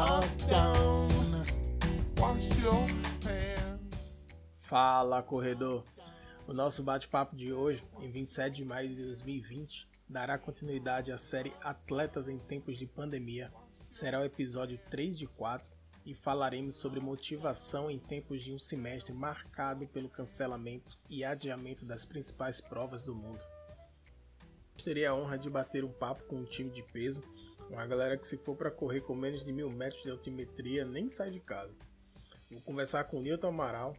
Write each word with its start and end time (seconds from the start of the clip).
lockdown. 0.00 1.08
Wash 2.18 2.46
your 2.62 2.86
hands. 3.24 3.96
Fala, 4.62 5.22
corredor! 5.22 5.84
O 6.46 6.54
nosso 6.54 6.82
bate-papo 6.82 7.36
de 7.36 7.52
hoje, 7.52 7.84
em 8.00 8.10
27 8.10 8.56
de 8.56 8.64
maio 8.64 8.88
de 8.88 9.02
2020, 9.02 9.86
dará 10.08 10.38
continuidade 10.38 11.12
à 11.12 11.18
série 11.18 11.52
Atletas 11.62 12.28
em 12.28 12.38
Tempos 12.38 12.78
de 12.78 12.86
Pandemia. 12.86 13.52
Será 13.84 14.20
o 14.20 14.24
episódio 14.24 14.80
3 14.90 15.18
de 15.18 15.26
4 15.26 15.66
e 16.06 16.14
falaremos 16.14 16.76
sobre 16.76 16.98
motivação 16.98 17.90
em 17.90 17.98
tempos 17.98 18.42
de 18.42 18.54
um 18.54 18.58
semestre 18.58 19.12
marcado 19.12 19.86
pelo 19.86 20.08
cancelamento 20.08 20.98
e 21.10 21.22
adiamento 21.24 21.84
das 21.84 22.06
principais 22.06 22.60
provas 22.60 23.04
do 23.04 23.14
mundo. 23.14 23.44
Teria 24.82 25.10
a 25.10 25.14
honra 25.14 25.38
de 25.38 25.50
bater 25.50 25.84
um 25.84 25.92
papo 25.92 26.24
com 26.24 26.36
um 26.36 26.44
time 26.44 26.70
de 26.70 26.82
peso, 26.82 27.20
uma 27.70 27.86
galera 27.86 28.16
que 28.16 28.26
se 28.26 28.36
for 28.36 28.56
para 28.56 28.70
correr 28.70 29.00
com 29.00 29.14
menos 29.14 29.44
de 29.44 29.52
mil 29.52 29.70
metros 29.70 30.02
de 30.02 30.10
altimetria 30.10 30.84
nem 30.84 31.08
sai 31.08 31.30
de 31.30 31.40
casa. 31.40 31.72
Vou 32.50 32.60
conversar 32.62 33.04
com 33.04 33.18
o 33.18 33.22
Newton 33.22 33.48
Amaral, 33.48 33.96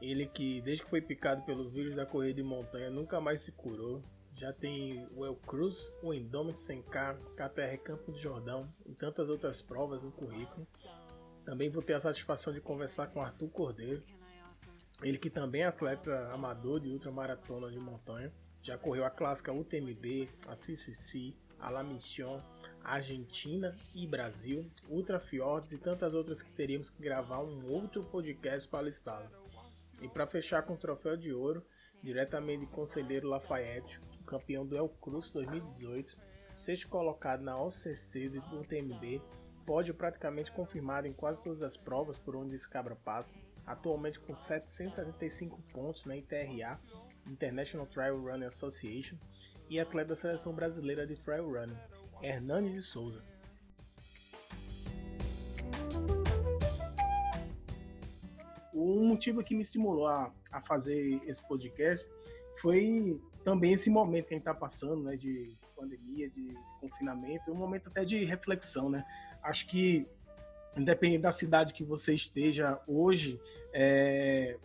ele 0.00 0.26
que 0.26 0.60
desde 0.60 0.84
que 0.84 0.90
foi 0.90 1.00
picado 1.00 1.42
pelo 1.42 1.68
vírus 1.68 1.94
da 1.96 2.06
corrida 2.06 2.34
de 2.34 2.42
montanha 2.42 2.88
nunca 2.88 3.20
mais 3.20 3.40
se 3.40 3.52
curou. 3.52 4.00
Já 4.34 4.52
tem 4.52 5.08
o 5.16 5.24
El 5.24 5.34
Cruz, 5.34 5.90
o 6.02 6.12
Indomit 6.12 6.58
100K, 6.58 7.16
KTR 7.34 7.78
Campo 7.82 8.12
de 8.12 8.20
Jordão 8.20 8.68
e 8.84 8.94
tantas 8.94 9.30
outras 9.30 9.62
provas 9.62 10.02
no 10.02 10.12
currículo. 10.12 10.66
Também 11.44 11.70
vou 11.70 11.82
ter 11.82 11.94
a 11.94 12.00
satisfação 12.00 12.52
de 12.52 12.60
conversar 12.60 13.06
com 13.06 13.22
Arthur 13.22 13.48
Cordeiro, 13.48 14.02
ele 15.02 15.18
que 15.18 15.30
também 15.30 15.62
é 15.62 15.66
atleta 15.66 16.30
amador 16.32 16.80
de 16.80 16.90
ultramaratona 16.90 17.70
de 17.70 17.78
montanha. 17.78 18.32
Já 18.62 18.76
correu 18.76 19.04
a 19.04 19.10
clássica 19.10 19.52
UTMB, 19.52 20.28
a 20.48 20.56
CCC, 20.56 21.34
a 21.58 21.70
La 21.70 21.82
Mission, 21.82 22.40
Argentina 22.86 23.76
e 23.92 24.06
Brasil, 24.06 24.70
Ultra 24.88 25.18
Fjords 25.18 25.72
e 25.72 25.78
tantas 25.78 26.14
outras 26.14 26.40
que 26.40 26.52
teríamos 26.52 26.88
que 26.88 27.02
gravar 27.02 27.40
um 27.40 27.68
outro 27.68 28.04
podcast 28.04 28.68
para 28.68 28.84
listá-las. 28.84 29.38
E 30.00 30.08
para 30.08 30.26
fechar 30.26 30.62
com 30.62 30.74
o 30.74 30.78
troféu 30.78 31.16
de 31.16 31.32
ouro, 31.32 31.66
diretamente 32.00 32.64
de 32.64 32.72
Conselheiro 32.72 33.28
Lafayette, 33.28 34.00
campeão 34.24 34.64
do 34.64 34.76
El 34.76 34.88
Cruz 34.88 35.32
2018, 35.32 36.16
sexto 36.54 36.88
colocado 36.88 37.42
na 37.42 37.60
OCC 37.60 38.28
do 38.28 38.38
UTMB, 38.60 39.20
pódio 39.66 39.92
praticamente 39.92 40.52
confirmado 40.52 41.08
em 41.08 41.12
quase 41.12 41.42
todas 41.42 41.62
as 41.62 41.76
provas 41.76 42.18
por 42.18 42.36
onde 42.36 42.54
esse 42.54 42.68
cabra 42.68 42.94
passa, 42.94 43.34
atualmente 43.66 44.20
com 44.20 44.36
775 44.36 45.60
pontos 45.72 46.04
na 46.04 46.16
ITRA, 46.16 46.78
International 47.26 47.86
Trail 47.86 48.22
Running 48.22 48.46
Association, 48.46 49.16
e 49.68 49.80
atleta 49.80 50.10
da 50.10 50.16
seleção 50.16 50.54
brasileira 50.54 51.04
de 51.04 51.14
trail 51.14 51.50
running, 51.50 51.76
Hernandes 52.22 52.72
de 52.72 52.82
Souza. 52.82 53.22
Um 58.74 59.06
motivo 59.06 59.42
que 59.42 59.54
me 59.54 59.62
estimulou 59.62 60.06
a, 60.06 60.32
a 60.52 60.60
fazer 60.60 61.20
esse 61.26 61.46
podcast 61.46 62.08
foi 62.60 63.20
também 63.44 63.72
esse 63.72 63.88
momento 63.88 64.26
que 64.26 64.34
a 64.34 64.36
gente 64.36 64.42
está 64.42 64.54
passando, 64.54 65.02
né, 65.04 65.16
de 65.16 65.56
pandemia, 65.74 66.28
de 66.30 66.54
confinamento, 66.80 67.50
um 67.50 67.54
momento 67.54 67.88
até 67.88 68.04
de 68.04 68.24
reflexão, 68.24 68.90
né? 68.90 69.04
Acho 69.42 69.66
que 69.66 70.06
independente 70.76 71.22
da 71.22 71.32
cidade 71.32 71.72
que 71.72 71.84
você 71.84 72.14
esteja 72.14 72.80
hoje, 72.86 73.40
é, 73.72 74.58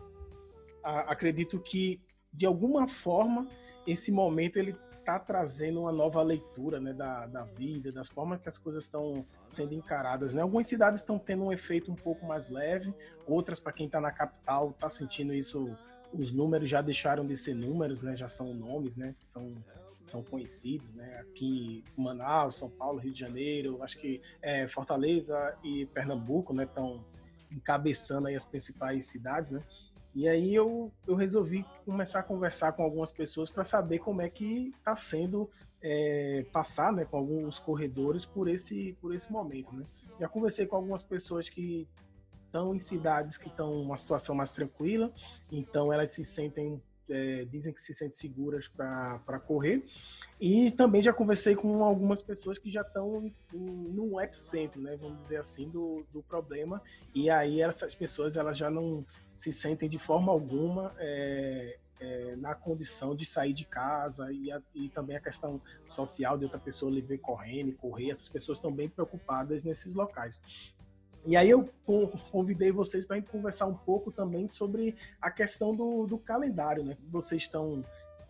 a, 0.84 1.12
acredito 1.12 1.60
que 1.60 2.02
de 2.34 2.46
alguma 2.46 2.88
forma 2.88 3.48
esse 3.88 4.12
momento 4.12 4.58
ele 4.58 4.76
está 5.12 5.20
trazendo 5.20 5.82
uma 5.82 5.92
nova 5.92 6.22
leitura 6.22 6.80
né, 6.80 6.94
da, 6.94 7.28
da 7.28 7.44
vida, 7.44 7.92
das 7.92 8.08
formas 8.08 8.40
que 8.40 8.48
as 8.48 8.58
coisas 8.58 8.86
estão 8.86 9.26
sendo 9.50 9.74
encaradas. 9.74 10.34
Né? 10.34 10.42
Algumas 10.42 10.68
cidades 10.68 11.02
estão 11.02 11.20
tendo 11.20 11.44
um 11.44 11.52
efeito 11.52 11.92
um 11.92 11.96
pouco 11.96 12.26
mais 12.26 12.50
leve, 12.50 12.94
outras, 13.28 13.60
para 13.60 13.74
quem 13.74 13.88
está 13.88 14.00
na 14.00 14.12
capital, 14.12 14.70
está 14.70 14.90
sentindo 14.90 15.34
isso. 15.34 15.76
Os 16.14 16.32
números 16.32 16.70
já 16.70 16.82
deixaram 16.82 17.26
de 17.26 17.36
ser 17.36 17.54
números, 17.54 18.02
né? 18.02 18.16
já 18.16 18.30
são 18.30 18.54
nomes, 18.54 18.96
né? 18.96 19.14
são, 19.26 19.54
são 20.08 20.24
conhecidos. 20.24 20.94
Né? 20.94 21.20
Aqui, 21.20 21.84
Manaus, 21.98 22.56
São 22.56 22.70
Paulo, 22.70 23.00
Rio 23.00 23.14
de 23.14 23.20
Janeiro, 23.20 23.84
acho 23.84 23.98
que 23.98 24.22
é, 24.42 24.68
Fortaleza 24.68 25.58
e 25.64 25.86
Pernambuco 25.88 26.54
estão 26.62 26.96
né, 26.96 27.04
encabeçando 27.52 28.28
aí 28.28 28.36
as 28.36 28.46
principais 28.46 29.06
cidades. 29.06 29.52
Né? 29.52 29.62
E 30.14 30.28
aí 30.28 30.54
eu, 30.54 30.92
eu 31.08 31.16
resolvi 31.16 31.66
começar 31.86 32.20
a 32.20 32.24
conversar 32.24 32.74
com 32.74 32.84
algumas 32.84 33.12
pessoas 33.12 33.50
para 33.50 33.64
saber 33.64 34.00
como 34.00 34.22
é 34.22 34.30
que 34.30 34.70
está 34.78 34.96
sendo 34.96 35.50
é, 35.82 36.46
passar 36.52 36.92
né, 36.92 37.06
com 37.06 37.18
alguns 37.18 37.58
corredores 37.60 38.26
por 38.26 38.50
esse, 38.50 38.98
por 39.00 39.16
esse 39.16 39.32
momento. 39.32 39.74
Né? 39.74 39.86
Já 40.20 40.28
conversei 40.28 40.66
com 40.66 40.76
algumas 40.76 41.02
pessoas 41.02 41.50
que 41.50 41.88
estão 42.46 42.76
em 42.76 42.80
cidades 42.80 43.38
que 43.38 43.48
estão 43.48 43.82
uma 43.82 43.96
situação 43.96 44.36
mais 44.36 44.52
tranquila, 44.52 45.14
então 45.50 45.92
elas 45.92 46.12
se 46.12 46.26
sentem, 46.26 46.82
é, 47.12 47.46
dizem 47.46 47.74
que 47.74 47.82
se 47.82 47.94
sentem 47.94 48.18
seguras 48.18 48.68
para 48.68 49.40
correr. 49.40 49.86
E 50.40 50.72
também 50.72 51.04
já 51.04 51.14
conversei 51.14 51.56
com 51.56 51.84
algumas 51.84 52.22
pessoas 52.22 52.58
que 52.58 52.70
já 52.70 52.82
estão 52.82 53.32
no 53.54 54.20
epicentro, 54.20 54.82
né, 54.82 54.98
vamos 54.98 55.22
dizer 55.22 55.38
assim, 55.38 55.70
do, 55.70 56.04
do 56.12 56.24
problema. 56.24 56.82
E 57.14 57.30
aí 57.30 57.62
essas 57.62 57.94
pessoas 57.94 58.36
elas 58.36 58.58
já 58.58 58.70
não 58.70 59.06
se 59.38 59.52
sentem 59.52 59.90
de 59.90 60.00
forma 60.00 60.32
alguma 60.32 60.96
é, 60.98 61.78
é, 62.00 62.36
na 62.36 62.56
condição 62.56 63.16
de 63.16 63.26
sair 63.26 63.54
de 63.54 63.66
casa 63.66 64.32
e, 64.32 64.52
a, 64.52 64.62
e, 64.74 64.90
também 64.90 65.16
a 65.16 65.20
questão 65.20 65.62
social 65.86 66.38
de 66.38 66.46
outra 66.46 66.60
pessoa 66.60 66.92
lhe 66.92 67.02
ver 67.02 67.20
correndo, 67.20 67.74
correr, 67.74 68.10
essas 68.10 68.28
pessoas 68.28 68.58
estão 68.58 68.72
bem 68.72 68.90
preocupadas 68.90 69.64
nesses 69.64 69.94
locais. 69.94 70.42
E 71.26 71.38
aí 71.38 71.50
eu 71.50 71.66
convidei 72.32 72.72
vocês 72.72 73.06
para 73.06 73.22
conversar 73.22 73.68
um 73.68 73.76
pouco 73.76 74.12
também 74.12 74.48
sobre 74.48 74.96
a 75.22 75.30
questão 75.30 75.76
do, 75.76 76.08
do 76.08 76.18
calendário, 76.18 76.84
né? 76.84 76.98
Vocês 77.10 77.44
estão 77.44 77.86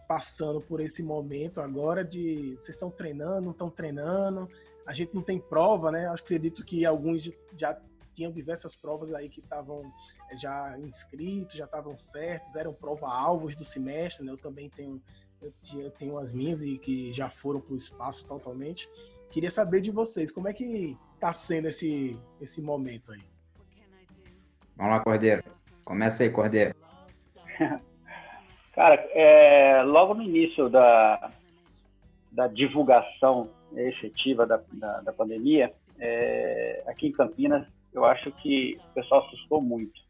passando 0.07 0.59
por 0.59 0.81
esse 0.81 1.01
momento 1.01 1.61
agora 1.61 2.03
de 2.03 2.55
vocês 2.55 2.75
estão 2.75 2.91
treinando, 2.91 3.45
não 3.45 3.51
estão 3.51 3.69
treinando, 3.69 4.49
a 4.85 4.93
gente 4.93 5.15
não 5.15 5.21
tem 5.21 5.39
prova, 5.39 5.89
né? 5.89 6.07
Acredito 6.09 6.65
que 6.65 6.85
alguns 6.85 7.29
já 7.55 7.79
tinham 8.13 8.29
diversas 8.29 8.75
provas 8.75 9.13
aí 9.13 9.29
que 9.29 9.39
estavam 9.39 9.89
eh, 10.29 10.37
já 10.37 10.77
inscritos, 10.79 11.55
já 11.55 11.63
estavam 11.63 11.95
certos, 11.95 12.57
eram 12.57 12.73
prova-alvos 12.73 13.55
do 13.55 13.63
semestre, 13.63 14.25
né? 14.25 14.33
Eu 14.33 14.37
também 14.37 14.69
tenho, 14.69 15.01
eu 15.41 15.91
tenho 15.91 16.17
as 16.17 16.33
minhas 16.33 16.61
e 16.61 16.77
que 16.77 17.13
já 17.13 17.29
foram 17.29 17.61
para 17.61 17.73
o 17.73 17.77
espaço 17.77 18.25
totalmente. 18.25 18.89
Queria 19.29 19.49
saber 19.49 19.79
de 19.79 19.91
vocês, 19.91 20.29
como 20.29 20.49
é 20.49 20.53
que 20.53 20.97
está 21.21 21.31
sendo 21.33 21.67
esse, 21.67 22.19
esse 22.41 22.63
momento 22.63 23.11
aí? 23.11 23.21
Vamos 24.75 24.93
lá, 24.93 24.99
Cordeiro. 25.01 25.43
Começa 25.85 26.23
aí, 26.23 26.31
Cordeiro. 26.31 26.73
Cara, 28.73 28.95
é, 29.11 29.83
logo 29.83 30.15
no 30.15 30.23
início 30.23 30.67
da, 30.67 31.31
da 32.31 32.47
divulgação 32.47 33.51
efetiva 33.75 34.47
da, 34.47 34.59
da, 34.73 35.01
da 35.01 35.13
pandemia, 35.13 35.71
é, 35.99 36.83
aqui 36.87 37.07
em 37.07 37.11
Campinas, 37.11 37.67
eu 37.93 38.03
acho 38.03 38.31
que 38.31 38.79
o 38.89 38.93
pessoal 38.95 39.23
assustou 39.27 39.61
muito. 39.61 40.01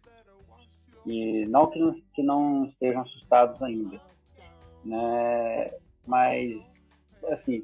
E 1.05 1.45
não 1.47 1.69
que 1.69 1.77
não, 1.79 2.01
que 2.13 2.23
não 2.23 2.65
estejam 2.67 3.01
assustados 3.01 3.61
ainda, 3.61 3.99
né? 4.85 5.73
Mas, 6.07 6.57
assim, 7.31 7.61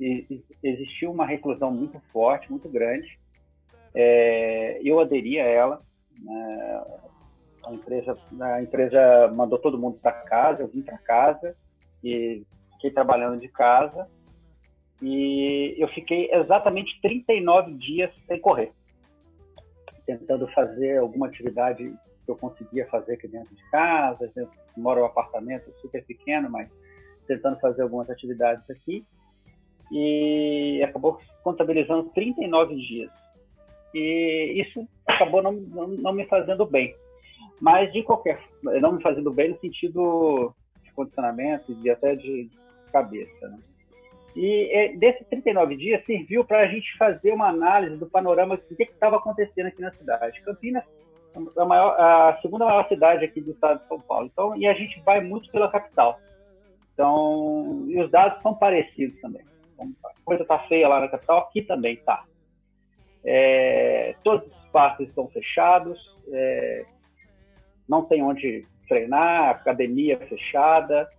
existiu 0.62 1.12
uma 1.12 1.26
reclusão 1.26 1.72
muito 1.72 1.98
forte, 2.12 2.52
muito 2.52 2.68
grande. 2.68 3.18
É, 4.00 4.80
eu 4.84 5.00
aderi 5.00 5.40
a 5.40 5.46
ela. 5.46 5.82
Né? 6.22 6.84
A 7.66 7.74
empresa, 7.74 8.18
a 8.40 8.62
empresa 8.62 9.32
mandou 9.36 9.58
todo 9.58 9.78
mundo 9.78 9.98
para 10.02 10.12
casa, 10.12 10.62
eu 10.62 10.68
vim 10.68 10.82
para 10.82 10.98
casa 11.00 11.56
e 12.04 12.46
fiquei 12.74 12.92
trabalhando 12.92 13.40
de 13.40 13.48
casa. 13.48 14.08
E 15.02 15.76
eu 15.78 15.88
fiquei 15.90 16.30
exatamente 16.32 17.00
39 17.02 17.74
dias 17.74 18.12
sem 18.28 18.40
correr 18.40 18.72
tentando 20.08 20.48
fazer 20.48 20.98
alguma 20.98 21.28
atividade 21.28 21.84
que 21.84 22.32
eu 22.32 22.38
conseguia 22.38 22.88
fazer 22.88 23.14
aqui 23.16 23.28
dentro 23.28 23.54
de 23.54 23.70
casa. 23.70 24.32
Eu 24.36 24.50
moro 24.78 25.02
em 25.02 25.04
um 25.04 25.06
apartamento 25.06 25.70
super 25.82 26.04
pequeno, 26.06 26.50
mas 26.50 26.70
tentando 27.28 27.60
fazer 27.60 27.82
algumas 27.82 28.10
atividades 28.10 28.68
aqui. 28.70 29.06
E 29.92 30.82
acabou 30.84 31.20
contabilizando 31.44 32.10
39 32.16 32.76
dias. 32.76 33.12
E 33.94 34.62
isso 34.62 34.88
acabou 35.06 35.42
não, 35.42 35.54
não, 35.54 35.88
não 35.88 36.14
me 36.14 36.26
fazendo 36.26 36.66
bem. 36.66 36.96
Mas, 37.60 37.92
de 37.92 38.04
qualquer 38.04 38.40
não 38.62 38.94
me 38.94 39.02
fazendo 39.02 39.32
bem 39.32 39.50
no 39.50 39.60
sentido 39.60 40.54
de 40.84 40.92
condicionamento 40.92 41.76
e 41.84 41.90
até 41.90 42.16
de 42.16 42.50
cabeça. 42.92 43.48
Né? 43.48 43.58
E 44.36 44.70
é, 44.72 44.96
desses 44.96 45.26
39 45.28 45.76
dias 45.76 46.06
serviu 46.06 46.46
para 46.46 46.60
a 46.60 46.68
gente 46.68 46.96
fazer 46.98 47.34
uma 47.34 47.48
análise 47.48 47.98
do 47.98 48.06
panorama 48.06 48.58
do 48.58 48.76
que 48.76 48.84
estava 48.84 49.18
acontecendo 49.18 49.68
aqui 49.68 49.82
na 49.82 49.92
cidade. 49.94 50.42
Campinas 50.42 50.84
é 51.36 51.62
a, 51.62 51.66
maior, 51.66 52.00
a, 52.00 52.40
segunda 52.42 52.66
maior 52.66 52.88
cidade 52.88 53.26
aqui 53.26 53.42
do 53.42 53.52
estado 53.52 53.82
de 53.82 53.88
São 53.88 54.00
Paulo. 54.00 54.30
Então, 54.32 54.56
e 54.56 54.68
a 54.68 54.74
gente 54.74 55.00
vai 55.02 55.22
muito 55.22 55.52
pela 55.52 55.72
capital. 55.72 56.20
Então, 56.94 57.86
e 57.88 58.00
os 58.00 58.10
dados 58.12 58.42
são 58.42 58.54
parecidos 58.54 59.20
também. 59.22 59.42
Então, 59.74 59.92
a 60.06 60.12
coisa 60.24 60.44
está 60.44 60.60
feia 60.60 60.88
lá 60.88 61.00
na 61.00 61.08
capital, 61.08 61.40
aqui 61.40 61.62
também 61.62 61.96
está. 61.96 62.24
É, 63.26 64.16
todos 64.24 64.48
os 64.48 64.68
parques 64.72 65.08
estão 65.10 65.28
fechados, 65.30 66.00
é, 66.32 66.86
não 67.88 68.06
tem 68.06 68.24
onde 68.24 68.66
treinar, 68.88 69.50
academia 69.50 70.18
fechada, 70.18 71.10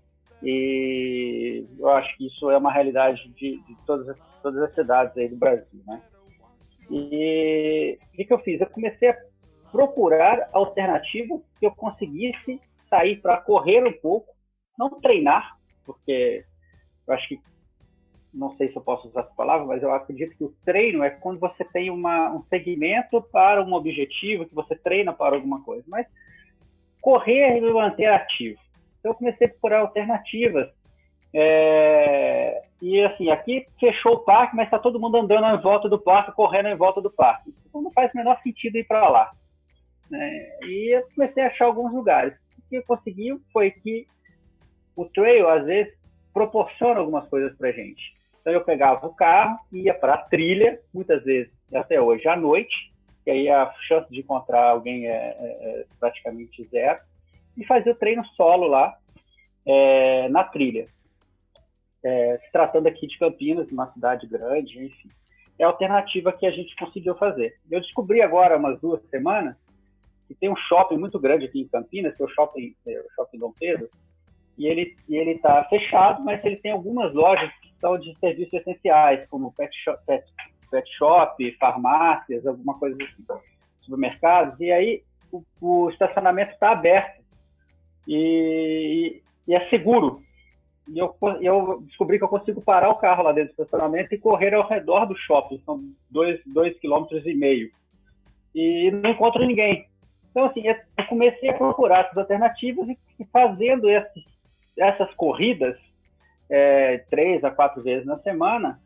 e 0.42 1.66
eu 1.78 1.88
acho 1.88 2.16
que 2.16 2.26
isso 2.26 2.50
é 2.50 2.56
uma 2.56 2.72
realidade 2.72 3.28
de, 3.30 3.60
de 3.62 3.76
todas, 3.86 4.08
as, 4.08 4.18
todas 4.42 4.62
as 4.62 4.74
cidades 4.74 5.16
aí 5.16 5.28
do 5.28 5.36
Brasil, 5.36 5.82
né? 5.86 6.00
E 6.90 7.98
o 8.00 8.16
que, 8.16 8.24
que 8.24 8.32
eu 8.32 8.38
fiz? 8.38 8.60
Eu 8.60 8.70
comecei 8.70 9.10
a 9.10 9.18
procurar 9.70 10.48
alternativas 10.52 11.40
que 11.58 11.66
eu 11.66 11.74
conseguisse 11.74 12.60
sair 12.88 13.20
para 13.20 13.36
correr 13.38 13.86
um 13.86 13.92
pouco, 13.92 14.34
não 14.78 15.00
treinar, 15.00 15.58
porque 15.84 16.44
eu 17.06 17.14
acho 17.14 17.28
que 17.28 17.40
não 18.32 18.56
sei 18.56 18.68
se 18.68 18.76
eu 18.76 18.82
posso 18.82 19.08
usar 19.08 19.20
essa 19.20 19.34
palavra, 19.34 19.66
mas 19.66 19.82
eu 19.82 19.92
acredito 19.92 20.36
que 20.36 20.44
o 20.44 20.54
treino 20.64 21.02
é 21.02 21.10
quando 21.10 21.40
você 21.40 21.64
tem 21.64 21.90
uma, 21.90 22.30
um 22.30 22.42
segmento 22.44 23.22
para 23.32 23.62
um 23.62 23.72
objetivo, 23.72 24.46
que 24.46 24.54
você 24.54 24.76
treina 24.76 25.12
para 25.12 25.36
alguma 25.36 25.62
coisa. 25.62 25.84
Mas 25.88 26.06
correr 27.00 27.56
e 27.56 27.60
me 27.60 27.72
manter 27.72 28.06
ativo. 28.06 28.60
Então 28.98 29.12
eu 29.12 29.16
comecei 29.16 29.46
a 29.46 29.50
procurar 29.50 29.80
alternativas. 29.80 30.68
É, 31.34 32.62
e 32.80 33.00
assim, 33.02 33.30
aqui 33.30 33.66
fechou 33.78 34.14
o 34.14 34.20
parque, 34.20 34.56
mas 34.56 34.66
está 34.66 34.78
todo 34.78 35.00
mundo 35.00 35.16
andando 35.16 35.46
em 35.46 35.60
volta 35.60 35.88
do 35.88 35.98
parque, 35.98 36.32
correndo 36.32 36.68
em 36.68 36.76
volta 36.76 37.00
do 37.00 37.10
parque. 37.10 37.54
Então 37.66 37.82
não 37.82 37.90
faz 37.92 38.12
o 38.12 38.16
menor 38.16 38.40
sentido 38.42 38.76
ir 38.76 38.84
para 38.84 39.08
lá. 39.08 39.32
Né? 40.10 40.58
E 40.62 40.96
eu 40.96 41.06
comecei 41.14 41.42
a 41.42 41.48
achar 41.48 41.66
alguns 41.66 41.92
lugares. 41.92 42.34
O 42.58 42.68
que 42.68 42.76
eu 42.76 42.82
consegui 42.84 43.38
foi 43.52 43.70
que 43.70 44.06
o 44.96 45.04
trail, 45.04 45.48
às 45.48 45.64
vezes, 45.64 45.94
proporciona 46.32 47.00
algumas 47.00 47.28
coisas 47.28 47.56
para 47.56 47.72
gente. 47.72 48.17
Então 48.48 48.56
eu 48.56 48.64
pegava 48.64 49.06
o 49.06 49.14
carro, 49.14 49.58
ia 49.70 49.92
para 49.92 50.14
a 50.14 50.22
trilha, 50.22 50.80
muitas 50.94 51.22
vezes, 51.22 51.52
até 51.70 52.00
hoje, 52.00 52.26
à 52.26 52.34
noite, 52.34 52.74
que 53.22 53.30
aí 53.30 53.46
a 53.50 53.70
chance 53.86 54.10
de 54.10 54.20
encontrar 54.20 54.70
alguém 54.70 55.06
é, 55.06 55.10
é, 55.10 55.80
é 55.80 55.86
praticamente 56.00 56.66
zero, 56.70 56.98
e 57.58 57.66
fazia 57.66 57.92
o 57.92 57.94
treino 57.94 58.24
solo 58.28 58.66
lá 58.66 58.96
é, 59.66 60.30
na 60.30 60.44
trilha. 60.44 60.88
É, 62.02 62.38
se 62.42 62.50
tratando 62.50 62.86
aqui 62.86 63.06
de 63.06 63.18
Campinas, 63.18 63.70
uma 63.70 63.92
cidade 63.92 64.26
grande, 64.26 64.82
enfim. 64.82 65.10
É 65.58 65.64
a 65.64 65.66
alternativa 65.66 66.32
que 66.32 66.46
a 66.46 66.50
gente 66.50 66.74
conseguiu 66.76 67.16
fazer. 67.16 67.54
Eu 67.70 67.82
descobri 67.82 68.22
agora, 68.22 68.56
umas 68.56 68.80
duas 68.80 69.02
semanas, 69.10 69.56
que 70.26 70.34
tem 70.34 70.48
um 70.48 70.56
shopping 70.56 70.96
muito 70.96 71.18
grande 71.18 71.44
aqui 71.44 71.60
em 71.60 71.68
Campinas, 71.68 72.16
que 72.16 72.22
é 72.22 72.24
o 72.24 72.30
Shopping, 72.30 72.74
é 72.86 72.98
o 72.98 73.14
shopping 73.14 73.40
Dom 73.40 73.52
Pedro, 73.60 73.90
e 74.56 74.68
e 75.06 75.16
ele 75.16 75.32
está 75.32 75.64
fechado, 75.64 76.24
mas 76.24 76.42
ele 76.42 76.56
tem 76.56 76.72
algumas 76.72 77.12
lojas 77.12 77.52
são 77.80 77.98
de 77.98 78.16
serviços 78.18 78.54
essenciais, 78.54 79.28
como 79.28 79.52
pet 79.52 79.74
shop, 79.82 80.00
pet, 80.06 80.24
pet 80.70 80.88
shop 80.96 81.56
farmácias, 81.58 82.46
alguma 82.46 82.78
coisa 82.78 82.96
assim, 82.96 83.42
supermercados. 83.80 84.58
E 84.60 84.70
aí 84.70 85.02
o, 85.32 85.42
o 85.60 85.90
estacionamento 85.90 86.52
está 86.52 86.72
aberto 86.72 87.22
e, 88.06 89.22
e, 89.46 89.54
é 89.54 89.68
seguro. 89.68 90.22
E 90.88 90.98
eu, 90.98 91.14
eu 91.40 91.82
descobri 91.82 92.18
que 92.18 92.24
eu 92.24 92.28
consigo 92.28 92.62
parar 92.62 92.88
o 92.88 92.96
carro 92.96 93.22
lá 93.22 93.32
dentro 93.32 93.54
do 93.54 93.62
estacionamento 93.62 94.14
e 94.14 94.18
correr 94.18 94.54
ao 94.54 94.66
redor 94.66 95.04
do 95.06 95.16
shopping, 95.16 95.60
são 95.64 95.82
dois, 96.10 96.40
dois 96.46 96.78
quilômetros 96.78 97.26
e 97.26 97.34
meio. 97.34 97.70
E 98.54 98.90
não 98.90 99.10
encontro 99.10 99.46
ninguém. 99.46 99.86
Então, 100.30 100.46
assim, 100.46 100.66
eu 100.66 100.76
comecei 101.08 101.50
a 101.50 101.54
procurar 101.54 102.04
essas 102.04 102.16
alternativas 102.16 102.88
e 102.88 103.24
fazendo 103.26 103.88
esses 103.88 104.24
essas 104.78 105.12
corridas 105.14 105.76
é, 106.50 106.98
três 107.10 107.42
a 107.44 107.50
quatro 107.50 107.82
vezes 107.82 108.06
na 108.06 108.18
semana 108.18 108.80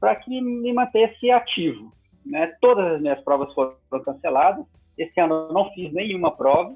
para 0.00 0.14
que 0.16 0.40
me 0.40 0.72
mantesse 0.72 1.30
ativo. 1.30 1.92
Né? 2.24 2.54
Todas 2.60 2.94
as 2.94 3.00
minhas 3.00 3.20
provas 3.22 3.52
foram 3.54 3.76
canceladas. 4.04 4.64
Esse 4.96 5.18
ano 5.20 5.48
eu 5.48 5.52
não 5.52 5.70
fiz 5.72 5.92
nenhuma 5.92 6.36
prova. 6.36 6.74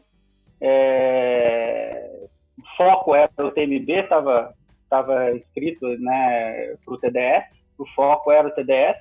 É... 0.61 2.27
O 2.59 2.77
foco 2.77 3.15
era 3.15 3.31
o 3.39 3.51
TMB, 3.51 3.91
estava 3.91 4.55
estava 4.93 5.33
escrito 5.33 5.87
né, 6.01 6.77
para 6.85 6.95
o 6.95 6.99
TDS. 6.99 7.47
O 7.79 7.87
foco 7.95 8.31
era 8.31 8.49
o 8.49 8.51
TDS. 8.51 8.99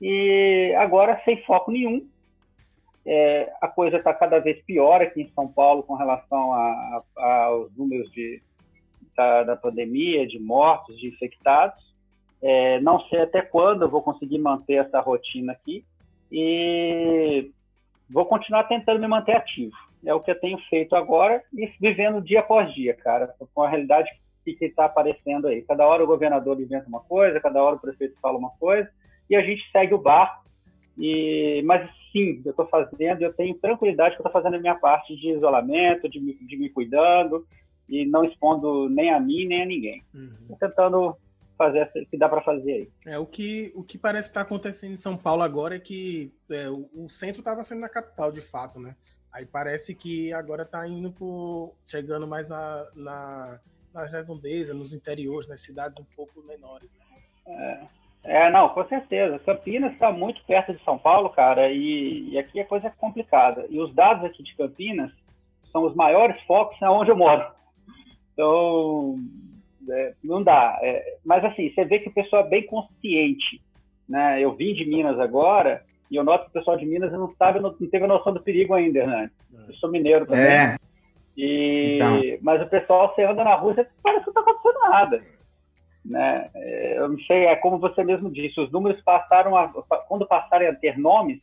E 0.00 0.74
agora, 0.78 1.20
sem 1.24 1.42
foco 1.44 1.70
nenhum, 1.70 2.08
é, 3.06 3.52
a 3.60 3.68
coisa 3.68 3.98
está 3.98 4.14
cada 4.14 4.38
vez 4.38 4.62
pior 4.64 5.02
aqui 5.02 5.22
em 5.22 5.32
São 5.34 5.46
Paulo 5.46 5.82
com 5.82 5.94
relação 5.94 6.54
aos 7.16 7.76
números 7.76 8.10
de, 8.12 8.42
da, 9.16 9.42
da 9.42 9.56
pandemia, 9.56 10.26
de 10.26 10.38
mortos, 10.38 10.98
de 10.98 11.08
infectados. 11.08 11.82
É, 12.42 12.80
não 12.80 13.00
sei 13.08 13.22
até 13.22 13.40
quando 13.40 13.82
eu 13.82 13.88
vou 13.88 14.02
conseguir 14.02 14.38
manter 14.38 14.74
essa 14.74 15.00
rotina 15.00 15.52
aqui 15.52 15.84
e 16.30 17.50
vou 18.10 18.26
continuar 18.26 18.64
tentando 18.64 19.00
me 19.00 19.06
manter 19.06 19.36
ativo. 19.36 19.74
É 20.04 20.12
o 20.12 20.20
que 20.20 20.30
eu 20.30 20.38
tenho 20.38 20.58
feito 20.68 20.94
agora 20.94 21.42
e 21.52 21.66
vivendo 21.80 22.20
dia 22.20 22.40
após 22.40 22.72
dia, 22.74 22.94
cara, 22.94 23.34
com 23.54 23.62
a 23.62 23.68
realidade 23.68 24.10
que 24.44 24.56
está 24.60 24.84
aparecendo 24.84 25.46
aí. 25.46 25.62
Cada 25.62 25.86
hora 25.86 26.04
o 26.04 26.06
governador 26.06 26.60
inventa 26.60 26.86
uma 26.86 27.00
coisa, 27.00 27.40
cada 27.40 27.62
hora 27.62 27.76
o 27.76 27.80
prefeito 27.80 28.20
fala 28.20 28.36
uma 28.36 28.50
coisa 28.50 28.90
e 29.30 29.34
a 29.34 29.40
gente 29.40 29.62
segue 29.72 29.94
o 29.94 29.98
barco. 29.98 30.44
E, 30.98 31.62
mas 31.64 31.90
sim, 32.12 32.42
eu 32.44 32.50
estou 32.50 32.66
fazendo, 32.66 33.22
eu 33.22 33.32
tenho 33.32 33.54
tranquilidade 33.54 34.14
que 34.14 34.20
eu 34.20 34.26
estou 34.26 34.42
fazendo 34.42 34.56
a 34.56 34.60
minha 34.60 34.74
parte 34.74 35.16
de 35.16 35.30
isolamento, 35.30 36.08
de 36.08 36.20
de 36.20 36.56
me 36.56 36.68
cuidando, 36.68 37.46
e 37.88 38.06
não 38.06 38.24
expondo 38.24 38.88
nem 38.88 39.10
a 39.10 39.20
mim 39.20 39.46
nem 39.46 39.62
a 39.62 39.66
ninguém. 39.66 40.04
Uhum. 40.14 40.56
tentando 40.58 41.16
fazer 41.56 41.90
o 41.94 42.06
que 42.06 42.18
dá 42.18 42.28
para 42.28 42.42
fazer 42.42 42.72
aí. 42.72 42.88
É 43.06 43.18
o 43.18 43.26
que 43.26 43.72
o 43.74 43.82
que 43.82 43.96
parece 43.96 44.28
estar 44.28 44.40
tá 44.40 44.46
acontecendo 44.46 44.92
em 44.92 44.96
São 44.96 45.16
Paulo 45.16 45.42
agora 45.42 45.76
é 45.76 45.80
que 45.80 46.32
é, 46.50 46.68
o, 46.68 46.88
o, 46.94 47.08
centro 47.08 47.40
estava 47.40 47.62
sendo 47.62 47.80
na 47.80 47.88
capital 47.88 48.32
de 48.32 48.40
fato, 48.40 48.80
né? 48.80 48.96
Aí 49.32 49.46
parece 49.46 49.94
que 49.94 50.32
agora 50.32 50.62
está 50.62 50.86
indo 50.86 51.12
por 51.12 51.74
chegando 51.84 52.26
mais 52.26 52.48
na, 52.48 52.86
na 52.94 53.60
nas 53.94 54.12
redondezas, 54.12 54.76
nos 54.76 54.92
interiores, 54.92 55.48
nas 55.48 55.60
cidades 55.60 55.98
um 56.00 56.04
pouco 56.16 56.42
menores. 56.42 56.90
Né? 57.46 57.88
É, 58.24 58.46
é, 58.46 58.50
não, 58.50 58.68
com 58.70 58.84
certeza. 58.88 59.38
Campinas 59.38 59.92
está 59.92 60.10
muito 60.10 60.42
perto 60.44 60.74
de 60.74 60.82
São 60.82 60.98
Paulo, 60.98 61.30
cara, 61.30 61.70
e, 61.70 62.30
e 62.30 62.38
aqui 62.38 62.58
a 62.58 62.66
coisa 62.66 62.88
é 62.88 62.90
complicada. 62.90 63.64
E 63.70 63.78
os 63.78 63.94
dados 63.94 64.24
aqui 64.24 64.42
de 64.42 64.56
Campinas 64.56 65.12
são 65.70 65.84
os 65.84 65.94
maiores 65.94 66.40
focos 66.42 66.76
onde 66.82 67.10
eu 67.10 67.16
moro. 67.16 67.46
Então, 68.34 69.16
é, 69.88 70.14
não 70.22 70.42
dá. 70.42 70.78
É, 70.82 71.16
mas 71.24 71.44
assim, 71.44 71.72
você 71.72 71.84
vê 71.84 71.98
que 72.00 72.08
o 72.08 72.14
pessoal 72.14 72.44
é 72.44 72.48
bem 72.48 72.66
consciente. 72.66 73.62
Né? 74.08 74.40
Eu 74.40 74.54
vim 74.54 74.74
de 74.74 74.84
Minas 74.84 75.18
agora 75.18 75.82
e 76.10 76.16
eu 76.16 76.24
noto 76.24 76.44
que 76.44 76.50
o 76.50 76.52
pessoal 76.52 76.76
de 76.76 76.84
Minas 76.84 77.10
não 77.12 77.34
sabe, 77.36 77.60
não, 77.60 77.74
não 77.78 77.88
teve 77.88 78.06
noção 78.06 78.32
do 78.32 78.42
perigo 78.42 78.74
ainda, 78.74 78.98
Hernani. 78.98 79.30
É. 79.54 79.70
Eu 79.70 79.74
sou 79.74 79.90
mineiro 79.90 80.26
também. 80.26 80.44
É. 80.44 80.76
E, 81.36 81.92
então. 81.94 82.20
Mas 82.42 82.62
o 82.62 82.66
pessoal, 82.66 83.12
você 83.12 83.24
anda 83.24 83.42
na 83.42 83.54
rua, 83.54 83.74
você 83.74 83.86
parece 84.02 84.24
que 84.24 84.30
não 84.32 84.40
está 84.40 84.52
acontecendo 84.52 84.90
nada. 84.90 85.24
Né? 86.04 86.50
É, 86.54 86.98
eu 86.98 87.08
não 87.08 87.18
sei, 87.20 87.46
é 87.46 87.56
como 87.56 87.78
você 87.78 88.04
mesmo 88.04 88.30
disse, 88.30 88.60
os 88.60 88.70
números 88.70 89.00
passaram 89.02 89.56
a, 89.56 89.68
quando 90.06 90.26
passarem 90.26 90.68
a 90.68 90.74
ter 90.74 90.98
nomes, 90.98 91.40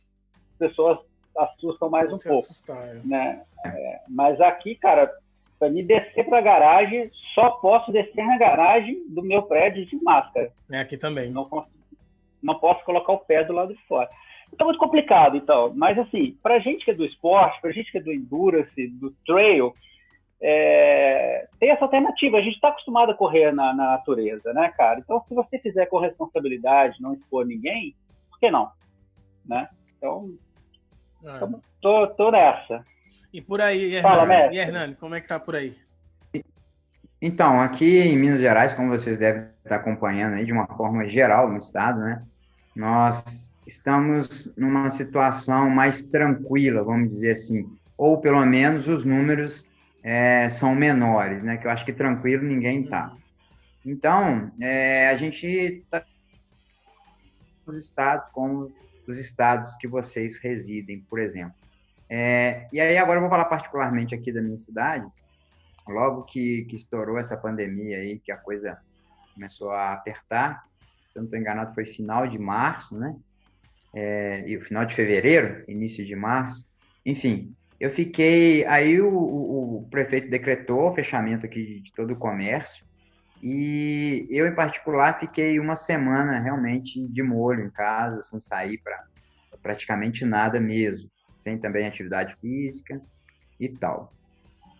as 0.52 0.68
pessoas 0.68 0.98
assustam 1.36 1.90
mais 1.90 2.12
um 2.12 2.18
pouco. 2.18 2.38
Assustar, 2.38 2.88
é. 2.88 3.00
né? 3.04 3.42
É, 3.66 4.00
mas 4.08 4.40
aqui, 4.40 4.74
cara, 4.76 5.12
para 5.62 5.70
me 5.70 5.80
descer 5.80 6.24
para 6.24 6.38
a 6.38 6.42
garagem, 6.42 7.08
só 7.36 7.50
posso 7.50 7.92
descer 7.92 8.26
na 8.26 8.36
garagem 8.36 9.00
do 9.08 9.22
meu 9.22 9.44
prédio 9.44 9.86
de 9.86 9.94
máscara. 10.02 10.50
É 10.68 10.80
aqui 10.80 10.96
também. 10.96 11.30
Não, 11.30 11.48
não 12.42 12.58
posso 12.58 12.84
colocar 12.84 13.12
o 13.12 13.20
pé 13.20 13.44
do 13.44 13.52
lado 13.52 13.72
de 13.72 13.80
fora. 13.86 14.10
Então, 14.52 14.66
muito 14.66 14.80
complicado, 14.80 15.36
então. 15.36 15.72
Mas, 15.76 15.96
assim, 16.00 16.36
para 16.42 16.58
gente 16.58 16.84
que 16.84 16.90
é 16.90 16.94
do 16.94 17.04
esporte, 17.04 17.60
para 17.60 17.70
gente 17.70 17.92
que 17.92 17.98
é 17.98 18.00
do 18.00 18.12
endurance, 18.12 18.88
do 18.88 19.12
trail, 19.24 19.72
é... 20.40 21.46
tem 21.60 21.70
essa 21.70 21.84
alternativa. 21.84 22.38
A 22.38 22.42
gente 22.42 22.54
está 22.54 22.70
acostumado 22.70 23.12
a 23.12 23.16
correr 23.16 23.52
na, 23.52 23.72
na, 23.72 23.92
natureza, 23.92 24.52
né, 24.52 24.68
cara? 24.76 24.98
Então, 24.98 25.22
se 25.28 25.32
você 25.32 25.60
fizer 25.60 25.86
com 25.86 25.98
responsabilidade, 25.98 27.00
não 27.00 27.14
expor 27.14 27.46
ninguém, 27.46 27.94
por 28.28 28.40
que 28.40 28.50
não? 28.50 28.68
Né? 29.46 29.68
Então, 29.96 30.28
é. 31.24 31.38
tô, 31.80 32.08
tô 32.08 32.32
nessa. 32.32 32.82
E 33.32 33.40
por 33.40 33.60
aí, 33.60 33.94
Hernani, 33.94 34.16
Fala, 34.16 34.52
e 34.52 34.58
Hernani, 34.58 34.94
como 34.96 35.14
é 35.14 35.20
que 35.20 35.28
tá 35.28 35.40
por 35.40 35.56
aí? 35.56 35.74
Então, 37.20 37.60
aqui 37.60 38.00
em 38.00 38.18
Minas 38.18 38.40
Gerais, 38.40 38.72
como 38.72 38.90
vocês 38.90 39.16
devem 39.16 39.44
estar 39.64 39.76
acompanhando 39.76 40.34
aí 40.34 40.44
de 40.44 40.52
uma 40.52 40.66
forma 40.66 41.08
geral 41.08 41.48
no 41.50 41.56
estado, 41.56 42.00
né? 42.00 42.22
Nós 42.74 43.54
estamos 43.66 44.52
numa 44.56 44.90
situação 44.90 45.70
mais 45.70 46.04
tranquila, 46.04 46.82
vamos 46.82 47.08
dizer 47.08 47.32
assim, 47.32 47.70
ou 47.96 48.20
pelo 48.20 48.44
menos 48.44 48.88
os 48.88 49.04
números 49.04 49.66
é, 50.02 50.48
são 50.48 50.74
menores, 50.74 51.42
né? 51.42 51.56
Que 51.56 51.66
eu 51.66 51.70
acho 51.70 51.84
que 51.84 51.92
tranquilo 51.92 52.42
ninguém 52.42 52.82
tá. 52.82 53.14
Então, 53.86 54.50
é, 54.60 55.08
a 55.08 55.16
gente 55.16 55.46
está 55.46 56.04
os 57.64 57.78
estados 57.78 58.30
como 58.32 58.72
os 59.06 59.18
estados 59.18 59.76
que 59.76 59.88
vocês 59.88 60.38
residem, 60.38 61.00
por 61.08 61.18
exemplo. 61.18 61.61
É, 62.14 62.68
e 62.70 62.78
aí 62.78 62.98
agora 62.98 63.16
eu 63.16 63.22
vou 63.22 63.30
falar 63.30 63.46
particularmente 63.46 64.14
aqui 64.14 64.30
da 64.30 64.42
minha 64.42 64.56
cidade. 64.58 65.06
Logo 65.88 66.24
que, 66.24 66.64
que 66.64 66.76
estourou 66.76 67.18
essa 67.18 67.36
pandemia 67.36 67.96
aí, 67.96 68.18
que 68.18 68.30
a 68.30 68.36
coisa 68.36 68.78
começou 69.32 69.70
a 69.70 69.94
apertar, 69.94 70.62
se 71.08 71.18
eu 71.18 71.22
não 71.22 71.26
estou 71.26 71.40
enganado, 71.40 71.74
foi 71.74 71.86
final 71.86 72.28
de 72.28 72.38
março, 72.38 72.98
né? 72.98 73.16
é, 73.94 74.48
e 74.48 74.56
o 74.56 74.62
final 74.62 74.84
de 74.84 74.94
fevereiro, 74.94 75.64
início 75.68 76.04
de 76.04 76.16
março, 76.16 76.66
enfim, 77.04 77.54
eu 77.78 77.90
fiquei. 77.90 78.64
Aí 78.66 79.00
o, 79.00 79.08
o, 79.08 79.78
o 79.78 79.88
prefeito 79.90 80.30
decretou 80.30 80.88
o 80.88 80.92
fechamento 80.92 81.46
aqui 81.46 81.64
de, 81.64 81.80
de 81.80 81.92
todo 81.92 82.12
o 82.12 82.18
comércio. 82.18 82.84
E 83.42 84.26
eu, 84.30 84.46
em 84.46 84.54
particular, 84.54 85.18
fiquei 85.18 85.58
uma 85.58 85.74
semana 85.74 86.40
realmente 86.40 87.06
de 87.08 87.22
molho 87.22 87.66
em 87.66 87.70
casa, 87.70 88.22
sem 88.22 88.38
sair 88.38 88.78
para 88.82 89.02
praticamente 89.60 90.24
nada 90.24 90.60
mesmo, 90.60 91.10
sem 91.42 91.58
também 91.58 91.86
atividade 91.86 92.36
física 92.40 93.00
e 93.58 93.68
tal. 93.68 94.12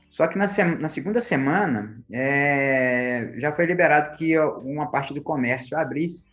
Só 0.09 0.27
que 0.27 0.37
na, 0.37 0.45
na 0.79 0.89
segunda 0.89 1.21
semana 1.21 1.99
é, 2.11 3.33
já 3.39 3.51
foi 3.51 3.65
liberado 3.65 4.17
que 4.17 4.39
uma 4.39 4.91
parte 4.91 5.15
do 5.15 5.23
comércio 5.23 5.77
abrisse, 5.77 6.31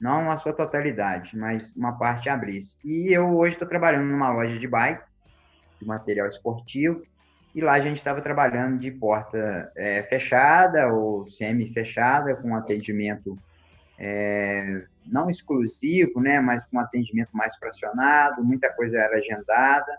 não 0.00 0.30
a 0.30 0.36
sua 0.36 0.52
totalidade, 0.52 1.36
mas 1.36 1.72
uma 1.76 1.98
parte 1.98 2.28
abrisse. 2.28 2.76
E 2.84 3.12
eu 3.12 3.36
hoje 3.36 3.54
estou 3.54 3.68
trabalhando 3.68 4.06
numa 4.06 4.32
loja 4.32 4.58
de 4.58 4.68
bike, 4.68 5.02
de 5.80 5.86
material 5.86 6.28
esportivo, 6.28 7.02
e 7.54 7.60
lá 7.60 7.72
a 7.72 7.80
gente 7.80 7.96
estava 7.96 8.20
trabalhando 8.20 8.78
de 8.78 8.90
porta 8.90 9.70
é, 9.76 10.02
fechada 10.04 10.86
ou 10.92 11.26
semi-fechada, 11.26 12.36
com 12.36 12.54
atendimento 12.54 13.36
é, 14.04 14.84
não 15.06 15.30
exclusivo, 15.30 16.20
né, 16.20 16.40
mas 16.40 16.64
com 16.64 16.80
atendimento 16.80 17.30
mais 17.32 17.54
fracionado, 17.56 18.42
muita 18.42 18.68
coisa 18.72 18.98
era 18.98 19.16
agendada, 19.16 19.96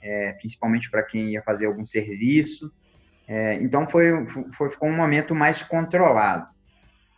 é, 0.00 0.32
principalmente 0.32 0.90
para 0.90 1.02
quem 1.02 1.32
ia 1.32 1.42
fazer 1.42 1.66
algum 1.66 1.84
serviço. 1.84 2.72
É, 3.28 3.54
então 3.54 3.86
foi, 3.86 4.26
foi, 4.52 4.70
ficou 4.70 4.88
um 4.88 4.96
momento 4.96 5.34
mais 5.34 5.62
controlado. 5.62 6.48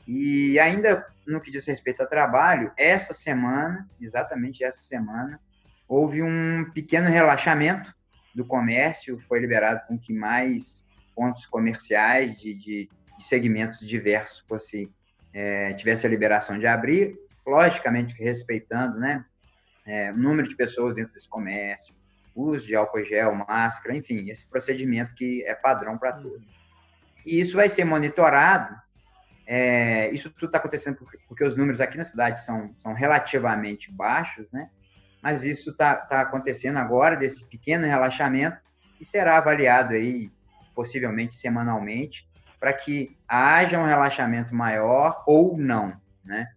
E 0.09 0.59
ainda 0.59 1.07
no 1.25 1.41
que 1.41 1.51
diz 1.53 1.67
respeito 1.67 2.01
ao 2.01 2.09
trabalho, 2.09 2.73
essa 2.77 3.15
semana, 3.15 3.89
exatamente 4.01 4.65
essa 4.65 4.81
semana, 4.81 5.39
houve 5.87 6.23
um 6.23 6.69
pequeno 6.73 7.09
relaxamento 7.09 7.95
do 8.35 8.45
comércio, 8.45 9.21
foi 9.29 9.39
liberado 9.39 9.87
com 9.87 9.99
que 9.99 10.13
mais 10.13 10.85
pontos 11.15 11.47
comerciais 11.47 12.41
de, 12.41 12.55
de, 12.55 12.89
de 13.19 13.25
segmentos 13.25 13.87
diversos 13.87 14.41
fosse, 14.49 14.91
é, 15.33 15.73
tivesse 15.75 16.07
a 16.07 16.11
liberação 16.11 16.59
de 16.59 16.67
abrir, 16.67 17.17
logicamente 17.47 18.15
respeitando 18.23 18.99
né, 18.99 19.25
é, 19.87 20.13
o 20.13 20.17
número 20.17 20.49
de 20.49 20.57
pessoas 20.57 20.95
dentro 20.95 21.13
desse 21.13 21.29
comércio, 21.29 21.95
uso 22.35 22.67
de 22.67 22.77
álcool 22.77 23.03
gel, 23.03 23.35
máscara, 23.35 23.97
enfim, 23.97 24.31
esse 24.31 24.49
procedimento 24.49 25.15
que 25.15 25.43
é 25.45 25.55
padrão 25.55 25.99
para 25.99 26.13
todos. 26.13 26.59
E 27.27 27.41
isso 27.41 27.57
vai 27.57 27.69
ser 27.69 27.85
monitorado. 27.85 28.77
É, 29.47 30.11
isso 30.11 30.31
tudo 30.31 30.47
está 30.47 30.59
acontecendo 30.59 30.97
porque, 30.97 31.19
porque, 31.27 31.43
os 31.43 31.57
números 31.57 31.81
aqui 31.81 31.97
na 31.97 32.05
cidade 32.05 32.45
são, 32.45 32.75
são 32.77 32.93
relativamente 32.93 33.91
baixos, 33.91 34.53
né? 34.53 34.69
mas 35.23 35.45
isso 35.45 35.71
está 35.71 35.97
tá 35.97 36.21
acontecendo 36.21 36.79
agora, 36.79 37.17
desse 37.17 37.49
pequeno 37.49 37.87
relaxamento, 37.87 38.59
e 39.01 39.05
será 39.05 39.39
avaliado 39.39 39.95
aí, 39.95 40.31
possivelmente 40.75 41.35
semanalmente, 41.35 42.28
para 42.59 42.73
que 42.73 43.17
haja 43.27 43.79
um 43.79 43.87
relaxamento 43.87 44.55
maior 44.55 45.23
ou 45.27 45.57
não, 45.57 46.01
né? 46.25 46.49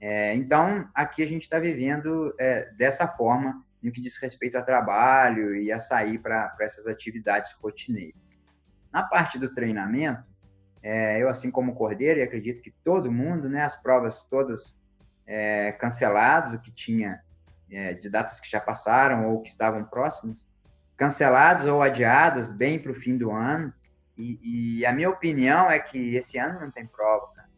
É, 0.00 0.34
então, 0.34 0.88
aqui 0.94 1.22
a 1.22 1.26
gente 1.26 1.42
está 1.42 1.58
vivendo 1.58 2.32
é, 2.38 2.70
dessa 2.72 3.06
forma, 3.08 3.64
no 3.82 3.90
que 3.90 4.00
diz 4.00 4.16
respeito 4.16 4.56
ao 4.56 4.64
trabalho 4.64 5.56
e 5.56 5.72
a 5.72 5.80
sair 5.80 6.18
para 6.18 6.54
essas 6.60 6.86
atividades 6.86 7.52
rotineiras. 7.52 8.28
Na 8.92 9.02
parte 9.02 9.38
do 9.38 9.52
treinamento, 9.52 10.22
é, 10.82 11.20
eu, 11.20 11.28
assim 11.28 11.50
como 11.50 11.74
Cordeiro, 11.74 12.20
e 12.20 12.22
acredito 12.22 12.62
que 12.62 12.70
todo 12.70 13.10
mundo, 13.10 13.48
né, 13.48 13.64
as 13.64 13.74
provas 13.74 14.22
todas 14.22 14.78
é, 15.26 15.72
canceladas, 15.72 16.54
o 16.54 16.60
que 16.60 16.70
tinha 16.70 17.20
é, 17.70 17.92
de 17.92 18.08
datas 18.08 18.40
que 18.40 18.50
já 18.50 18.60
passaram 18.60 19.28
ou 19.28 19.42
que 19.42 19.48
estavam 19.48 19.84
próximas, 19.84 20.48
canceladas 20.96 21.66
ou 21.66 21.82
adiadas 21.82 22.50
bem 22.50 22.78
para 22.78 22.92
o 22.92 22.94
fim 22.94 23.16
do 23.16 23.30
ano. 23.30 23.72
E, 24.18 24.80
e, 24.80 24.86
a 24.86 24.92
minha 24.92 25.08
opinião 25.08 25.70
é 25.70 25.78
que 25.78 26.16
esse 26.16 26.38
ano 26.38 26.60
não 26.60 26.70
tem 26.70 26.84
prova. 26.84 27.32
Cara. 27.34 27.48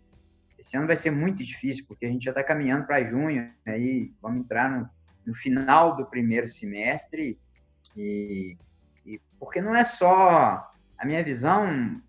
Esse 0.58 0.76
ano 0.76 0.86
vai 0.86 0.96
ser 0.96 1.10
muito 1.10 1.42
difícil, 1.42 1.86
porque 1.88 2.04
a 2.04 2.08
gente 2.08 2.24
já 2.24 2.32
está 2.32 2.44
caminhando 2.44 2.86
para 2.86 3.02
junho, 3.02 3.50
aí 3.66 4.12
vamos 4.20 4.40
entrar 4.40 4.70
no, 4.70 4.88
no, 5.24 5.34
final 5.34 5.96
do 5.96 6.04
primeiro 6.04 6.46
semestre. 6.46 7.40
E, 7.96 8.58
e 9.06 9.18
porque 9.38 9.62
não 9.62 9.74
é 9.74 9.84
só 9.84 10.70
a 10.98 11.06
minha 11.06 11.24
visão 11.24 12.00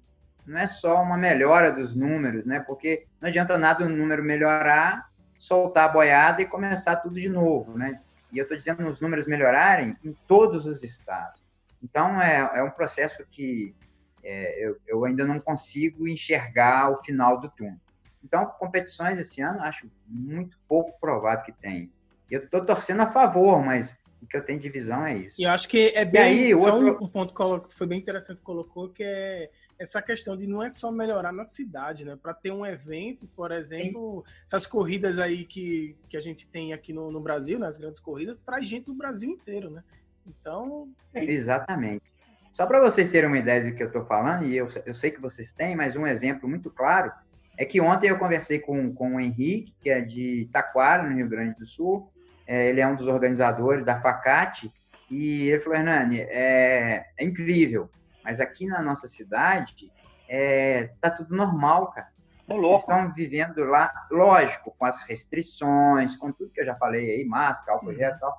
não 0.45 0.59
é 0.59 0.67
só 0.67 1.01
uma 1.01 1.17
melhora 1.17 1.71
dos 1.71 1.95
números, 1.95 2.45
né? 2.45 2.59
Porque 2.59 3.05
não 3.21 3.29
adianta 3.29 3.57
nada 3.57 3.85
o 3.85 3.89
número 3.89 4.23
melhorar 4.23 5.09
soltar 5.41 5.85
a 5.85 5.91
boiada 5.91 6.43
e 6.43 6.45
começar 6.45 6.97
tudo 6.97 7.15
de 7.15 7.27
novo, 7.27 7.75
né? 7.75 7.99
E 8.31 8.37
eu 8.37 8.43
estou 8.43 8.55
dizendo 8.55 8.87
os 8.87 9.01
números 9.01 9.25
melhorarem 9.25 9.97
em 10.03 10.15
todos 10.27 10.67
os 10.67 10.83
estados. 10.83 11.43
Então, 11.81 12.21
é, 12.21 12.59
é 12.59 12.63
um 12.63 12.69
processo 12.69 13.25
que 13.27 13.73
é, 14.23 14.65
eu, 14.65 14.77
eu 14.87 15.05
ainda 15.05 15.25
não 15.25 15.39
consigo 15.39 16.07
enxergar 16.07 16.91
o 16.91 16.97
final 17.03 17.39
do 17.39 17.49
túnel. 17.49 17.79
Então, 18.23 18.45
competições 18.45 19.17
esse 19.17 19.41
ano, 19.41 19.61
acho 19.61 19.89
muito 20.07 20.57
pouco 20.67 20.99
provável 20.99 21.43
que 21.43 21.51
tenha. 21.51 21.89
Eu 22.29 22.43
estou 22.43 22.63
torcendo 22.63 23.01
a 23.01 23.07
favor, 23.07 23.63
mas 23.63 23.99
o 24.21 24.27
que 24.27 24.37
eu 24.37 24.45
tenho 24.45 24.59
de 24.59 24.69
visão 24.69 25.05
é 25.05 25.17
isso. 25.17 25.41
E 25.41 25.45
eu 25.45 25.49
acho 25.49 25.67
que 25.67 25.91
é 25.95 26.05
bem. 26.05 26.21
E 26.21 26.45
aí, 26.45 26.53
outro... 26.53 27.03
um 27.03 27.07
ponto 27.07 27.33
que 27.67 27.75
foi 27.75 27.87
bem 27.87 27.99
interessante 27.99 28.37
que 28.37 28.43
colocou, 28.43 28.89
que 28.89 29.03
é 29.03 29.49
essa 29.79 29.99
questão 29.99 30.37
de 30.37 30.45
não 30.45 30.61
é 30.61 30.69
só 30.69 30.91
melhorar 30.91 31.31
na 31.31 31.43
cidade, 31.43 32.05
né? 32.05 32.15
Para 32.21 32.35
ter 32.35 32.51
um 32.51 32.63
evento, 32.63 33.27
por 33.35 33.51
exemplo, 33.51 34.23
Sim. 34.25 34.33
essas 34.45 34.67
corridas 34.67 35.17
aí 35.17 35.43
que, 35.43 35.97
que 36.07 36.15
a 36.15 36.21
gente 36.21 36.45
tem 36.45 36.71
aqui 36.71 36.93
no, 36.93 37.11
no 37.11 37.19
Brasil, 37.19 37.57
nas 37.57 37.77
né? 37.77 37.81
grandes 37.81 37.99
corridas, 37.99 38.43
traz 38.43 38.67
gente 38.67 38.85
do 38.85 38.93
Brasil 38.93 39.31
inteiro, 39.31 39.71
né? 39.71 39.83
Então. 40.27 40.87
É 41.13 41.25
Exatamente. 41.25 42.10
Só 42.51 42.65
para 42.65 42.79
vocês 42.79 43.09
terem 43.09 43.27
uma 43.27 43.37
ideia 43.37 43.63
do 43.63 43.75
que 43.75 43.81
eu 43.81 43.87
estou 43.87 44.05
falando, 44.05 44.45
e 44.45 44.57
eu, 44.57 44.67
eu 44.85 44.93
sei 44.93 45.11
que 45.11 45.21
vocês 45.21 45.53
têm, 45.53 45.75
mas 45.75 45.95
um 45.95 46.05
exemplo 46.05 46.49
muito 46.49 46.69
claro 46.69 47.11
é 47.57 47.65
que 47.65 47.79
ontem 47.79 48.09
eu 48.09 48.17
conversei 48.17 48.59
com, 48.59 48.93
com 48.93 49.15
o 49.15 49.19
Henrique, 49.19 49.75
que 49.79 49.89
é 49.89 50.01
de 50.01 50.49
Taquara, 50.51 51.03
no 51.03 51.15
Rio 51.15 51.29
Grande 51.29 51.57
do 51.57 51.65
Sul. 51.65 52.11
É, 52.47 52.67
ele 52.67 52.81
é 52.81 52.87
um 52.87 52.95
dos 52.95 53.07
organizadores 53.07 53.85
da 53.85 53.99
Facate, 53.99 54.71
e 55.09 55.49
ele 55.49 55.59
falou: 55.59 55.77
Hernani, 55.77 56.21
é, 56.21 57.05
é 57.17 57.23
incrível 57.23 57.89
mas 58.23 58.39
aqui 58.39 58.65
na 58.67 58.81
nossa 58.81 59.07
cidade, 59.07 59.91
é, 60.27 60.91
tá 60.99 61.09
tudo 61.09 61.35
normal, 61.35 61.91
cara. 61.91 62.09
É 62.47 62.53
Eles 62.53 62.81
estão 62.81 63.13
vivendo 63.13 63.63
lá, 63.63 63.91
lógico, 64.11 64.75
com 64.77 64.85
as 64.85 65.01
restrições, 65.01 66.17
com 66.17 66.31
tudo 66.31 66.51
que 66.51 66.61
eu 66.61 66.65
já 66.65 66.75
falei 66.75 67.09
aí, 67.09 67.25
máscara, 67.25 67.73
álcool 67.73 67.93
gel 67.93 68.11
e 68.11 68.19
tal. 68.19 68.37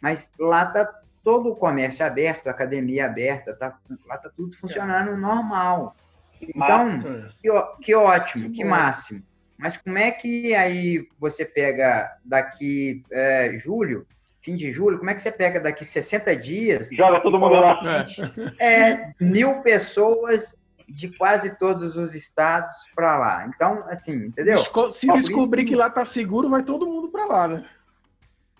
Mas 0.00 0.32
lá 0.38 0.66
tá 0.66 0.84
todo 1.22 1.50
o 1.50 1.56
comércio 1.56 2.04
aberto, 2.04 2.48
academia 2.48 3.06
aberta, 3.06 3.56
tá, 3.56 3.78
lá 4.06 4.18
tá 4.18 4.30
tudo 4.34 4.54
funcionando 4.56 5.16
normal. 5.16 5.94
Então, 6.40 6.88
que, 7.40 7.48
que 7.80 7.94
ótimo, 7.94 8.50
que, 8.50 8.56
que 8.56 8.64
máximo. 8.64 9.22
Mas 9.56 9.76
como 9.76 9.96
é 9.96 10.10
que 10.10 10.54
aí 10.54 11.06
você 11.18 11.44
pega 11.44 12.16
daqui 12.24 13.04
é, 13.12 13.52
julho, 13.54 14.06
fim 14.40 14.56
de 14.56 14.72
julho, 14.72 14.98
como 14.98 15.10
é 15.10 15.14
que 15.14 15.22
você 15.22 15.30
pega 15.30 15.60
daqui 15.60 15.84
60 15.84 16.34
dias? 16.36 16.90
Joga 16.90 17.20
todo 17.20 17.38
mundo 17.38 17.54
lá. 17.54 18.04
É, 18.58 19.12
mil 19.20 19.62
pessoas 19.62 20.58
de 20.88 21.16
quase 21.16 21.56
todos 21.58 21.96
os 21.96 22.14
estados 22.14 22.74
para 22.94 23.16
lá. 23.16 23.46
Então, 23.46 23.84
assim, 23.86 24.26
entendeu? 24.26 24.58
Se 24.90 25.06
descobrir 25.12 25.64
que 25.64 25.76
lá 25.76 25.88
tá 25.88 26.04
seguro, 26.04 26.50
vai 26.50 26.62
todo 26.62 26.86
mundo 26.86 27.08
para 27.08 27.24
lá, 27.24 27.48
né? 27.48 27.64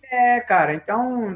É, 0.05 0.41
cara, 0.41 0.75
então, 0.75 1.35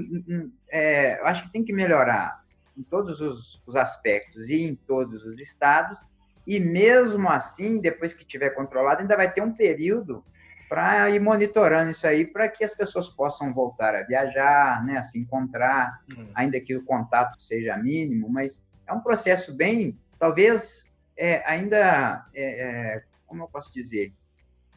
é, 0.77 1.21
eu 1.21 1.27
acho 1.27 1.45
que 1.45 1.53
tem 1.53 1.65
que 1.65 1.73
melhorar 1.73 2.45
em 2.77 2.83
todos 2.83 3.23
os, 3.23 3.63
os 3.67 3.77
aspectos 3.77 4.51
e 4.51 4.63
em 4.63 4.75
todos 4.75 5.25
os 5.25 5.39
estados. 5.39 6.07
E 6.47 6.61
mesmo 6.61 7.29
assim, 7.31 7.81
depois 7.81 8.15
que 8.15 8.25
tiver 8.25 8.51
controlado, 8.51 9.01
ainda 9.01 9.17
vai 9.17 9.33
ter 9.33 9.41
um 9.41 9.53
período 9.53 10.23
para 10.69 11.09
ir 11.11 11.21
monitorando 11.21 11.91
isso 11.91 12.07
aí 12.07 12.27
para 12.27 12.49
que 12.49 12.63
as 12.63 12.75
pessoas 12.75 13.09
possam 13.09 13.55
voltar 13.55 13.95
a 13.95 14.03
viajar, 14.03 14.85
né, 14.85 14.99
a 14.99 15.03
se 15.03 15.19
encontrar, 15.19 16.03
uhum. 16.11 16.29
ainda 16.35 16.61
que 16.61 16.77
o 16.77 16.85
contato 16.85 17.41
seja 17.41 17.77
mínimo, 17.77 18.29
mas 18.29 18.63
é 18.87 18.93
um 18.93 19.01
processo 19.01 19.55
bem, 19.55 19.99
talvez 20.19 20.93
é, 21.17 21.43
ainda, 21.51 22.27
é, 22.35 22.45
é, 22.45 23.03
como 23.27 23.45
eu 23.45 23.49
posso 23.49 23.73
dizer, 23.73 24.13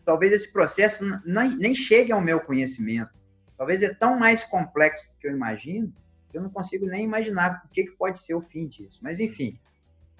talvez 0.05 0.31
esse 0.31 0.53
processo 0.53 1.03
não, 1.25 1.49
nem 1.57 1.73
chegue 1.75 2.11
ao 2.11 2.21
meu 2.21 2.39
conhecimento, 2.39 3.18
talvez 3.59 3.83
é 3.83 3.93
tão 3.93 4.17
mais 4.17 4.45
complexo 4.45 5.11
do 5.11 5.17
que 5.17 5.27
eu 5.27 5.33
imagino, 5.33 5.93
que 6.31 6.37
eu 6.37 6.41
não 6.41 6.49
consigo 6.49 6.85
nem 6.85 7.03
imaginar 7.03 7.61
o 7.65 7.67
que, 7.67 7.83
que 7.83 7.91
pode 7.91 8.17
ser 8.17 8.33
o 8.33 8.41
fim 8.41 8.65
disso, 8.65 9.01
mas 9.03 9.19
enfim. 9.19 9.59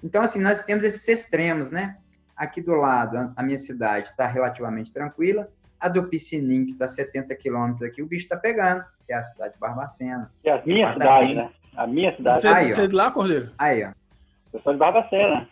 Então, 0.04 0.20
assim, 0.20 0.42
nós 0.42 0.62
temos 0.62 0.84
esses 0.84 1.08
extremos, 1.08 1.70
né? 1.70 1.96
Aqui 2.36 2.60
do 2.60 2.74
lado, 2.74 3.32
a 3.34 3.42
minha 3.42 3.56
cidade 3.56 4.10
está 4.10 4.26
relativamente 4.26 4.92
tranquila, 4.92 5.48
a 5.80 5.88
do 5.88 6.04
Piscinim, 6.04 6.66
que 6.66 6.72
está 6.72 6.86
70 6.86 7.34
quilômetros 7.36 7.82
aqui, 7.82 8.02
o 8.02 8.06
bicho 8.06 8.24
está 8.24 8.36
pegando, 8.36 8.84
que 9.06 9.12
é 9.14 9.16
a 9.16 9.22
cidade 9.22 9.54
de 9.54 9.58
Barbacena. 9.58 10.30
Que 10.42 10.50
é 10.50 10.52
a 10.52 10.62
minha 10.66 10.90
cidade, 10.90 11.34
né? 11.34 11.50
A 11.74 11.86
minha 11.86 12.14
cidade. 12.16 12.42
Você, 12.42 12.48
aí, 12.48 12.74
você 12.74 12.82
é 12.82 12.86
de 12.88 12.94
lá, 12.94 13.10
Cordeiro? 13.10 13.52
Aí, 13.56 13.84
ó. 13.84 13.92
Eu 14.52 14.60
sou 14.60 14.74
de 14.74 14.78
Barbacena. 14.78 15.48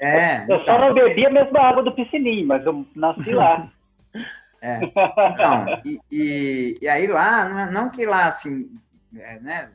É. 0.00 0.38
Eu, 0.38 0.42
então. 0.44 0.64
só 0.64 0.78
não 0.78 0.94
bebi 0.94 1.26
a 1.26 1.30
mesma 1.30 1.60
água 1.60 1.82
do 1.82 1.92
Piscinim, 1.92 2.46
mas 2.46 2.64
eu 2.64 2.86
nasci 2.96 3.34
lá. 3.34 3.70
É. 4.60 4.80
Então, 4.84 5.66
e, 5.84 6.00
e, 6.10 6.74
e, 6.82 6.88
aí 6.88 7.06
lá, 7.06 7.48
não, 7.48 7.72
não 7.72 7.90
que 7.90 8.04
lá, 8.04 8.26
assim, 8.26 8.72
é, 9.16 9.38
né, 9.40 9.70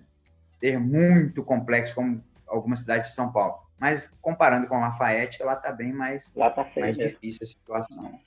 esteja 0.49 0.79
muito 0.79 1.43
complexo 1.43 1.95
como 1.95 2.23
algumas 2.47 2.81
cidades 2.81 3.09
de 3.09 3.15
São 3.15 3.31
Paulo, 3.31 3.63
mas 3.79 4.13
comparando 4.21 4.67
com 4.67 4.79
Lafayette, 4.79 5.43
lá 5.43 5.55
tá 5.55 5.71
bem 5.71 5.91
mais, 5.91 6.31
tá 6.31 6.67
mais 6.77 6.97
difícil 6.97 7.39
a 7.41 7.45
situação. 7.45 8.19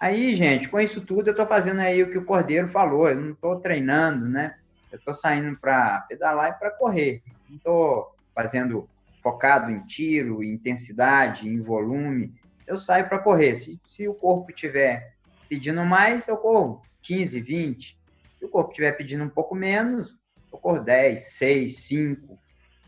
Aí, 0.00 0.34
gente, 0.34 0.68
com 0.68 0.80
isso 0.80 1.04
tudo, 1.04 1.28
eu 1.28 1.34
tô 1.34 1.46
fazendo 1.46 1.80
aí 1.80 2.02
o 2.02 2.10
que 2.10 2.16
o 2.16 2.24
Cordeiro 2.24 2.66
falou, 2.66 3.08
eu 3.08 3.20
não 3.20 3.34
tô 3.34 3.56
treinando, 3.56 4.26
né? 4.26 4.56
Eu 4.90 4.98
tô 4.98 5.12
saindo 5.12 5.56
para 5.58 6.00
pedalar 6.08 6.50
e 6.50 6.58
para 6.58 6.70
correr. 6.70 7.22
Não 7.48 7.58
tô 7.58 8.10
fazendo 8.34 8.88
focado 9.22 9.70
em 9.70 9.80
tiro, 9.84 10.42
em 10.42 10.52
intensidade, 10.52 11.48
em 11.48 11.60
volume. 11.60 12.34
Eu 12.66 12.76
saio 12.76 13.08
para 13.08 13.18
correr. 13.18 13.54
Se, 13.54 13.78
se 13.86 14.08
o 14.08 14.14
corpo 14.14 14.52
tiver 14.52 15.14
pedindo 15.50 15.84
mais, 15.84 16.28
eu 16.28 16.36
corro 16.36 16.80
15, 17.02 17.40
20. 17.40 17.98
Se 18.38 18.44
o 18.44 18.48
corpo 18.48 18.70
estiver 18.70 18.92
pedindo 18.92 19.24
um 19.24 19.28
pouco 19.28 19.52
menos, 19.52 20.16
eu 20.52 20.58
corro 20.58 20.80
10, 20.80 21.20
6, 21.20 21.76
5. 21.76 22.38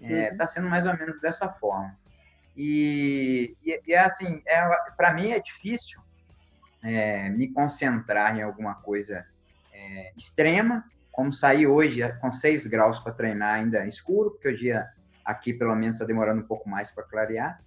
Está 0.01 0.15
é, 0.15 0.35
tá 0.35 0.47
sendo 0.47 0.71
mais 0.71 0.87
ou 0.87 0.97
menos 0.97 1.21
dessa 1.21 1.49
forma. 1.51 1.99
E, 2.57 3.57
e, 3.65 3.81
e 3.85 3.93
é 3.93 3.99
assim, 3.99 4.41
é, 4.47 4.61
para 4.97 5.13
mim 5.13 5.33
é 5.33 5.41
difícil 5.41 6.01
é, 6.85 7.29
me 7.31 7.49
concentrar 7.49 8.39
em 8.39 8.43
alguma 8.43 8.77
coisa 8.77 9.27
é, 9.73 10.13
extrema, 10.17 10.85
como 11.11 11.33
sair 11.33 11.67
hoje 11.67 12.01
com 12.21 12.31
6 12.31 12.67
graus 12.69 13.01
para 13.01 13.13
treinar 13.13 13.57
ainda 13.57 13.87
escuro, 13.87 14.31
porque 14.31 14.49
o 14.49 14.57
dia 14.57 14.89
aqui 15.25 15.53
pelo 15.53 15.75
menos 15.75 15.97
está 15.97 16.05
demorando 16.05 16.43
um 16.43 16.47
pouco 16.47 16.69
mais 16.69 16.91
para 16.91 17.05
clarear, 17.05 17.61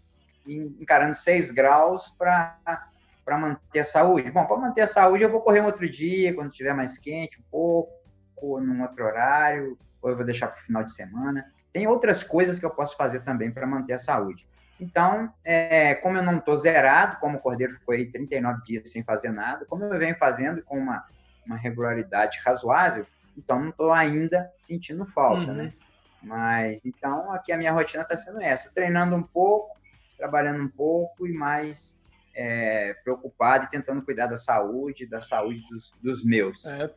e 0.45 0.55
encarando 0.55 1.13
6 1.13 1.51
graus 1.51 2.09
para 2.17 2.89
para 3.25 3.37
manter 3.39 3.79
a 3.79 3.83
saúde? 3.83 4.29
Bom, 4.29 4.45
para 4.45 4.57
manter 4.57 4.81
a 4.81 4.87
saúde 4.87 5.23
eu 5.23 5.31
vou 5.31 5.41
correr 5.41 5.61
um 5.61 5.65
outro 5.65 5.89
dia, 5.89 6.33
quando 6.33 6.51
estiver 6.51 6.73
mais 6.73 6.97
quente, 6.99 7.41
um 7.41 7.43
pouco, 7.49 7.91
ou 8.35 8.61
num 8.61 8.83
outro 8.83 9.03
horário, 9.03 9.77
ou 10.01 10.11
eu 10.11 10.15
vou 10.15 10.23
deixar 10.23 10.47
para 10.47 10.61
o 10.61 10.63
final 10.63 10.83
de 10.83 10.93
semana. 10.93 11.51
Tem 11.73 11.87
outras 11.87 12.23
coisas 12.23 12.59
que 12.59 12.65
eu 12.65 12.69
posso 12.69 12.95
fazer 12.95 13.21
também 13.21 13.51
para 13.51 13.65
manter 13.65 13.93
a 13.93 13.97
saúde. 13.97 14.47
Então, 14.79 15.33
é, 15.43 15.95
como 15.95 16.17
eu 16.17 16.23
não 16.23 16.37
estou 16.37 16.55
zerado, 16.55 17.17
como 17.19 17.37
o 17.37 17.41
Cordeiro 17.41 17.73
ficou 17.73 17.95
aí 17.95 18.05
39 18.05 18.61
dias 18.63 18.91
sem 18.91 19.03
fazer 19.03 19.31
nada, 19.31 19.65
como 19.65 19.83
eu 19.85 19.97
venho 19.97 20.15
fazendo 20.17 20.61
com 20.63 20.77
uma, 20.77 21.05
uma 21.45 21.55
regularidade 21.55 22.39
razoável, 22.45 23.05
então 23.37 23.59
não 23.59 23.69
estou 23.69 23.91
ainda 23.91 24.51
sentindo 24.59 25.05
falta, 25.05 25.51
uhum. 25.51 25.57
né? 25.57 25.73
Mas, 26.21 26.81
então, 26.83 27.31
aqui 27.31 27.51
a 27.51 27.57
minha 27.57 27.71
rotina 27.71 28.03
está 28.03 28.17
sendo 28.17 28.41
essa, 28.41 28.69
treinando 28.73 29.15
um 29.15 29.23
pouco, 29.23 29.77
trabalhando 30.17 30.63
um 30.63 30.69
pouco 30.69 31.27
e 31.27 31.33
mais 31.33 31.97
é, 32.35 32.93
preocupado 32.95 33.65
e 33.65 33.69
tentando 33.69 34.01
cuidar 34.01 34.27
da 34.27 34.37
saúde, 34.37 35.05
da 35.05 35.21
saúde 35.21 35.65
dos, 35.69 35.91
dos 36.01 36.23
meus. 36.23 36.65
É, 36.65 36.91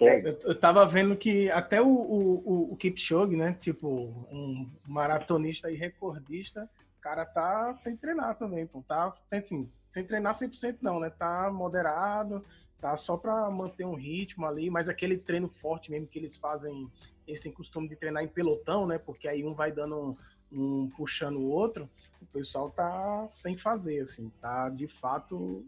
é 0.00 0.28
eu, 0.28 0.38
eu 0.44 0.58
tava 0.58 0.84
vendo 0.86 1.16
que 1.16 1.50
até 1.50 1.80
o, 1.80 1.86
o, 1.86 2.72
o 2.72 2.76
Kipchoge, 2.76 3.36
né? 3.36 3.56
Tipo, 3.58 3.88
um 4.30 4.68
maratonista 4.86 5.70
e 5.70 5.76
recordista, 5.76 6.68
o 6.98 7.00
cara 7.00 7.24
tá 7.24 7.74
sem 7.76 7.96
treinar 7.96 8.36
também, 8.36 8.66
pô. 8.66 8.82
Tá, 8.82 9.12
assim, 9.30 9.70
sem 9.90 10.04
treinar 10.04 10.34
100% 10.34 10.78
não, 10.82 10.98
né? 10.98 11.10
Tá 11.10 11.50
moderado, 11.52 12.42
tá 12.80 12.96
só 12.96 13.16
para 13.16 13.48
manter 13.50 13.86
um 13.86 13.94
ritmo 13.94 14.44
ali, 14.44 14.68
mas 14.68 14.88
aquele 14.88 15.16
treino 15.16 15.48
forte 15.48 15.90
mesmo 15.90 16.08
que 16.08 16.18
eles 16.18 16.36
fazem, 16.36 16.90
eles 17.26 17.40
têm 17.40 17.52
costume 17.52 17.88
de 17.88 17.96
treinar 17.96 18.24
em 18.24 18.28
pelotão, 18.28 18.86
né? 18.86 18.98
Porque 18.98 19.28
aí 19.28 19.44
um 19.44 19.54
vai 19.54 19.70
dando 19.70 19.96
um, 19.96 20.16
um 20.54 20.88
puxando 20.88 21.36
o 21.38 21.50
outro 21.50 21.88
o 22.24 22.26
pessoal 22.26 22.70
tá 22.70 23.26
sem 23.28 23.56
fazer, 23.56 24.00
assim, 24.00 24.30
tá 24.40 24.68
de 24.68 24.88
fato 24.88 25.64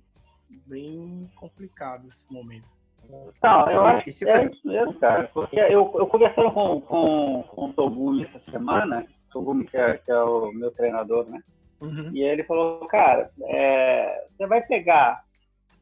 bem 0.67 1.31
complicado 1.37 2.09
esse 2.09 2.31
momento. 2.33 2.67
Não, 3.09 3.71
eu 3.71 3.87
acho 3.87 4.05
que 4.05 4.29
é 4.29 4.47
isso 4.47 4.67
mesmo, 4.67 4.95
cara. 4.95 5.31
Porque 5.33 5.57
eu, 5.57 5.93
eu 5.95 6.07
conversando 6.07 6.51
com, 6.51 6.81
com, 6.81 7.45
com 7.49 7.65
o 7.67 7.73
Togumi 7.73 8.25
essa 8.25 8.51
semana, 8.51 9.07
Togumi 9.31 9.65
que 9.65 9.77
é, 9.77 9.99
que 9.99 10.11
é 10.11 10.21
o 10.21 10.51
meu 10.53 10.73
treinador, 10.73 11.29
né? 11.31 11.41
Uhum. 11.81 12.11
E 12.13 12.23
ele 12.23 12.43
falou, 12.43 12.85
cara, 12.87 13.31
é, 13.43 14.27
você 14.31 14.47
vai 14.47 14.63
pegar 14.63 15.25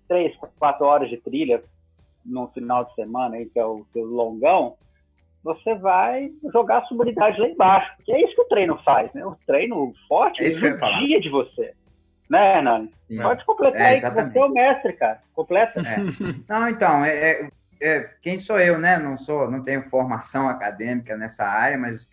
três, 0.06 0.36
quatro 0.58 0.84
horas 0.84 1.08
de 1.08 1.16
trilha 1.16 1.62
no 2.26 2.48
final 2.48 2.84
de 2.84 2.94
semana, 2.94 3.36
aí, 3.36 3.46
que 3.46 3.58
é 3.58 3.64
o 3.64 3.86
seu 3.92 4.04
longão, 4.04 4.76
você 5.44 5.74
vai 5.74 6.32
jogar 6.50 6.78
a 6.78 6.84
sua 6.86 7.02
unidade 7.02 7.38
lá 7.38 7.46
embaixo. 7.46 7.94
Porque 7.96 8.12
é 8.12 8.24
isso 8.24 8.34
que 8.34 8.40
o 8.40 8.48
treino 8.48 8.80
faz, 8.82 9.12
né? 9.12 9.24
O 9.26 9.36
treino 9.46 9.92
forte 10.08 10.42
é 10.42 10.48
o 10.48 10.98
dia 11.06 11.20
de 11.20 11.28
você. 11.28 11.74
Né, 12.30 12.56
Hernani? 12.56 12.90
Pode 13.22 13.44
completar 13.44 13.80
é, 13.80 13.86
aí, 13.88 14.00
que 14.00 14.10
você 14.10 14.38
é 14.38 14.44
o 14.44 14.48
mestre, 14.48 14.92
cara. 14.94 15.20
Completa. 15.34 15.80
É. 15.80 15.96
Não, 16.48 16.68
então, 16.68 17.04
é, 17.04 17.10
é, 17.14 17.48
é, 17.82 18.10
quem 18.22 18.38
sou 18.38 18.58
eu, 18.58 18.78
né? 18.78 18.98
Não 18.98 19.18
sou, 19.18 19.50
não 19.50 19.62
tenho 19.62 19.82
formação 19.82 20.48
acadêmica 20.48 21.14
nessa 21.14 21.44
área, 21.44 21.76
mas 21.76 22.08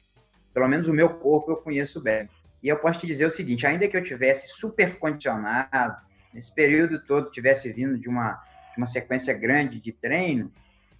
pelo 0.53 0.67
menos 0.67 0.89
o 0.89 0.93
meu 0.93 1.09
corpo 1.09 1.51
eu 1.51 1.55
conheço 1.55 2.01
bem. 2.01 2.29
E 2.61 2.67
eu 2.67 2.77
posso 2.77 2.99
te 2.99 3.07
dizer 3.07 3.25
o 3.25 3.31
seguinte, 3.31 3.65
ainda 3.65 3.87
que 3.87 3.95
eu 3.95 4.03
tivesse 4.03 4.49
super 4.49 4.99
condicionado, 4.99 5.95
nesse 6.33 6.53
período 6.53 7.01
todo 7.01 7.31
tivesse 7.31 7.71
vindo 7.71 7.97
de 7.97 8.09
uma, 8.09 8.33
de 8.73 8.77
uma 8.77 8.85
sequência 8.85 9.33
grande 9.33 9.79
de 9.79 9.93
treino, 9.93 10.51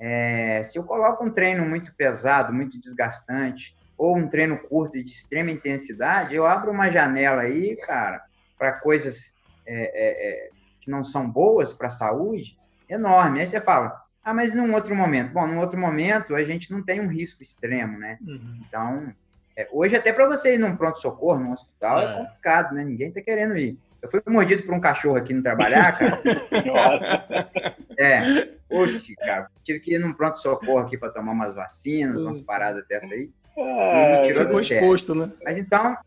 é, 0.04 0.64
se 0.64 0.80
eu 0.80 0.84
coloco 0.84 1.24
um 1.24 1.30
treino 1.30 1.64
muito 1.64 1.94
pesado, 1.94 2.52
muito 2.52 2.80
desgastante, 2.80 3.78
ou 3.96 4.18
um 4.18 4.28
treino 4.28 4.58
curto 4.58 4.98
e 4.98 5.04
de 5.04 5.12
extrema 5.12 5.52
intensidade, 5.52 6.34
eu 6.34 6.48
abro 6.48 6.72
uma 6.72 6.90
janela 6.90 7.44
aí, 7.44 7.76
cara, 7.76 8.24
para 8.58 8.74
coisas 8.74 9.36
é, 9.64 9.76
é, 9.76 10.30
é, 10.30 10.50
que 10.80 10.90
não 10.90 11.04
são 11.04 11.30
boas 11.30 11.72
para 11.72 11.86
a 11.86 11.92
saúde, 11.92 12.58
enorme. 12.90 13.42
Aí 13.42 13.46
você 13.46 13.62
fala, 13.62 14.02
ah, 14.24 14.34
mas 14.34 14.56
num 14.56 14.74
outro 14.74 14.96
momento? 14.96 15.34
Bom, 15.34 15.46
num 15.46 15.60
outro 15.60 15.80
momento 15.80 16.36
a 16.36 16.44
gente 16.44 16.72
não 16.72 16.82
tem 16.82 17.00
um 17.00 17.08
risco 17.08 17.44
extremo, 17.44 18.00
né? 18.00 18.18
Uhum. 18.26 18.60
Então, 18.68 19.14
é, 19.56 19.70
hoje 19.72 19.96
até 19.96 20.12
para 20.12 20.28
você 20.28 20.56
ir 20.56 20.58
num 20.58 20.76
pronto-socorro, 20.76 21.40
num 21.40 21.52
hospital, 21.52 22.00
é. 22.00 22.06
é 22.06 22.18
complicado, 22.18 22.74
né? 22.74 22.84
Ninguém 22.84 23.10
está 23.10 23.22
querendo 23.22 23.56
ir. 23.56 23.78
Eu 24.02 24.10
fui 24.10 24.20
mordido 24.28 24.64
por 24.64 24.74
um 24.74 24.80
cachorro 24.80 25.18
aqui 25.18 25.32
no 25.32 25.44
trabalhar, 25.44 25.96
cara. 25.96 26.20
é. 28.02 28.54
Oxi, 28.70 29.16
cara. 29.16 29.50
Tive 29.64 29.80
que 29.80 29.96
ir 29.96 30.00
num 30.00 30.14
pronto-socorro 30.14 30.80
aqui 30.80 30.98
para 30.98 31.12
tomar 31.12 31.32
umas 31.32 31.54
vacinas, 31.54 32.22
umas 32.22 32.40
hum. 32.40 32.44
paradas 32.44 32.86
dessa 32.88 33.14
aí. 33.14 33.32
É, 33.58 34.18
me 34.18 34.22
tirou 34.22 34.46
ficou 34.46 34.62
exposto, 34.62 35.14
né? 35.16 35.32
Mas 35.44 35.58
então. 35.58 35.98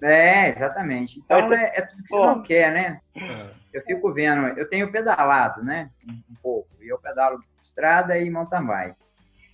É, 0.00 0.48
exatamente. 0.48 1.18
Então 1.18 1.52
é, 1.52 1.72
é 1.74 1.82
tudo 1.82 2.02
que 2.02 2.08
você 2.08 2.18
não 2.18 2.42
quer, 2.42 2.72
né? 2.72 3.00
É. 3.16 3.50
Eu 3.72 3.82
fico 3.82 4.12
vendo, 4.12 4.46
eu 4.58 4.68
tenho 4.68 4.90
pedalado, 4.90 5.62
né? 5.62 5.90
Um 6.06 6.34
pouco. 6.42 6.68
E 6.80 6.88
eu 6.88 6.98
pedalo 6.98 7.42
estrada 7.60 8.16
e 8.16 8.30
mountain 8.30 8.64
bike. 8.64 8.96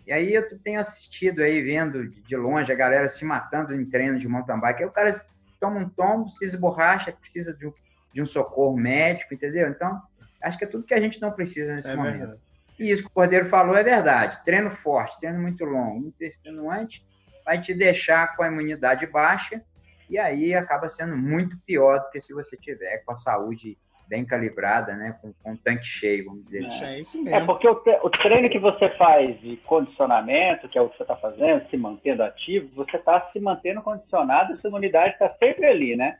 E 0.06 0.12
aí 0.12 0.34
eu 0.34 0.46
tenho 0.58 0.78
assistido 0.78 1.42
aí, 1.42 1.62
vendo 1.62 2.08
de 2.08 2.36
longe 2.36 2.70
a 2.70 2.76
galera 2.76 3.08
se 3.08 3.24
matando 3.24 3.74
em 3.74 3.84
treino 3.86 4.18
de 4.18 4.28
mountain 4.28 4.60
bike. 4.60 4.82
Aí 4.82 4.88
o 4.88 4.92
cara 4.92 5.10
toma 5.58 5.80
um 5.80 5.88
tombo, 5.88 6.28
se 6.28 6.44
esborracha, 6.44 7.10
precisa 7.10 7.56
de 7.56 7.66
um, 7.66 7.72
de 8.12 8.20
um 8.20 8.26
socorro 8.26 8.76
médico, 8.76 9.32
entendeu? 9.32 9.68
Então, 9.68 10.00
acho 10.44 10.58
que 10.58 10.64
é 10.64 10.68
tudo 10.68 10.86
que 10.86 10.94
a 10.94 11.00
gente 11.00 11.20
não 11.20 11.32
precisa 11.32 11.74
nesse 11.74 11.90
é 11.90 11.96
momento. 11.96 12.18
Verdade. 12.18 12.40
E 12.78 12.90
isso 12.90 13.02
que 13.02 13.08
o 13.08 13.12
Cordeiro 13.12 13.46
falou 13.46 13.76
é 13.76 13.82
verdade. 13.82 14.44
Treino 14.44 14.70
forte, 14.70 15.18
treino 15.20 15.40
muito 15.40 15.64
longo, 15.64 16.00
muito 16.00 16.22
extenuante, 16.22 17.04
vai 17.44 17.60
te 17.60 17.74
deixar 17.74 18.36
com 18.36 18.42
a 18.42 18.48
imunidade 18.48 19.06
baixa 19.06 19.62
e 20.08 20.18
aí 20.18 20.54
acaba 20.54 20.88
sendo 20.88 21.16
muito 21.16 21.56
pior 21.64 21.98
do 21.98 22.10
que 22.10 22.20
se 22.20 22.34
você 22.34 22.56
tiver 22.56 22.98
com 22.98 23.12
a 23.12 23.16
saúde 23.16 23.78
bem 24.06 24.24
calibrada, 24.24 24.94
né? 24.94 25.16
Com, 25.20 25.32
com 25.32 25.52
um 25.52 25.56
tanque 25.56 25.84
cheio, 25.84 26.26
vamos 26.26 26.44
dizer 26.44 26.64
assim. 26.64 26.84
É 26.84 27.00
isso 27.00 27.22
mesmo. 27.22 27.36
É 27.36 27.44
porque 27.44 27.66
o, 27.66 27.82
o, 28.02 28.10
treino 28.10 28.50
que 28.50 28.58
você 28.58 28.90
faz 28.90 29.40
de 29.40 29.56
condicionamento, 29.58 30.68
que 30.68 30.78
é 30.78 30.82
o 30.82 30.90
que 30.90 30.96
você 30.98 31.04
está 31.04 31.16
fazendo, 31.16 31.68
se 31.70 31.76
mantendo 31.76 32.22
ativo, 32.22 32.68
você 32.74 32.96
está 32.96 33.30
se 33.32 33.40
mantendo 33.40 33.80
condicionado 33.82 34.52
e 34.52 34.60
sua 34.60 34.68
imunidade 34.68 35.14
está 35.14 35.30
sempre 35.38 35.66
ali, 35.66 35.96
né? 35.96 36.18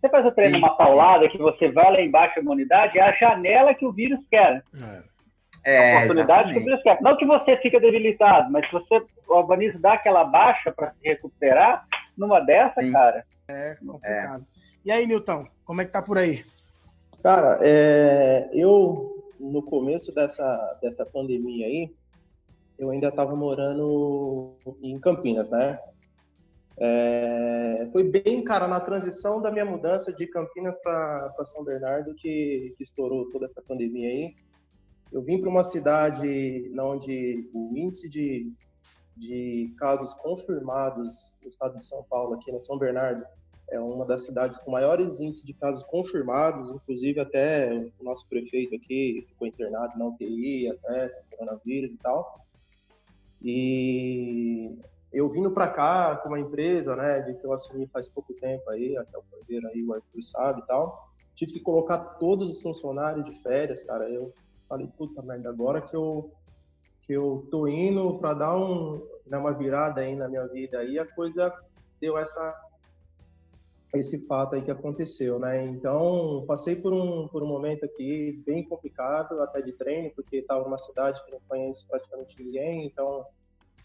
Você 0.00 0.08
faz 0.08 0.26
o 0.26 0.32
treino 0.32 0.58
uma 0.58 0.76
paulada 0.76 1.28
que 1.28 1.38
você 1.38 1.70
vai 1.70 1.92
lá 1.92 2.00
embaixo 2.00 2.36
da 2.36 2.42
imunidade, 2.42 2.98
é 2.98 3.02
a 3.02 3.12
janela 3.12 3.74
que 3.74 3.86
o 3.86 3.92
vírus 3.92 4.20
quer. 4.30 4.62
É. 5.64 5.74
é 5.74 5.94
a 5.94 5.98
oportunidade 6.04 6.50
exatamente. 6.50 6.54
que 6.54 6.60
o 6.60 6.64
vírus 6.64 6.82
quer. 6.82 7.00
Não 7.00 7.16
que 7.16 7.26
você 7.26 7.56
fica 7.58 7.80
debilitado, 7.80 8.50
mas 8.50 8.66
se 8.66 8.72
você, 8.72 9.02
o 9.28 9.34
organismo 9.34 9.80
dá 9.80 9.94
aquela 9.94 10.24
baixa 10.24 10.72
para 10.72 10.92
se 10.92 11.08
recuperar, 11.08 11.86
numa 12.16 12.40
dessa, 12.40 12.80
Sim. 12.80 12.92
cara. 12.92 13.24
É 13.48 13.74
complicado. 13.74 14.42
É. 14.42 14.64
E 14.84 14.92
aí, 14.92 15.06
Nilton, 15.06 15.46
como 15.64 15.82
é 15.82 15.84
que 15.84 15.92
tá 15.92 16.02
por 16.02 16.18
aí? 16.18 16.44
Cara, 17.22 17.58
é, 17.62 18.50
eu 18.52 19.14
no 19.40 19.62
começo 19.62 20.14
dessa, 20.14 20.78
dessa 20.80 21.04
pandemia 21.04 21.66
aí, 21.66 21.90
eu 22.78 22.90
ainda 22.90 23.08
estava 23.08 23.34
morando 23.34 24.56
em 24.82 24.98
Campinas, 24.98 25.50
né? 25.50 25.78
É, 26.76 27.88
foi 27.92 28.04
bem, 28.04 28.42
cara, 28.42 28.66
na 28.66 28.80
transição 28.80 29.40
da 29.40 29.50
minha 29.50 29.64
mudança 29.64 30.12
de 30.12 30.26
Campinas 30.26 30.76
para 30.82 31.32
São 31.44 31.64
Bernardo 31.64 32.14
que, 32.14 32.74
que 32.76 32.82
estourou 32.82 33.28
toda 33.28 33.46
essa 33.46 33.62
pandemia 33.62 34.08
aí. 34.08 34.34
Eu 35.12 35.22
vim 35.22 35.40
para 35.40 35.48
uma 35.48 35.62
cidade 35.62 36.72
onde 36.76 37.48
o 37.54 37.72
índice 37.76 38.08
de, 38.08 38.52
de 39.16 39.72
casos 39.78 40.12
confirmados 40.14 41.36
no 41.40 41.48
estado 41.48 41.78
de 41.78 41.84
São 41.84 42.02
Paulo, 42.04 42.34
aqui 42.34 42.50
na 42.50 42.58
São 42.58 42.76
Bernardo, 42.78 43.24
é 43.70 43.78
uma 43.80 44.04
das 44.04 44.24
cidades 44.24 44.58
com 44.58 44.70
maiores 44.70 45.20
índices 45.20 45.44
de 45.44 45.54
casos 45.54 45.82
confirmados, 45.84 46.70
inclusive 46.70 47.20
até 47.20 47.72
o 47.98 48.04
nosso 48.04 48.26
prefeito 48.28 48.74
aqui 48.74 49.24
ficou 49.28 49.46
internado 49.46 49.98
na 49.98 50.06
UTI, 50.06 50.68
até 50.68 51.08
coronavírus 51.30 51.94
e 51.94 51.98
tal. 51.98 52.44
E 53.42 54.78
eu 55.14 55.28
vindo 55.30 55.50
para 55.50 55.68
cá 55.68 56.16
com 56.16 56.28
uma 56.28 56.40
empresa, 56.40 56.96
né, 56.96 57.20
de 57.20 57.34
que 57.34 57.46
eu 57.46 57.52
assumi 57.52 57.86
faz 57.86 58.08
pouco 58.08 58.34
tempo 58.34 58.68
aí, 58.68 58.96
até 58.96 59.16
o 59.16 59.22
Cordeiro 59.30 59.68
aí, 59.68 59.82
o 59.82 59.94
Arthur 59.94 60.22
sabe 60.22 60.60
e 60.60 60.66
tal, 60.66 61.08
tive 61.34 61.52
que 61.52 61.60
colocar 61.60 61.98
todos 61.98 62.56
os 62.56 62.62
funcionários 62.62 63.24
de 63.24 63.42
férias, 63.42 63.82
cara. 63.82 64.08
Eu 64.08 64.32
falei, 64.68 64.88
puta 64.98 65.22
merda, 65.22 65.48
agora 65.48 65.80
que 65.80 65.96
eu 65.96 66.30
que 67.06 67.12
eu 67.12 67.46
tô 67.50 67.68
indo 67.68 68.18
para 68.18 68.32
dar 68.32 68.56
um, 68.56 69.06
né, 69.26 69.36
uma 69.36 69.52
virada 69.52 70.00
aí 70.00 70.16
na 70.16 70.26
minha 70.26 70.46
vida 70.46 70.78
aí, 70.78 70.98
a 70.98 71.04
coisa 71.06 71.52
deu 72.00 72.16
essa 72.16 72.62
esse 73.94 74.26
fato 74.26 74.56
aí 74.56 74.62
que 74.62 74.70
aconteceu, 74.70 75.38
né? 75.38 75.64
Então, 75.66 76.44
passei 76.48 76.74
por 76.74 76.92
um, 76.92 77.28
por 77.28 77.42
um 77.42 77.46
momento 77.46 77.84
aqui 77.84 78.42
bem 78.44 78.64
complicado, 78.64 79.40
até 79.40 79.62
de 79.62 79.72
treino, 79.72 80.10
porque 80.16 80.38
estava 80.38 80.64
numa 80.64 80.78
cidade 80.78 81.24
que 81.24 81.30
não 81.30 81.38
conheço 81.46 81.86
praticamente 81.86 82.42
ninguém, 82.42 82.86
então, 82.86 83.24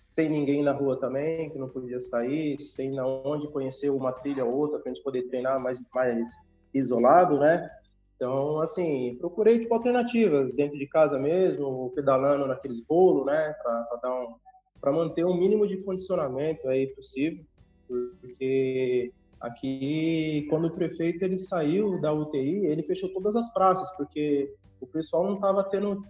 sem 0.09 0.27
ninguém 0.27 0.63
na 0.63 0.73
rua 0.73 0.99
também, 0.99 1.49
que 1.51 1.57
não 1.59 1.69
podia 1.69 1.99
sair, 1.99 2.59
sem 2.59 2.91
na 2.91 3.05
onde 3.07 3.47
conhecer 3.47 3.91
uma 3.91 4.11
trilha 4.11 4.43
ou 4.43 4.53
outra, 4.53 4.79
para 4.79 4.91
a 4.91 4.93
gente 4.93 5.03
poder 5.03 5.29
treinar 5.29 5.59
mais, 5.59 5.81
mais 5.93 6.27
isolado, 6.73 7.39
né? 7.39 7.69
Então, 8.15 8.59
assim, 8.59 9.15
procurei, 9.19 9.59
tipo, 9.59 9.73
alternativas 9.73 10.53
dentro 10.53 10.77
de 10.77 10.87
casa 10.87 11.17
mesmo, 11.17 11.91
pedalando 11.95 12.47
naqueles 12.47 12.81
bolos, 12.81 13.25
né? 13.27 13.53
Para 13.63 13.99
dar 14.01 14.13
um... 14.13 14.35
para 14.81 14.91
manter 14.91 15.23
um 15.23 15.37
mínimo 15.37 15.67
de 15.67 15.77
condicionamento 15.77 16.67
aí 16.67 16.87
possível, 16.87 17.45
porque 17.87 19.13
Aqui, 19.39 20.45
quando 20.49 20.65
o 20.65 20.71
prefeito 20.71 21.23
ele 21.23 21.37
saiu 21.37 21.99
da 22.01 22.11
UTI, 22.11 22.65
ele 22.65 22.83
fechou 22.83 23.09
todas 23.13 23.37
as 23.37 23.49
praças, 23.53 23.89
porque 23.95 24.53
o 24.81 24.85
pessoal 24.85 25.23
não 25.23 25.35
estava 25.35 25.63
tendo 25.63 26.05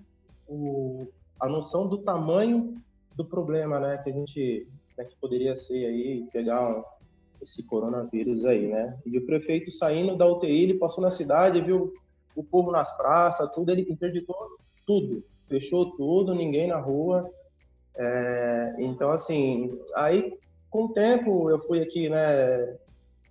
o, 0.47 1.07
a 1.39 1.47
noção 1.47 1.87
do 1.87 1.99
tamanho 1.99 2.81
do 3.19 3.25
problema, 3.25 3.81
né, 3.81 3.97
que 3.97 4.09
a 4.09 4.13
gente 4.13 4.65
né, 4.97 5.03
que 5.03 5.15
poderia 5.17 5.53
ser 5.53 5.85
aí 5.85 6.25
pegar 6.31 6.69
um, 6.69 6.81
esse 7.41 7.61
coronavírus 7.63 8.45
aí, 8.45 8.67
né? 8.67 8.97
E 9.05 9.17
o 9.17 9.25
prefeito 9.25 9.69
saindo 9.71 10.15
da 10.15 10.25
UTI, 10.25 10.63
ele 10.63 10.73
passou 10.75 11.03
na 11.03 11.11
cidade, 11.11 11.61
viu 11.61 11.93
o 12.33 12.43
povo 12.43 12.71
nas 12.71 12.95
praças, 12.95 13.51
tudo, 13.53 13.71
ele 13.71 13.85
interditou 13.89 14.35
tudo, 14.87 15.21
fechou 15.49 15.97
tudo, 15.97 16.33
ninguém 16.33 16.67
na 16.67 16.79
rua. 16.79 17.29
É, 17.97 18.75
então, 18.79 19.09
assim, 19.09 19.77
aí 19.95 20.33
com 20.69 20.85
o 20.85 20.93
tempo 20.93 21.49
eu 21.49 21.59
fui 21.59 21.81
aqui, 21.81 22.07
né, 22.07 22.77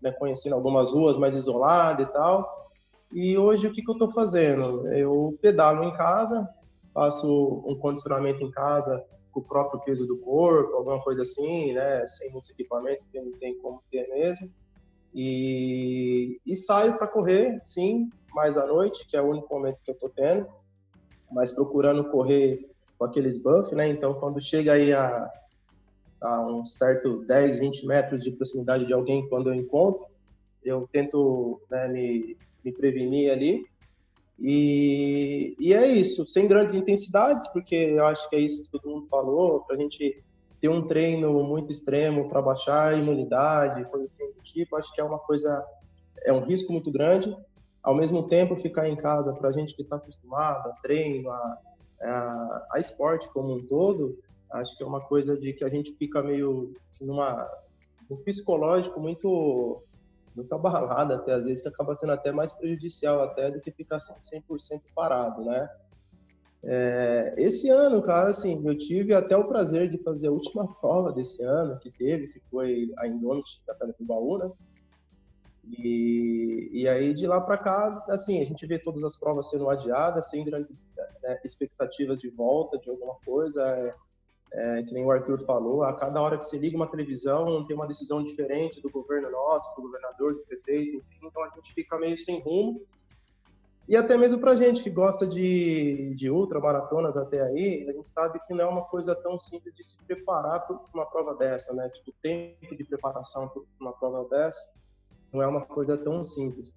né, 0.02 0.12
conhecendo 0.12 0.54
algumas 0.54 0.92
ruas 0.92 1.16
mais 1.16 1.34
isoladas 1.34 2.06
e 2.06 2.12
tal. 2.12 2.68
E 3.10 3.38
hoje 3.38 3.66
o 3.66 3.72
que, 3.72 3.82
que 3.82 3.90
eu 3.90 3.94
estou 3.94 4.12
fazendo? 4.12 4.86
Eu 4.92 5.38
pedalo 5.40 5.84
em 5.84 5.96
casa, 5.96 6.46
faço 6.92 7.62
um 7.66 7.74
condicionamento 7.74 8.44
em 8.44 8.50
casa 8.50 9.02
com 9.32 9.40
o 9.40 9.44
próprio 9.44 9.80
peso 9.80 10.06
do 10.06 10.16
corpo, 10.18 10.76
alguma 10.76 11.02
coisa 11.02 11.22
assim, 11.22 11.72
né, 11.72 12.04
sem 12.06 12.32
muito 12.32 12.50
equipamento, 12.50 13.02
que 13.10 13.20
não 13.20 13.32
tem 13.32 13.58
como 13.58 13.82
ter 13.90 14.08
mesmo. 14.08 14.50
E, 15.14 16.40
e 16.44 16.54
saio 16.54 16.96
para 16.98 17.06
correr, 17.06 17.58
sim, 17.62 18.10
mais 18.32 18.56
à 18.56 18.66
noite, 18.66 19.06
que 19.06 19.16
é 19.16 19.22
o 19.22 19.30
único 19.30 19.52
momento 19.52 19.78
que 19.84 19.90
eu 19.90 19.94
estou 19.94 20.10
tendo, 20.10 20.46
mas 21.30 21.52
procurando 21.52 22.10
correr 22.10 22.68
com 22.98 23.04
aqueles 23.04 23.40
buffs, 23.40 23.72
né? 23.72 23.88
Então, 23.88 24.14
quando 24.14 24.40
chega 24.40 24.72
aí 24.72 24.92
a, 24.92 25.30
a 26.20 26.40
um 26.46 26.64
certo 26.64 27.24
10, 27.24 27.58
20 27.58 27.86
metros 27.86 28.22
de 28.22 28.30
proximidade 28.30 28.86
de 28.86 28.92
alguém 28.92 29.28
quando 29.28 29.50
eu 29.50 29.54
encontro. 29.54 30.06
Eu 30.64 30.88
tento 30.92 31.60
né, 31.70 31.88
me, 31.88 32.36
me 32.64 32.72
prevenir 32.72 33.30
ali. 33.30 33.66
E, 34.38 35.56
e 35.58 35.74
é 35.74 35.86
isso, 35.86 36.24
sem 36.24 36.46
grandes 36.46 36.74
intensidades, 36.74 37.48
porque 37.48 37.74
eu 37.74 38.06
acho 38.06 38.28
que 38.28 38.36
é 38.36 38.40
isso 38.40 38.64
que 38.64 38.70
todo 38.70 38.88
mundo 38.88 39.06
falou, 39.08 39.60
para 39.60 39.76
a 39.76 39.78
gente 39.78 40.22
ter 40.60 40.68
um 40.68 40.86
treino 40.86 41.32
muito 41.44 41.70
extremo 41.70 42.28
para 42.28 42.42
baixar 42.42 42.88
a 42.88 42.96
imunidade, 42.96 43.88
coisa 43.90 44.04
assim 44.04 44.26
do 44.32 44.42
tipo, 44.42 44.76
acho 44.76 44.92
que 44.92 45.00
é 45.00 45.04
uma 45.04 45.18
coisa, 45.18 45.64
é 46.24 46.32
um 46.32 46.44
risco 46.44 46.72
muito 46.72 46.90
grande. 46.90 47.36
Ao 47.82 47.94
mesmo 47.94 48.28
tempo, 48.28 48.56
ficar 48.56 48.88
em 48.88 48.96
casa, 48.96 49.32
para 49.32 49.48
a 49.48 49.52
gente 49.52 49.74
que 49.74 49.82
está 49.82 49.96
acostumado 49.96 50.68
a 50.68 50.72
treino, 50.82 51.30
a, 51.30 51.58
a, 52.02 52.66
a 52.72 52.78
esporte 52.78 53.28
como 53.32 53.54
um 53.54 53.66
todo, 53.66 54.18
Acho 54.50 54.76
que 54.76 54.82
é 54.82 54.86
uma 54.86 55.00
coisa 55.00 55.36
de 55.36 55.52
que 55.52 55.64
a 55.64 55.68
gente 55.68 55.92
fica 55.94 56.22
meio 56.22 56.72
numa 57.00 57.48
um 58.10 58.16
psicológico 58.16 58.98
muito 58.98 59.82
muito 60.38 60.52
abalado 60.54 61.14
até 61.14 61.34
às 61.34 61.44
vezes 61.44 61.62
que 61.62 61.68
acaba 61.68 61.94
sendo 61.94 62.12
até 62.12 62.32
mais 62.32 62.52
prejudicial 62.52 63.22
até 63.22 63.50
do 63.50 63.60
que 63.60 63.70
ficar 63.70 63.98
100% 63.98 64.80
parado, 64.94 65.44
né? 65.44 65.68
É, 66.62 67.34
esse 67.38 67.68
ano, 67.70 68.02
cara, 68.02 68.30
assim, 68.30 68.66
eu 68.66 68.76
tive 68.76 69.14
até 69.14 69.36
o 69.36 69.46
prazer 69.46 69.88
de 69.88 70.02
fazer 70.02 70.28
a 70.28 70.32
última 70.32 70.66
prova 70.80 71.12
desse 71.12 71.42
ano 71.42 71.78
que 71.78 71.90
teve, 71.90 72.28
que 72.28 72.40
foi 72.50 72.92
a 72.98 73.06
Indomit 73.06 73.62
da 73.66 73.76
Baú, 74.00 74.38
né? 74.38 74.50
E, 75.70 76.70
e 76.72 76.88
aí 76.88 77.12
de 77.12 77.26
lá 77.26 77.40
para 77.40 77.58
cá, 77.58 78.04
assim, 78.08 78.40
a 78.40 78.44
gente 78.44 78.66
vê 78.66 78.78
todas 78.78 79.04
as 79.04 79.16
provas 79.16 79.50
sendo 79.50 79.68
adiadas, 79.68 80.30
sem 80.30 80.44
grandes 80.44 80.90
né, 81.22 81.38
expectativas 81.44 82.20
de 82.20 82.30
volta 82.30 82.78
de 82.78 82.88
alguma 82.88 83.14
coisa. 83.24 83.62
É, 83.62 83.94
é, 84.52 84.82
que 84.82 84.94
nem 84.94 85.04
o 85.04 85.10
Arthur 85.10 85.40
falou, 85.44 85.82
a 85.82 85.92
cada 85.92 86.20
hora 86.20 86.38
que 86.38 86.46
você 86.46 86.58
liga 86.58 86.76
uma 86.76 86.86
televisão 86.86 87.66
tem 87.66 87.76
uma 87.76 87.86
decisão 87.86 88.22
diferente 88.22 88.80
do 88.80 88.90
governo 88.90 89.30
nosso, 89.30 89.74
do 89.76 89.82
governador, 89.82 90.34
do 90.34 90.40
prefeito, 90.40 90.96
enfim, 90.96 91.26
então 91.26 91.42
a 91.42 91.50
gente 91.50 91.72
fica 91.74 91.98
meio 91.98 92.16
sem 92.16 92.40
rumo. 92.40 92.80
E 93.88 93.96
até 93.96 94.18
mesmo 94.18 94.38
para 94.38 94.54
gente 94.54 94.82
que 94.82 94.90
gosta 94.90 95.26
de, 95.26 96.14
de 96.14 96.28
ultramaratonas 96.28 97.16
até 97.16 97.40
aí, 97.40 97.88
a 97.88 97.92
gente 97.92 98.08
sabe 98.08 98.38
que 98.46 98.52
não 98.52 98.64
é 98.64 98.68
uma 98.68 98.84
coisa 98.84 99.14
tão 99.14 99.38
simples 99.38 99.74
de 99.74 99.82
se 99.82 99.96
preparar 100.04 100.66
para 100.66 100.78
uma 100.92 101.06
prova 101.06 101.34
dessa, 101.34 101.72
né? 101.72 101.88
Tipo, 101.88 102.10
o 102.10 102.14
tempo 102.22 102.76
de 102.76 102.84
preparação 102.84 103.48
para 103.48 103.62
uma 103.80 103.92
prova 103.94 104.28
dessa 104.28 104.60
não 105.32 105.42
é 105.42 105.46
uma 105.46 105.62
coisa 105.62 105.96
tão 105.96 106.22
simples. 106.22 106.70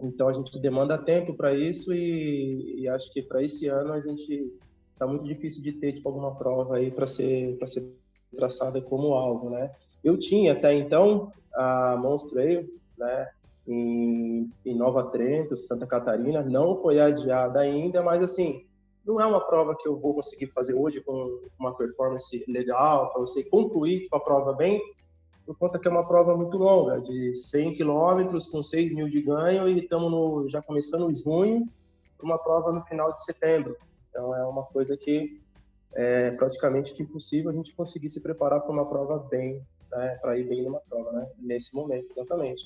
Então 0.00 0.28
a 0.28 0.32
gente 0.32 0.58
demanda 0.58 0.98
tempo 0.98 1.34
para 1.34 1.54
isso 1.54 1.94
e, 1.94 2.80
e 2.80 2.88
acho 2.88 3.12
que 3.12 3.22
para 3.22 3.40
esse 3.40 3.68
ano 3.68 3.92
a 3.92 4.00
gente 4.00 4.52
tá 4.98 5.06
muito 5.06 5.24
difícil 5.24 5.62
de 5.62 5.72
ter 5.72 5.92
tipo 5.92 6.08
alguma 6.08 6.34
prova 6.34 6.76
aí 6.76 6.90
para 6.90 7.06
ser 7.06 7.56
para 7.58 7.66
ser 7.66 7.96
traçada 8.34 8.80
como 8.80 9.14
alvo, 9.14 9.50
né? 9.50 9.70
Eu 10.02 10.18
tinha 10.18 10.52
até 10.52 10.74
então 10.74 11.30
a 11.54 11.96
Monstro 11.96 12.32
Trail, 12.32 12.68
né, 12.98 13.28
em, 13.66 14.50
em 14.64 14.74
Nova 14.74 15.04
Trento, 15.04 15.56
Santa 15.56 15.86
Catarina, 15.86 16.42
não 16.42 16.76
foi 16.76 17.00
adiada 17.00 17.60
ainda, 17.60 18.02
mas 18.02 18.22
assim, 18.22 18.66
não 19.06 19.20
é 19.20 19.26
uma 19.26 19.40
prova 19.40 19.76
que 19.76 19.88
eu 19.88 19.96
vou 19.98 20.14
conseguir 20.14 20.48
fazer 20.48 20.74
hoje 20.74 21.00
com 21.00 21.40
uma 21.58 21.74
performance 21.74 22.44
legal, 22.48 23.12
para 23.12 23.20
você 23.20 23.44
concluir 23.44 24.02
tipo, 24.02 24.16
a 24.16 24.20
prova 24.20 24.52
bem, 24.52 24.82
por 25.46 25.56
conta 25.56 25.78
que 25.78 25.86
é 25.86 25.90
uma 25.90 26.06
prova 26.06 26.36
muito 26.36 26.56
longa, 26.56 27.00
de 27.00 27.34
100 27.34 27.74
quilômetros, 27.74 28.46
com 28.46 28.62
6 28.62 28.94
mil 28.94 29.08
de 29.08 29.20
ganho, 29.20 29.68
e 29.68 29.78
estamos 29.78 30.50
já 30.50 30.62
começando 30.62 31.14
junho, 31.14 31.68
uma 32.22 32.38
prova 32.38 32.72
no 32.72 32.82
final 32.86 33.12
de 33.12 33.22
setembro. 33.22 33.76
Então 34.14 34.32
é 34.32 34.46
uma 34.46 34.62
coisa 34.62 34.96
que 34.96 35.40
é 35.92 36.30
praticamente 36.36 36.94
impossível 37.02 37.50
a 37.50 37.54
gente 37.54 37.74
conseguir 37.74 38.08
se 38.08 38.22
preparar 38.22 38.60
para 38.60 38.70
uma 38.70 38.88
prova 38.88 39.18
bem, 39.28 39.60
né, 39.90 40.18
para 40.22 40.38
ir 40.38 40.44
bem 40.48 40.62
numa 40.62 40.80
prova, 40.88 41.10
né, 41.10 41.28
nesse 41.40 41.74
momento, 41.74 42.06
exatamente. 42.12 42.64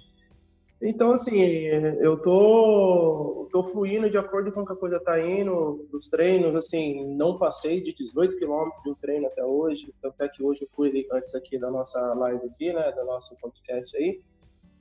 Então, 0.80 1.10
assim, 1.10 1.40
eu 1.40 2.18
tô, 2.18 3.48
tô 3.50 3.64
fluindo 3.64 4.08
de 4.10 4.18
acordo 4.18 4.52
com 4.52 4.60
o 4.60 4.66
que 4.66 4.72
a 4.74 4.76
coisa 4.76 5.00
tá 5.00 5.18
indo, 5.20 5.88
dos 5.90 6.06
treinos, 6.06 6.54
assim, 6.54 7.04
não 7.16 7.38
passei 7.38 7.82
de 7.82 7.94
18 7.94 8.38
quilômetros 8.38 8.82
de 8.84 8.90
um 8.90 8.94
treino 8.94 9.26
até 9.26 9.44
hoje, 9.44 9.92
tanto 10.02 10.22
é 10.22 10.28
que 10.28 10.42
hoje 10.42 10.62
eu 10.62 10.68
fui 10.68 11.06
antes 11.10 11.34
aqui 11.34 11.58
da 11.58 11.70
nossa 11.70 11.98
live 12.14 12.46
aqui, 12.46 12.72
né, 12.74 12.92
da 12.92 13.04
nosso 13.04 13.38
podcast 13.40 13.96
aí, 13.96 14.20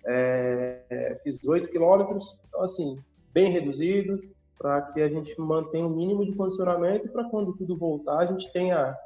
é, 0.05 1.17
fiz 1.23 1.39
18 1.39 1.69
quilômetros, 1.69 2.37
então, 2.47 2.61
assim, 2.61 2.97
bem 3.33 3.51
reduzido, 3.51 4.21
para 4.57 4.81
que 4.81 5.01
a 5.01 5.09
gente 5.09 5.39
mantenha 5.39 5.85
o 5.85 5.89
um 5.89 5.95
mínimo 5.95 6.25
de 6.25 6.33
condicionamento 6.33 7.09
para 7.09 7.29
quando 7.29 7.53
tudo 7.53 7.77
voltar 7.77 8.19
a 8.19 8.25
gente 8.25 8.51
tenha 8.51 8.97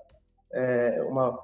é, 0.53 1.01
uma, 1.03 1.37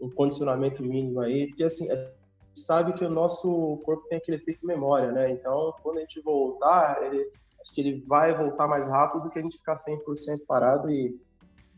um 0.00 0.10
condicionamento 0.10 0.82
mínimo 0.82 1.20
aí, 1.20 1.48
porque 1.48 1.64
assim, 1.64 1.90
a 1.90 1.96
gente 1.96 2.12
sabe 2.54 2.92
que 2.94 3.04
o 3.04 3.10
nosso 3.10 3.78
corpo 3.84 4.06
tem 4.08 4.18
aquele 4.18 4.36
efeito 4.36 4.66
memória, 4.66 5.12
né? 5.12 5.30
Então, 5.30 5.74
quando 5.82 5.98
a 5.98 6.00
gente 6.00 6.20
voltar, 6.20 7.02
ele, 7.02 7.30
acho 7.60 7.72
que 7.72 7.80
ele 7.80 8.04
vai 8.06 8.36
voltar 8.36 8.66
mais 8.66 8.86
rápido 8.86 9.24
do 9.24 9.30
que 9.30 9.38
a 9.38 9.42
gente 9.42 9.58
ficar 9.58 9.74
100% 9.74 10.46
parado 10.46 10.90
e, 10.90 11.20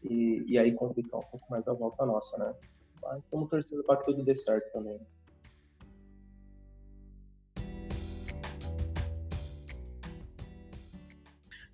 e, 0.02 0.44
e 0.48 0.58
aí 0.58 0.72
complicar 0.72 1.20
um 1.20 1.24
pouco 1.24 1.46
mais 1.50 1.68
a 1.68 1.72
volta 1.72 2.04
nossa, 2.06 2.38
né? 2.38 2.54
Mas 3.02 3.24
estamos 3.24 3.48
torcendo 3.48 3.84
para 3.84 3.96
que 3.96 4.04
tudo 4.04 4.22
dê 4.22 4.34
certo 4.34 4.72
também. 4.72 5.00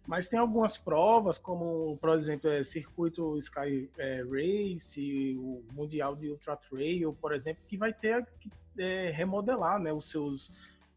Mas 0.07 0.29
tem 0.29 0.39
algumas 0.39 0.79
provas, 0.79 1.39
como, 1.39 1.97
por 1.99 2.11
exemplo, 2.17 2.49
é, 2.49 2.63
Circuito 2.63 3.37
Sky 3.39 3.91
é, 3.99 4.23
Race, 4.23 5.37
o 5.37 5.65
Mundial 5.73 6.15
de 6.15 6.31
Ultra 6.31 6.57
Trail, 6.57 7.13
por 7.15 7.35
exemplo, 7.35 7.65
que 7.67 7.77
vai 7.77 7.93
ter 7.93 8.25
que 8.39 8.51
é, 8.79 9.11
remodelar 9.11 9.81
né, 9.81 9.93
os 9.93 10.09
seus 10.09 10.51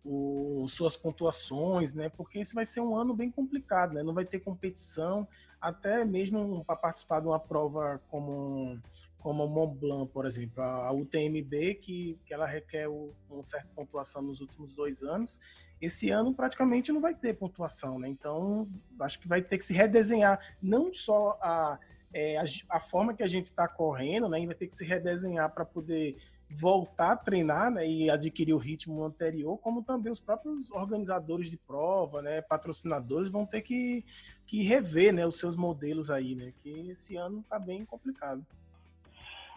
o, 0.03 0.65
suas 0.69 0.95
pontuações, 0.95 1.93
né? 1.93 2.09
Porque 2.09 2.39
esse 2.39 2.55
vai 2.55 2.65
ser 2.65 2.81
um 2.81 2.95
ano 2.95 3.13
bem 3.13 3.29
complicado, 3.29 3.93
né? 3.93 4.03
Não 4.03 4.13
vai 4.13 4.25
ter 4.25 4.39
competição, 4.39 5.27
até 5.59 6.05
mesmo 6.05 6.63
para 6.63 6.75
participar 6.75 7.19
de 7.19 7.27
uma 7.27 7.39
prova 7.39 8.01
como 8.09 8.79
como 9.19 9.43
o 9.43 9.49
Mont 9.49 9.77
Blanc, 9.77 10.09
por 10.13 10.25
exemplo, 10.25 10.63
a 10.63 10.93
UTMB, 10.93 11.75
que, 11.75 12.17
que 12.25 12.33
ela 12.33 12.45
requer 12.45 12.87
uma 12.87 13.43
certa 13.43 13.67
pontuação 13.75 14.21
nos 14.21 14.39
últimos 14.39 14.73
dois 14.73 15.03
anos, 15.03 15.37
esse 15.81 16.09
ano 16.09 16.33
praticamente 16.33 16.91
não 16.91 17.01
vai 17.01 17.13
ter 17.13 17.33
pontuação, 17.35 17.99
né? 17.99 18.07
Então, 18.09 18.67
acho 18.99 19.19
que 19.19 19.27
vai 19.27 19.41
ter 19.41 19.57
que 19.57 19.65
se 19.65 19.73
redesenhar 19.73 20.39
não 20.61 20.93
só 20.93 21.37
a, 21.41 21.79
é, 22.13 22.37
a, 22.37 22.43
a, 22.69 22.79
forma 22.79 23.13
que 23.13 23.23
a 23.23 23.27
gente 23.27 23.45
está 23.45 23.67
correndo, 23.67 24.27
né? 24.27 24.41
E 24.41 24.45
vai 24.45 24.55
ter 24.55 24.67
que 24.67 24.75
se 24.75 24.85
redesenhar 24.85 25.49
para 25.53 25.65
poder 25.65 26.17
voltar 26.49 27.11
a 27.11 27.15
treinar 27.15 27.69
né, 27.69 27.87
e 27.87 28.09
adquirir 28.09 28.53
o 28.53 28.57
ritmo 28.57 29.03
anterior, 29.03 29.57
como 29.59 29.83
também 29.83 30.11
os 30.11 30.19
próprios 30.19 30.71
organizadores 30.71 31.49
de 31.49 31.57
prova, 31.57 32.23
né, 32.23 32.41
patrocinadores 32.41 33.29
vão 33.29 33.45
ter 33.45 33.61
que, 33.61 34.03
que 34.47 34.63
rever 34.63 35.13
né, 35.13 35.27
os 35.27 35.37
seus 35.37 35.55
modelos 35.55 36.09
aí, 36.09 36.33
né, 36.33 36.51
que 36.63 36.89
esse 36.89 37.15
ano 37.15 37.41
está 37.41 37.59
bem 37.59 37.85
complicado. 37.85 38.43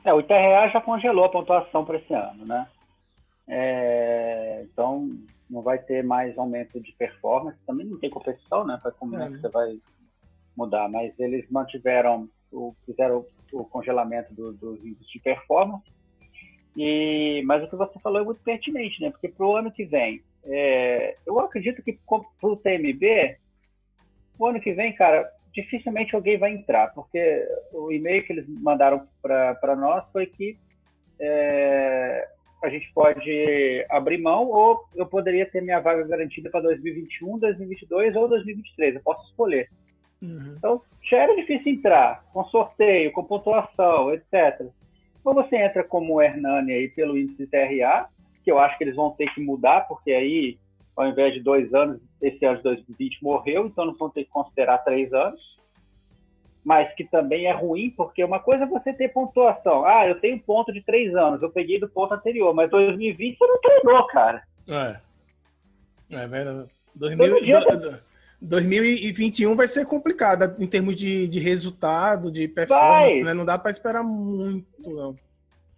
É, 0.05 0.13
o 0.13 0.21
ITRA 0.21 0.69
já 0.71 0.81
congelou 0.81 1.25
a 1.25 1.31
pontuação 1.31 1.85
para 1.85 1.97
esse 1.97 2.13
ano, 2.13 2.45
né? 2.45 2.69
É, 3.49 4.63
então 4.65 5.11
não 5.51 5.63
vai 5.63 5.79
ter 5.79 6.03
mais 6.03 6.37
aumento 6.39 6.81
de 6.81 6.93
performance, 6.93 7.59
também 7.67 7.87
não 7.87 7.99
tem 7.99 8.09
competição, 8.09 8.65
né? 8.65 8.79
Para 8.83 8.93
como 8.93 9.17
é, 9.17 9.27
que 9.27 9.39
você 9.39 9.49
vai 9.49 9.79
mudar, 10.57 10.89
mas 10.89 11.13
eles 11.19 11.49
mantiveram, 11.51 12.29
o, 12.51 12.75
fizeram 12.87 13.27
o 13.53 13.65
congelamento 13.65 14.33
dos 14.33 14.59
do 14.59 14.77
índices 14.77 15.09
de 15.09 15.21
performance. 15.21 15.85
E, 16.77 17.43
mas 17.45 17.63
o 17.63 17.69
que 17.69 17.77
você 17.77 17.99
falou 17.99 18.23
é 18.23 18.25
muito 18.25 18.43
pertinente, 18.43 19.01
né? 19.03 19.11
Porque 19.11 19.29
para 19.29 19.47
o 19.47 19.57
ano 19.57 19.71
que 19.71 19.85
vem, 19.85 20.23
é, 20.45 21.17
eu 21.27 21.39
acredito 21.39 21.83
que 21.83 21.99
para 22.07 22.49
o 22.49 22.57
TMB, 22.57 23.37
o 24.39 24.47
ano 24.47 24.61
que 24.61 24.73
vem, 24.73 24.95
cara, 24.95 25.31
dificilmente 25.53 26.15
alguém 26.15 26.39
vai 26.39 26.53
entrar, 26.53 26.89
porque 26.95 27.47
o 27.73 27.93
e-mail 27.93 28.25
que 28.25 28.33
eles 28.33 28.49
mandaram 28.49 29.07
para 29.21 29.77
nós 29.77 30.05
foi 30.11 30.27
que 30.27 30.59
é, 31.21 32.29
a 32.63 32.69
gente 32.69 32.91
pode 32.95 33.85
abrir 33.91 34.19
mão 34.19 34.49
ou 34.49 34.85
eu 34.95 35.05
poderia 35.05 35.45
ter 35.45 35.61
minha 35.61 35.81
vaga 35.81 36.07
garantida 36.07 36.49
para 36.49 36.61
2021, 36.61 37.39
2022 37.39 38.17
ou 38.17 38.29
2023. 38.29 38.95
Eu 38.95 39.01
posso 39.03 39.29
escolher. 39.29 39.69
Uhum. 40.23 40.55
Então, 40.57 40.83
já 41.03 41.19
era 41.19 41.35
difícil 41.35 41.73
entrar, 41.73 42.25
com 42.33 42.45
sorteio, 42.45 43.11
com 43.11 43.25
pontuação, 43.25 44.15
etc. 44.15 44.69
Ou 45.25 45.35
você 45.35 45.57
entra 45.57 45.83
como 45.83 46.15
o 46.15 46.23
Hernani 46.23 46.73
aí 46.73 46.89
pelo 46.89 47.19
índice 47.19 47.47
TRA, 47.49 48.09
que 48.45 48.51
eu 48.51 48.59
acho 48.59 48.79
que 48.79 48.85
eles 48.85 48.95
vão 48.95 49.11
ter 49.11 49.33
que 49.35 49.41
mudar, 49.41 49.83
porque 49.89 50.13
aí, 50.13 50.59
ao 50.97 51.09
invés 51.09 51.35
de 51.35 51.41
dois 51.41 51.75
anos, 51.75 52.01
esse 52.21 52.45
ano 52.45 52.59
de 52.59 52.63
2020 52.63 53.23
morreu, 53.23 53.67
então 53.67 53.85
eles 53.85 53.99
vão 53.99 54.11
ter 54.11 54.25
que 54.25 54.31
considerar 54.31 54.79
três 54.79 55.13
anos. 55.13 55.41
Mas 56.65 56.95
que 56.95 57.05
também 57.05 57.47
é 57.47 57.53
ruim, 57.53 57.91
porque 57.91 58.23
uma 58.23 58.39
coisa 58.39 58.65
é 58.65 58.67
você 58.67 58.93
ter 58.93 59.09
pontuação. 59.09 59.85
Ah, 59.85 60.07
eu 60.07 60.21
tenho 60.21 60.39
ponto 60.39 60.73
de 60.73 60.81
três 60.81 61.15
anos, 61.15 61.43
eu 61.43 61.51
peguei 61.51 61.81
do 61.81 61.89
ponto 61.89 62.15
anterior, 62.15 62.55
mas 62.55 62.71
2020 62.71 63.37
você 63.37 63.47
não 63.47 63.61
treinou, 63.61 64.07
cara. 64.07 64.43
É. 64.69 64.97
É 66.11 66.27
verdade. 66.27 66.69
2000, 66.95 68.01
2021 68.41 69.55
vai 69.55 69.69
ser 69.69 69.87
complicado 69.87 70.55
em 70.63 70.67
termos 70.67 70.97
de, 70.97 71.27
de 71.29 71.41
resultado, 71.41 72.31
de 72.31 72.49
performance, 72.49 73.23
né? 73.23 73.33
Não 73.33 73.45
dá 73.45 73.59
para 73.59 73.71
esperar 73.71 74.03
muito, 74.03 74.67
não. 74.83 75.17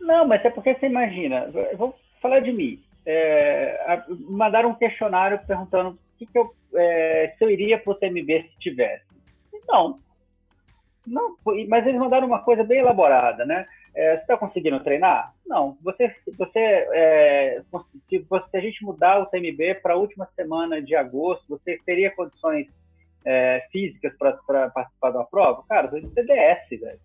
Não, 0.01 0.27
mas 0.27 0.45
é 0.45 0.51
porque 0.51 0.75
você 0.75 0.87
imagina, 0.87 1.51
eu 1.71 1.77
vou 1.77 1.95
falar 2.21 2.41
de 2.41 2.53
mim. 2.53 2.83
É, 3.07 4.03
mandaram 4.29 4.71
um 4.71 4.75
questionário 4.75 5.39
perguntando 5.47 5.99
que 6.19 6.27
que 6.27 6.39
eu, 6.39 6.55
é, 6.75 7.35
se 7.37 7.45
eu 7.45 7.51
iria 7.51 7.79
para 7.79 7.93
o 7.93 7.95
TMB 7.95 8.49
se 8.51 8.59
tivesse. 8.59 9.05
Não. 9.69 9.99
Não. 11.07 11.37
Mas 11.69 11.87
eles 11.87 11.99
mandaram 11.99 12.27
uma 12.27 12.43
coisa 12.43 12.65
bem 12.65 12.79
elaborada, 12.79 13.45
né? 13.45 13.67
É, 13.95 14.17
você 14.17 14.23
está 14.23 14.37
conseguindo 14.37 14.81
treinar? 14.81 15.33
Não. 15.47 15.79
Você, 15.83 16.15
você, 16.37 16.59
é, 16.59 17.63
se, 18.09 18.27
a 18.57 18.61
gente 18.61 18.85
mudar 18.85 19.21
o 19.21 19.27
TMB 19.27 19.77
para 19.83 19.95
a 19.95 19.97
última 19.97 20.29
semana 20.35 20.83
de 20.83 20.97
agosto, 20.97 21.45
você 21.49 21.79
teria 21.87 22.11
condições 22.11 22.67
é, 23.25 23.67
físicas 23.71 24.13
para 24.17 24.71
participar 24.71 25.11
da 25.11 25.25
prova? 25.25 25.65
Cara, 25.69 25.89
você 25.89 26.07
é 26.17 26.23
DS, 26.23 26.81
velho. 26.81 27.01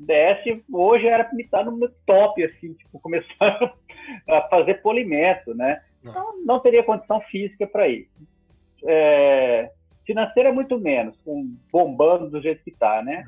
DS 0.00 0.62
hoje 0.72 1.06
era 1.06 1.24
para 1.24 1.34
me 1.34 1.42
estar 1.42 1.64
no 1.64 1.76
meu 1.76 1.90
top, 2.06 2.42
assim, 2.42 2.72
tipo, 2.72 2.98
começando 3.00 3.70
a 4.28 4.42
fazer 4.48 4.82
polimento, 4.82 5.54
né? 5.54 5.82
Então, 6.02 6.42
não 6.44 6.58
teria 6.60 6.82
condição 6.82 7.20
física 7.22 7.66
para 7.66 7.86
ir. 7.86 8.08
É, 8.86 9.70
financeira, 10.04 10.52
muito 10.52 10.78
menos, 10.78 11.16
com 11.24 11.54
bombando 11.72 12.30
do 12.30 12.40
jeito 12.40 12.62
que 12.62 12.70
está, 12.70 13.02
né? 13.02 13.24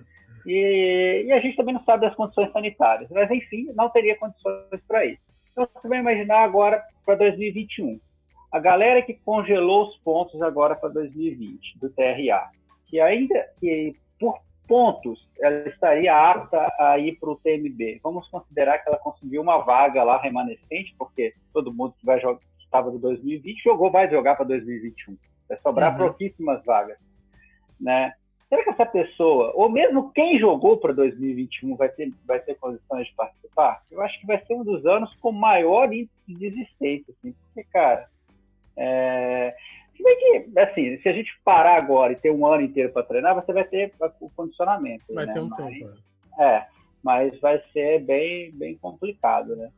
E, 0.46 1.24
e, 1.26 1.32
a 1.32 1.38
gente 1.38 1.56
também 1.56 1.74
não 1.74 1.84
sabe 1.84 2.06
das 2.06 2.16
condições 2.16 2.50
sanitárias, 2.52 3.08
mas 3.10 3.30
enfim, 3.30 3.66
não 3.74 3.88
teria 3.88 4.18
condições 4.18 4.80
para 4.88 5.04
isso. 5.04 5.20
Então 5.52 5.68
você 5.72 5.88
vai 5.88 5.98
imaginar 5.98 6.40
agora 6.40 6.82
para 7.04 7.14
2021. 7.14 8.00
A 8.50 8.58
galera 8.58 9.02
que 9.02 9.14
congelou 9.14 9.84
os 9.84 9.96
pontos 9.98 10.42
agora 10.42 10.74
para 10.74 10.88
2020 10.88 11.78
do 11.78 11.90
TRA, 11.90 12.50
que 12.86 13.00
ainda 13.00 13.48
que 13.60 13.94
por 14.18 14.38
pontos 14.66 15.28
ela 15.40 15.68
estaria 15.68 16.14
apta 16.14 16.72
a 16.78 16.98
ir 16.98 17.18
para 17.18 17.30
o 17.30 17.36
TMB. 17.36 18.00
Vamos 18.02 18.28
considerar 18.28 18.78
que 18.78 18.88
ela 18.88 18.98
conseguiu 18.98 19.42
uma 19.42 19.58
vaga 19.58 20.02
lá 20.02 20.20
remanescente, 20.20 20.94
porque 20.98 21.34
todo 21.52 21.72
mundo 21.72 21.94
que 21.98 22.06
vai 22.06 22.20
jogar 22.20 22.40
estava 22.72 22.90
do 22.90 22.98
2020 22.98 23.62
jogou, 23.62 23.90
vai 23.90 24.08
jogar 24.10 24.34
para 24.34 24.46
2021. 24.46 25.16
Vai 25.52 25.58
sobrar 25.60 25.92
uhum. 25.92 26.06
pouquíssimas 26.06 26.64
vagas, 26.64 26.96
né? 27.78 28.14
Será 28.48 28.64
que 28.64 28.70
essa 28.70 28.86
pessoa, 28.86 29.52
ou 29.54 29.68
mesmo 29.68 30.10
quem 30.12 30.38
jogou 30.38 30.78
para 30.78 30.94
2021, 30.94 31.76
vai 31.76 31.90
ter, 31.90 32.10
vai 32.26 32.40
ter 32.40 32.54
condições 32.54 33.06
de 33.06 33.14
participar? 33.14 33.82
Eu 33.90 34.00
acho 34.00 34.18
que 34.18 34.26
vai 34.26 34.42
ser 34.46 34.54
um 34.54 34.64
dos 34.64 34.86
anos 34.86 35.14
com 35.16 35.30
maior 35.30 35.92
índice 35.92 36.12
de 36.26 36.34
desistência, 36.34 37.14
assim, 37.18 37.32
porque, 37.32 37.68
cara, 37.70 38.08
é... 38.76 39.54
se 39.94 40.02
bem 40.02 40.16
que, 40.18 40.58
assim, 40.58 40.98
se 41.02 41.08
a 41.08 41.12
gente 41.12 41.30
parar 41.44 41.82
agora 41.82 42.14
e 42.14 42.16
ter 42.16 42.30
um 42.30 42.46
ano 42.46 42.62
inteiro 42.62 42.90
para 42.92 43.02
treinar, 43.02 43.34
você 43.34 43.52
vai 43.52 43.64
ter 43.64 43.92
o 44.20 44.30
condicionamento. 44.30 45.04
Vai 45.14 45.26
né? 45.26 45.34
ter 45.34 45.40
um 45.40 45.48
mas, 45.48 45.78
tempo. 45.78 45.94
É. 46.38 46.44
é, 46.44 46.66
mas 47.02 47.40
vai 47.40 47.62
ser 47.74 48.00
bem, 48.04 48.52
bem 48.52 48.76
complicado, 48.76 49.54
né? 49.54 49.70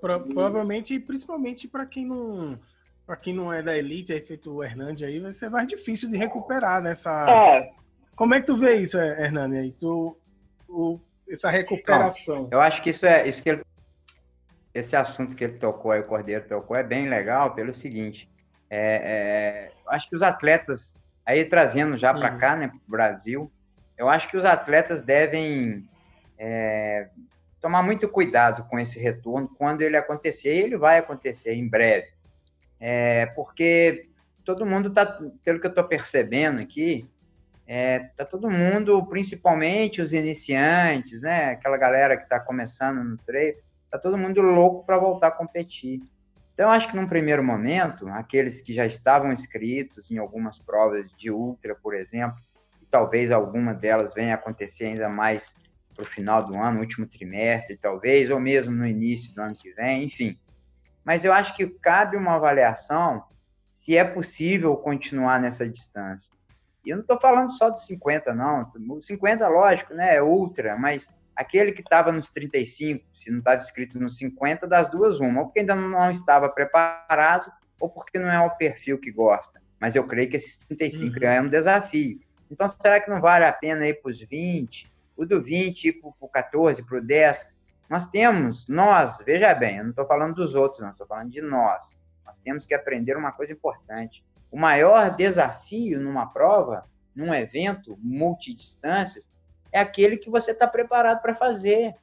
Provavelmente, 0.00 0.98
principalmente 0.98 1.68
para 1.68 1.86
quem 1.86 2.06
não 2.06 2.58
para 3.10 3.16
quem 3.16 3.34
não 3.34 3.52
é 3.52 3.60
da 3.60 3.76
elite, 3.76 4.12
aí 4.12 4.20
feito 4.20 4.54
o 4.54 4.62
Hernandes 4.62 5.02
aí, 5.02 5.18
vai 5.18 5.32
ser 5.32 5.50
mais 5.50 5.66
difícil 5.66 6.08
de 6.08 6.16
recuperar 6.16 6.80
nessa. 6.80 7.10
É. 7.28 7.72
Como 8.14 8.34
é 8.34 8.40
que 8.40 8.46
tu 8.46 8.56
vê 8.56 8.76
isso, 8.76 8.96
Hernani? 8.96 9.58
Aí 9.58 9.72
tu, 9.72 10.16
o, 10.68 10.96
essa 11.28 11.50
recuperação. 11.50 12.48
eu 12.52 12.60
acho 12.60 12.80
que 12.80 12.90
isso 12.90 13.04
é 13.04 13.26
isso 13.26 13.42
que 13.42 13.48
ele, 13.48 13.64
esse 14.72 14.94
assunto 14.94 15.34
que 15.34 15.42
ele 15.42 15.58
tocou 15.58 15.90
aí, 15.90 15.98
o 15.98 16.06
Cordeiro 16.06 16.46
tocou, 16.46 16.76
é 16.76 16.84
bem 16.84 17.08
legal 17.08 17.52
pelo 17.52 17.74
seguinte. 17.74 18.30
É, 18.70 18.78
é, 18.78 19.72
acho 19.88 20.08
que 20.08 20.14
os 20.14 20.22
atletas, 20.22 20.96
aí 21.26 21.44
trazendo 21.44 21.98
já 21.98 22.14
para 22.14 22.34
uhum. 22.34 22.38
cá, 22.38 22.54
né, 22.54 22.68
para 22.68 22.76
o 22.76 22.90
Brasil, 22.92 23.52
eu 23.98 24.08
acho 24.08 24.28
que 24.28 24.36
os 24.36 24.44
atletas 24.44 25.02
devem 25.02 25.84
é, 26.38 27.08
tomar 27.60 27.82
muito 27.82 28.08
cuidado 28.08 28.62
com 28.68 28.78
esse 28.78 29.00
retorno 29.00 29.48
quando 29.58 29.82
ele 29.82 29.96
acontecer, 29.96 30.54
e 30.54 30.60
ele 30.60 30.78
vai 30.78 30.98
acontecer 30.98 31.54
em 31.54 31.68
breve. 31.68 32.19
É, 32.80 33.26
porque 33.36 34.08
todo 34.44 34.64
mundo 34.64 34.88
está, 34.88 35.06
pelo 35.44 35.60
que 35.60 35.66
eu 35.66 35.70
estou 35.70 35.84
percebendo 35.84 36.60
aqui, 36.60 37.06
é, 37.66 38.00
tá 38.16 38.24
todo 38.24 38.50
mundo, 38.50 39.06
principalmente 39.06 40.02
os 40.02 40.12
iniciantes, 40.12 41.22
né, 41.22 41.50
aquela 41.50 41.76
galera 41.76 42.16
que 42.16 42.24
está 42.24 42.40
começando 42.40 43.04
no 43.04 43.16
treino, 43.18 43.58
tá 43.88 43.98
todo 43.98 44.18
mundo 44.18 44.40
louco 44.40 44.84
para 44.84 44.98
voltar 44.98 45.28
a 45.28 45.30
competir. 45.30 46.00
Então, 46.52 46.70
acho 46.70 46.88
que 46.88 46.96
num 46.96 47.06
primeiro 47.06 47.44
momento, 47.44 48.08
aqueles 48.08 48.60
que 48.60 48.74
já 48.74 48.84
estavam 48.84 49.32
inscritos 49.32 50.10
em 50.10 50.18
algumas 50.18 50.58
provas 50.58 51.10
de 51.16 51.30
ultra, 51.30 51.74
por 51.74 51.94
exemplo, 51.94 52.38
e 52.82 52.86
talvez 52.86 53.30
alguma 53.30 53.72
delas 53.72 54.14
venha 54.14 54.34
acontecer 54.34 54.86
ainda 54.86 55.08
mais 55.08 55.54
para 55.94 56.02
o 56.02 56.06
final 56.06 56.44
do 56.44 56.58
ano, 56.58 56.80
último 56.80 57.06
trimestre, 57.06 57.76
talvez, 57.76 58.30
ou 58.30 58.40
mesmo 58.40 58.74
no 58.74 58.86
início 58.86 59.34
do 59.34 59.42
ano 59.42 59.54
que 59.54 59.72
vem, 59.72 60.04
enfim, 60.04 60.36
mas 61.04 61.24
eu 61.24 61.32
acho 61.32 61.54
que 61.56 61.66
cabe 61.66 62.16
uma 62.16 62.34
avaliação 62.34 63.24
se 63.66 63.96
é 63.96 64.04
possível 64.04 64.76
continuar 64.76 65.40
nessa 65.40 65.68
distância. 65.68 66.32
E 66.84 66.90
eu 66.90 66.96
não 66.96 67.02
estou 67.02 67.20
falando 67.20 67.50
só 67.50 67.70
dos 67.70 67.84
50, 67.84 68.34
não. 68.34 68.70
O 68.88 69.02
50, 69.02 69.46
lógico, 69.48 69.94
né, 69.94 70.16
é 70.16 70.22
ultra, 70.22 70.76
mas 70.76 71.14
aquele 71.36 71.72
que 71.72 71.80
estava 71.80 72.10
nos 72.10 72.28
35, 72.30 73.04
se 73.14 73.30
não 73.30 73.38
estava 73.38 73.60
escrito 73.60 73.98
nos 73.98 74.16
50, 74.16 74.66
das 74.66 74.88
duas, 74.90 75.20
uma, 75.20 75.40
ou 75.40 75.46
porque 75.46 75.60
ainda 75.60 75.74
não 75.74 76.10
estava 76.10 76.48
preparado, 76.48 77.50
ou 77.78 77.88
porque 77.88 78.18
não 78.18 78.30
é 78.30 78.40
o 78.40 78.50
perfil 78.50 78.98
que 78.98 79.10
gosta. 79.10 79.60
Mas 79.80 79.96
eu 79.96 80.04
creio 80.04 80.28
que 80.28 80.36
esses 80.36 80.58
35 80.66 81.16
uhum. 81.16 81.26
é 81.26 81.40
um 81.40 81.48
desafio. 81.48 82.20
Então, 82.50 82.68
será 82.68 83.00
que 83.00 83.08
não 83.08 83.20
vale 83.20 83.44
a 83.44 83.52
pena 83.52 83.86
ir 83.86 83.94
para 84.02 84.10
os 84.10 84.20
20? 84.20 84.90
O 85.16 85.24
do 85.24 85.40
20 85.40 85.84
ir 85.86 85.92
para 85.94 86.10
o 86.20 86.28
14, 86.28 86.84
para 86.84 86.98
o 86.98 87.00
10? 87.00 87.52
Nós 87.90 88.06
temos, 88.06 88.68
nós, 88.68 89.18
veja 89.26 89.52
bem, 89.52 89.78
eu 89.78 89.82
não 89.82 89.90
estou 89.90 90.06
falando 90.06 90.36
dos 90.36 90.54
outros, 90.54 90.80
não, 90.80 90.90
estou 90.90 91.08
falando 91.08 91.28
de 91.28 91.42
nós. 91.42 91.98
Nós 92.24 92.38
temos 92.38 92.64
que 92.64 92.72
aprender 92.72 93.16
uma 93.16 93.32
coisa 93.32 93.52
importante. 93.52 94.24
O 94.48 94.56
maior 94.56 95.16
desafio 95.16 95.98
numa 95.98 96.28
prova, 96.28 96.88
num 97.12 97.34
evento 97.34 97.98
multidistâncias, 98.00 99.28
é 99.72 99.80
aquele 99.80 100.16
que 100.16 100.30
você 100.30 100.52
está 100.52 100.68
preparado 100.68 101.20
para 101.20 101.34
fazer. 101.34 101.94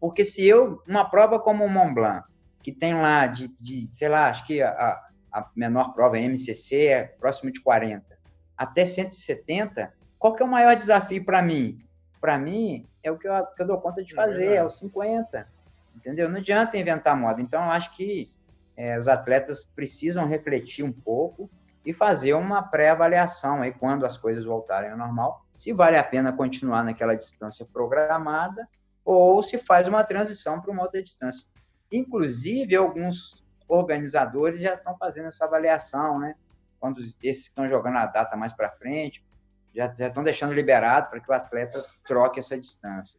Porque 0.00 0.24
se 0.24 0.46
eu, 0.46 0.80
uma 0.88 1.04
prova 1.04 1.38
como 1.38 1.66
o 1.66 1.68
Mont 1.68 1.92
Blanc, 1.92 2.26
que 2.62 2.72
tem 2.72 2.94
lá 2.94 3.26
de, 3.26 3.48
de 3.48 3.86
sei 3.88 4.08
lá, 4.08 4.30
acho 4.30 4.46
que 4.46 4.62
a, 4.62 4.98
a 5.30 5.50
menor 5.54 5.92
prova, 5.92 6.16
a 6.16 6.20
MCC, 6.20 6.86
é 6.86 7.04
próximo 7.04 7.52
de 7.52 7.60
40, 7.60 8.18
até 8.56 8.86
170, 8.86 9.92
qual 10.18 10.34
que 10.34 10.42
é 10.42 10.46
o 10.46 10.48
maior 10.48 10.74
desafio 10.74 11.22
para 11.22 11.42
mim? 11.42 11.84
Para 12.20 12.38
mim, 12.38 12.86
é 13.02 13.10
o 13.10 13.18
que 13.18 13.26
eu, 13.26 13.46
que 13.46 13.62
eu, 13.62 13.66
dou 13.66 13.80
conta 13.80 14.02
de 14.04 14.12
é 14.12 14.16
fazer, 14.16 14.52
é, 14.52 14.56
é 14.56 14.64
o 14.64 14.70
50. 14.70 15.48
Entendeu? 15.96 16.28
Não 16.28 16.38
adianta 16.38 16.76
inventar 16.76 17.16
moda. 17.16 17.40
Então, 17.40 17.62
eu 17.64 17.70
acho 17.70 17.94
que 17.96 18.28
é, 18.76 18.98
os 18.98 19.08
atletas 19.08 19.64
precisam 19.64 20.26
refletir 20.26 20.84
um 20.84 20.92
pouco 20.92 21.50
e 21.84 21.92
fazer 21.92 22.34
uma 22.34 22.62
pré-avaliação 22.62 23.62
aí 23.62 23.72
quando 23.72 24.04
as 24.04 24.18
coisas 24.18 24.44
voltarem 24.44 24.90
ao 24.90 24.98
normal, 24.98 25.44
se 25.56 25.72
vale 25.72 25.96
a 25.96 26.04
pena 26.04 26.32
continuar 26.32 26.84
naquela 26.84 27.14
distância 27.14 27.66
programada 27.72 28.68
ou 29.04 29.42
se 29.42 29.58
faz 29.58 29.88
uma 29.88 30.04
transição 30.04 30.60
para 30.60 30.70
uma 30.70 30.82
outra 30.82 31.02
distância. 31.02 31.46
Inclusive, 31.90 32.76
alguns 32.76 33.44
organizadores 33.68 34.60
já 34.60 34.74
estão 34.74 34.96
fazendo 34.96 35.28
essa 35.28 35.44
avaliação, 35.44 36.18
né? 36.18 36.34
Quando 36.78 37.00
esses 37.00 37.44
que 37.44 37.48
estão 37.50 37.68
jogando 37.68 37.98
a 37.98 38.06
data 38.06 38.36
mais 38.36 38.52
para 38.52 38.70
frente, 38.70 39.24
já, 39.74 39.92
já 39.94 40.08
estão 40.08 40.22
deixando 40.22 40.52
liberado 40.52 41.10
para 41.10 41.20
que 41.20 41.30
o 41.30 41.34
atleta 41.34 41.84
troque 42.06 42.40
essa 42.40 42.58
distância. 42.58 43.18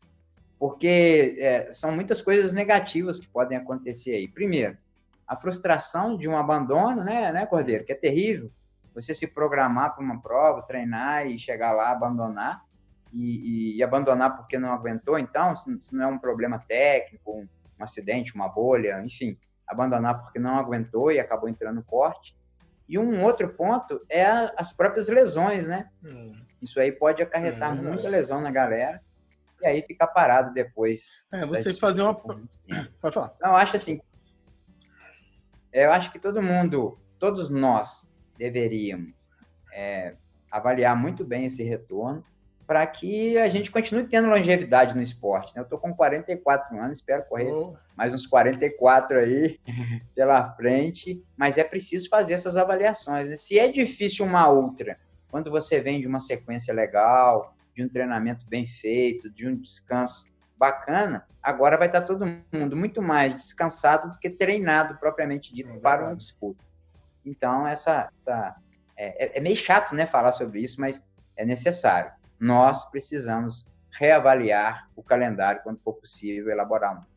Porque 0.60 1.38
é, 1.40 1.72
são 1.72 1.92
muitas 1.92 2.22
coisas 2.22 2.54
negativas 2.54 3.20
que 3.20 3.28
podem 3.28 3.58
acontecer 3.58 4.12
aí. 4.12 4.28
Primeiro, 4.28 4.78
a 5.28 5.36
frustração 5.36 6.18
de 6.18 6.28
um 6.28 6.38
abandono, 6.38 7.04
né, 7.04 7.32
né, 7.32 7.46
Cordeiro? 7.46 7.86
Que 7.86 7.94
é 7.94 7.96
terrível. 7.96 8.52
Você 8.94 9.14
se 9.14 9.28
programar 9.28 9.96
para 9.96 10.04
uma 10.04 10.22
prova, 10.22 10.62
treinar 10.62 11.26
e 11.26 11.40
chegar 11.40 11.72
lá, 11.72 11.90
abandonar. 11.90 12.66
E, 13.14 13.74
e, 13.74 13.78
e, 13.78 13.84
abandonar 13.84 14.38
porque 14.38 14.58
não 14.58 14.72
aguentou, 14.72 15.20
então, 15.20 15.54
se, 15.54 15.78
se 15.82 15.94
não 15.94 16.06
é 16.06 16.08
um 16.08 16.18
problema 16.18 16.60
técnico, 16.60 17.34
um, 17.34 17.42
um, 17.78 17.84
acidente, 17.84 18.34
uma 18.34 18.48
bolha, 18.48 19.04
enfim, 19.04 19.38
abandonar 19.68 20.22
porque 20.22 20.40
não 20.40 20.58
aguentou 20.58 21.12
e 21.12 21.20
acabou 21.20 21.50
entrando 21.50 21.76
no 21.76 21.84
corte. 21.84 22.38
E 22.92 23.00
um 23.00 23.24
outro 23.24 23.48
ponto 23.48 24.06
é 24.10 24.26
a, 24.26 24.54
as 24.58 24.74
próprias 24.74 25.08
lesões, 25.08 25.66
né? 25.66 25.90
Hum. 26.04 26.34
Isso 26.62 26.78
aí 26.78 26.92
pode 26.92 27.24
acarretar 27.24 27.72
hum. 27.74 27.84
muita 27.84 28.10
lesão 28.10 28.42
na 28.42 28.52
galera 28.52 29.02
e 29.62 29.66
aí 29.66 29.82
ficar 29.82 30.08
parado 30.08 30.54
depois. 30.54 31.24
É, 31.32 31.46
você 31.46 31.74
fazer 31.74 32.02
uma. 32.02 32.14
Pode 32.14 33.14
falar. 33.14 33.34
Não, 33.40 33.52
eu 33.52 33.56
acho 33.56 33.78
assim, 33.78 34.02
eu 35.72 35.90
acho 35.94 36.12
que 36.12 36.20
todo 36.20 36.42
mundo, 36.42 37.00
todos 37.18 37.50
nós, 37.50 38.12
deveríamos 38.38 39.30
é, 39.72 40.18
avaliar 40.52 40.94
muito 40.94 41.24
bem 41.24 41.46
esse 41.46 41.64
retorno 41.64 42.22
para 42.72 42.88
que 42.88 43.38
a 43.38 43.50
gente 43.50 43.70
continue 43.70 44.08
tendo 44.08 44.30
longevidade 44.30 44.96
no 44.96 45.02
esporte. 45.02 45.54
Né? 45.54 45.60
Eu 45.60 45.66
estou 45.66 45.78
com 45.78 45.94
44 45.94 46.80
anos, 46.80 47.00
espero 47.00 47.26
correr 47.26 47.52
oh. 47.52 47.76
mais 47.98 48.14
uns 48.14 48.26
44 48.26 49.20
aí 49.20 49.60
pela 50.16 50.56
frente, 50.56 51.22
mas 51.36 51.58
é 51.58 51.66
preciso 51.66 52.08
fazer 52.08 52.34
essas 52.34 52.56
avaliações. 52.56 53.28
Né? 53.28 53.36
Se 53.36 53.60
é 53.60 53.68
difícil 53.68 54.26
uma 54.26 54.48
outra, 54.48 54.98
quando 55.30 55.52
você 55.52 55.82
vem 55.82 56.00
de 56.00 56.08
uma 56.08 56.22
sequência 56.22 56.74
legal, 56.74 57.54
de 57.76 57.84
um 57.84 57.90
treinamento 57.90 58.46
bem 58.48 58.66
feito, 58.66 59.30
de 59.30 59.46
um 59.50 59.54
descanso 59.58 60.32
bacana, 60.58 61.28
agora 61.44 61.78
vai 61.78 61.88
estar 61.88 62.04
todo 62.04 62.26
mundo 62.54 62.78
muito 62.78 63.02
mais 63.02 63.36
descansado 63.36 64.14
do 64.14 64.18
que 64.18 64.30
treinado 64.30 64.96
propriamente 64.96 65.54
dito 65.54 65.72
é 65.72 65.78
para 65.78 66.06
uma 66.06 66.16
disputa. 66.16 66.64
Então, 67.26 67.68
essa, 67.68 68.10
essa 68.18 68.56
é, 68.96 69.26
é, 69.26 69.38
é, 69.40 69.42
meio 69.42 69.58
chato 69.58 69.94
né, 69.94 70.06
falar 70.06 70.32
sobre 70.32 70.62
isso, 70.62 70.80
mas 70.80 71.06
é 71.36 71.44
necessário. 71.44 72.21
Nós 72.42 72.86
precisamos 72.86 73.72
reavaliar 73.92 74.90
o 74.96 75.04
calendário 75.04 75.62
quando 75.62 75.80
for 75.80 75.94
possível 75.94 76.50
elaborar 76.50 77.00
um. 77.00 77.12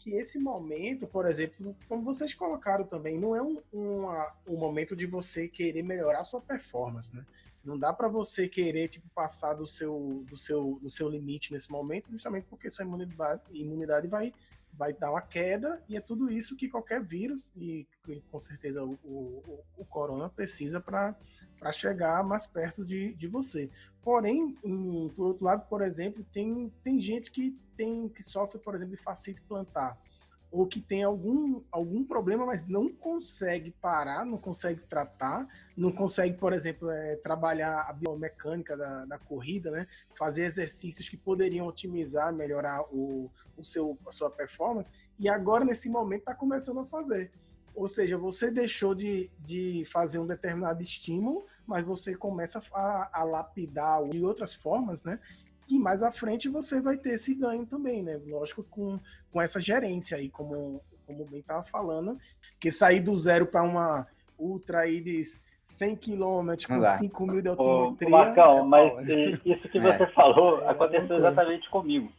Que 0.00 0.14
esse 0.14 0.36
momento, 0.36 1.06
por 1.06 1.26
exemplo, 1.26 1.76
como 1.88 2.02
vocês 2.02 2.34
colocaram 2.34 2.84
também, 2.84 3.16
não 3.16 3.36
é 3.36 3.40
um, 3.40 3.62
um, 3.72 4.06
um 4.48 4.56
momento 4.56 4.96
de 4.96 5.06
você 5.06 5.46
querer 5.46 5.84
melhorar 5.84 6.20
a 6.20 6.24
sua 6.24 6.40
performance, 6.40 7.14
né? 7.14 7.24
Não 7.64 7.78
dá 7.78 7.92
para 7.92 8.08
você 8.08 8.48
querer 8.48 8.88
tipo 8.88 9.08
passar 9.14 9.54
do 9.54 9.66
seu 9.66 10.24
do 10.28 10.36
seu 10.36 10.80
do 10.82 10.90
seu 10.90 11.08
limite 11.08 11.52
nesse 11.52 11.70
momento, 11.70 12.10
justamente 12.10 12.46
porque 12.50 12.68
sua 12.68 12.84
imunidade, 12.84 13.42
imunidade 13.52 14.08
vai 14.08 14.34
vai 14.72 14.92
dar 14.92 15.10
uma 15.10 15.20
queda 15.20 15.82
e 15.88 15.96
é 15.96 16.00
tudo 16.00 16.30
isso 16.30 16.56
que 16.56 16.68
qualquer 16.68 17.02
vírus 17.02 17.50
e 17.56 17.86
com 18.30 18.38
certeza 18.38 18.84
o, 18.84 18.94
o, 19.04 19.64
o 19.76 19.84
corona 19.84 20.28
precisa 20.28 20.80
para 20.80 21.16
chegar 21.72 22.22
mais 22.22 22.46
perto 22.46 22.84
de, 22.84 23.14
de 23.14 23.26
você. 23.26 23.70
Porém, 24.02 24.54
em, 24.64 25.08
por 25.10 25.26
outro 25.26 25.44
lado, 25.44 25.68
por 25.68 25.82
exemplo, 25.82 26.24
tem, 26.32 26.72
tem 26.82 27.00
gente 27.00 27.30
que 27.30 27.58
tem 27.76 28.08
que 28.08 28.22
sofre, 28.22 28.58
por 28.58 28.74
exemplo, 28.74 28.96
de 28.96 29.02
fascite 29.02 29.40
plantar 29.42 29.98
ou 30.50 30.66
que 30.66 30.80
tem 30.80 31.02
algum, 31.02 31.62
algum 31.70 32.02
problema, 32.04 32.46
mas 32.46 32.66
não 32.66 32.88
consegue 32.88 33.70
parar, 33.70 34.24
não 34.24 34.38
consegue 34.38 34.80
tratar, 34.80 35.46
não 35.76 35.92
consegue, 35.92 36.36
por 36.36 36.52
exemplo, 36.52 36.90
é, 36.90 37.16
trabalhar 37.16 37.82
a 37.82 37.92
biomecânica 37.92 38.76
da, 38.76 39.04
da 39.04 39.18
corrida, 39.18 39.70
né? 39.70 39.86
fazer 40.16 40.44
exercícios 40.44 41.08
que 41.08 41.16
poderiam 41.16 41.66
otimizar, 41.66 42.32
melhorar 42.32 42.82
o, 42.90 43.30
o 43.56 43.64
seu, 43.64 43.98
a 44.06 44.12
sua 44.12 44.30
performance, 44.30 44.90
e 45.18 45.28
agora, 45.28 45.64
nesse 45.64 45.88
momento, 45.88 46.20
está 46.20 46.34
começando 46.34 46.80
a 46.80 46.86
fazer. 46.86 47.30
Ou 47.74 47.86
seja, 47.86 48.18
você 48.18 48.50
deixou 48.50 48.94
de, 48.94 49.30
de 49.38 49.84
fazer 49.84 50.18
um 50.18 50.26
determinado 50.26 50.82
estímulo, 50.82 51.46
mas 51.66 51.86
você 51.86 52.14
começa 52.14 52.60
a, 52.72 53.20
a 53.20 53.22
lapidar 53.22 54.02
de 54.08 54.24
outras 54.24 54.54
formas, 54.54 55.04
né? 55.04 55.20
E 55.68 55.78
mais 55.78 56.02
à 56.02 56.10
frente 56.10 56.48
você 56.48 56.80
vai 56.80 56.96
ter 56.96 57.10
esse 57.10 57.34
ganho 57.34 57.66
também, 57.66 58.02
né? 58.02 58.18
Lógico, 58.26 58.64
com, 58.64 58.98
com 59.30 59.40
essa 59.40 59.60
gerência 59.60 60.16
aí, 60.16 60.30
como, 60.30 60.80
como 61.06 61.24
bem 61.26 61.40
estava 61.40 61.62
falando, 61.64 62.18
que 62.58 62.70
sair 62.72 63.00
do 63.00 63.16
zero 63.16 63.46
para 63.46 63.62
uma 63.62 64.06
ultra 64.38 64.80
aí 64.80 65.00
de 65.00 65.22
100 65.68 65.96
km 65.96 66.54
com 66.66 66.82
5 66.82 67.26
mil 67.26 67.42
de 67.42 67.48
altimetria. 67.48 68.08
Ô, 68.08 68.10
Marcão, 68.10 68.58
é 68.58 68.62
mas 68.62 69.08
isso 69.44 69.68
que 69.68 69.78
você 69.78 70.02
é. 70.04 70.06
falou 70.12 70.62
é, 70.62 70.68
aconteceu 70.68 71.16
exatamente 71.16 71.68
comigo. 71.68 72.10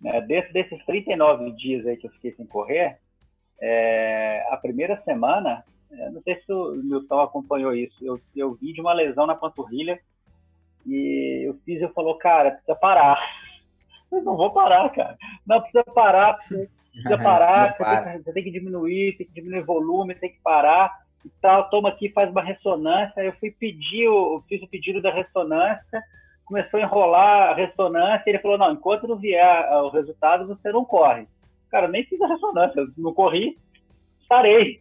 Né? 0.00 0.20
Desses, 0.22 0.52
desses 0.52 0.84
39 0.86 1.50
dias 1.52 1.86
aí 1.86 1.98
que 1.98 2.06
eu 2.06 2.12
fiquei 2.12 2.32
sem 2.32 2.46
correr, 2.46 2.98
é, 3.60 4.46
a 4.50 4.56
primeira 4.56 5.02
semana, 5.02 5.62
é, 5.90 6.10
não 6.10 6.22
sei 6.22 6.36
se 6.36 6.50
o 6.50 6.72
Milton 6.76 7.20
acompanhou 7.20 7.74
isso, 7.74 7.96
eu, 8.00 8.18
eu 8.34 8.54
vi 8.54 8.72
de 8.72 8.80
uma 8.80 8.94
lesão 8.94 9.26
na 9.26 9.34
panturrilha 9.34 10.00
e 10.86 11.48
o 11.48 11.54
físico 11.64 11.92
falou, 11.92 12.16
cara, 12.16 12.52
precisa 12.52 12.74
parar. 12.76 13.18
Eu 14.10 14.22
não 14.22 14.36
vou 14.36 14.52
parar, 14.52 14.88
cara. 14.90 15.16
Não, 15.44 15.60
precisa 15.60 15.84
parar, 15.84 16.34
precisa, 16.34 16.68
precisa 16.92 17.18
parar, 17.22 17.72
você, 17.72 17.78
para. 17.78 18.02
tem 18.02 18.12
que, 18.12 18.24
você, 18.24 18.32
tem 18.32 18.44
que, 18.44 18.50
diminuir, 18.52 19.16
tem 19.16 19.26
que 19.26 19.32
diminuir 19.32 19.62
o 19.62 19.66
volume, 19.66 20.14
tem 20.14 20.30
que 20.30 20.40
parar 20.42 20.96
e 21.24 21.30
tal. 21.42 21.68
Toma 21.68 21.88
aqui, 21.88 22.08
faz 22.10 22.30
uma 22.30 22.42
ressonância. 22.42 23.20
Eu 23.20 23.32
fui 23.34 23.50
pedir, 23.50 24.04
eu 24.04 24.44
fiz 24.48 24.62
o 24.62 24.68
pedido 24.68 25.02
da 25.02 25.12
ressonância, 25.12 26.02
começou 26.44 26.78
a 26.78 26.82
enrolar 26.84 27.50
a 27.50 27.54
ressonância, 27.54 28.22
e 28.26 28.30
ele 28.30 28.38
falou, 28.38 28.56
não, 28.56 28.72
enquanto 28.72 29.08
não 29.08 29.16
vier 29.16 29.68
o 29.82 29.88
resultado, 29.88 30.46
você 30.46 30.70
não 30.70 30.84
corre. 30.84 31.26
Cara, 31.68 31.88
nem 31.88 32.04
fiz 32.04 32.20
a 32.20 32.28
ressonância, 32.28 32.86
não 32.96 33.12
corri, 33.12 33.58
estarei. 34.26 34.78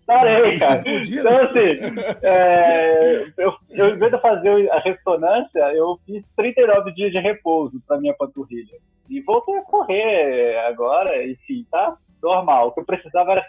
estarei, 0.00 0.58
cara. 0.60 0.82
Então, 0.86 1.38
assim, 1.38 2.22
é, 2.22 3.32
eu, 3.38 3.54
eu, 3.70 3.94
em 3.94 3.98
vez 3.98 4.12
de 4.12 4.20
fazer 4.20 4.70
a 4.70 4.78
ressonância, 4.78 5.60
eu 5.74 5.98
fiz 6.06 6.22
39 6.36 6.92
dias 6.92 7.10
de 7.10 7.18
repouso 7.18 7.80
para 7.86 7.98
minha 7.98 8.14
panturrilha. 8.14 8.78
E 9.08 9.20
voltei 9.22 9.56
a 9.56 9.62
correr 9.62 10.58
agora, 10.66 11.26
enfim, 11.26 11.66
tá 11.70 11.96
normal. 12.22 12.68
O 12.68 12.72
que 12.72 12.80
eu 12.80 12.84
precisava 12.84 13.32
era 13.32 13.44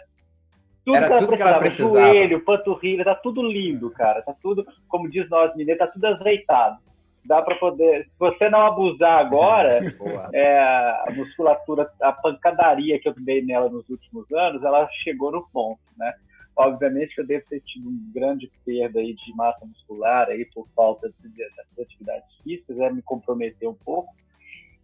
tudo, 0.84 0.96
era 0.96 1.08
que, 1.08 1.16
tudo 1.16 1.28
ela 1.28 1.36
que 1.36 1.42
ela 1.42 1.58
precisava. 1.58 2.06
Joelho, 2.06 2.44
panturrilha, 2.44 3.04
tá 3.04 3.14
tudo 3.14 3.42
lindo, 3.42 3.90
cara. 3.90 4.22
Tá 4.22 4.34
tudo, 4.42 4.66
como 4.88 5.08
diz 5.08 5.28
nós 5.30 5.54
mineiros, 5.54 5.86
tá 5.86 5.92
tudo 5.92 6.06
azeitado 6.06 6.78
dá 7.24 7.42
para 7.42 7.56
poder. 7.56 8.04
Se 8.04 8.18
você 8.18 8.48
não 8.48 8.60
abusar 8.60 9.18
agora, 9.18 9.80
é, 10.32 10.58
a 10.58 11.12
musculatura, 11.14 11.90
a 12.00 12.12
pancadaria 12.12 12.98
que 12.98 13.08
eu 13.08 13.14
dei 13.18 13.42
nela 13.42 13.68
nos 13.68 13.88
últimos 13.88 14.30
anos, 14.32 14.62
ela 14.62 14.88
chegou 15.02 15.32
no 15.32 15.48
ponto, 15.48 15.80
né? 15.96 16.12
Obviamente 16.56 17.14
que 17.14 17.20
eu 17.20 17.26
devo 17.26 17.44
ter 17.46 17.60
tido 17.60 17.88
uma 17.88 18.12
grande 18.14 18.50
perda 18.64 19.00
aí 19.00 19.12
de 19.14 19.34
massa 19.34 19.64
muscular 19.66 20.28
aí 20.28 20.44
por 20.54 20.68
falta 20.76 21.12
de, 21.20 21.28
de 21.28 21.82
atividades 21.82 22.28
físicas, 22.44 22.78
é 22.78 22.92
me 22.92 23.02
comprometer 23.02 23.68
um 23.68 23.74
pouco, 23.74 24.14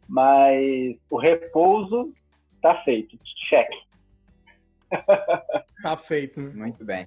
mas 0.09 0.97
o 1.09 1.17
repouso 1.17 2.13
tá 2.61 2.83
feito, 2.83 3.17
cheque. 3.49 3.79
Tá 5.83 5.97
feito. 5.97 6.43
Né? 6.43 6.53
Muito 6.55 6.85
bem 6.85 7.07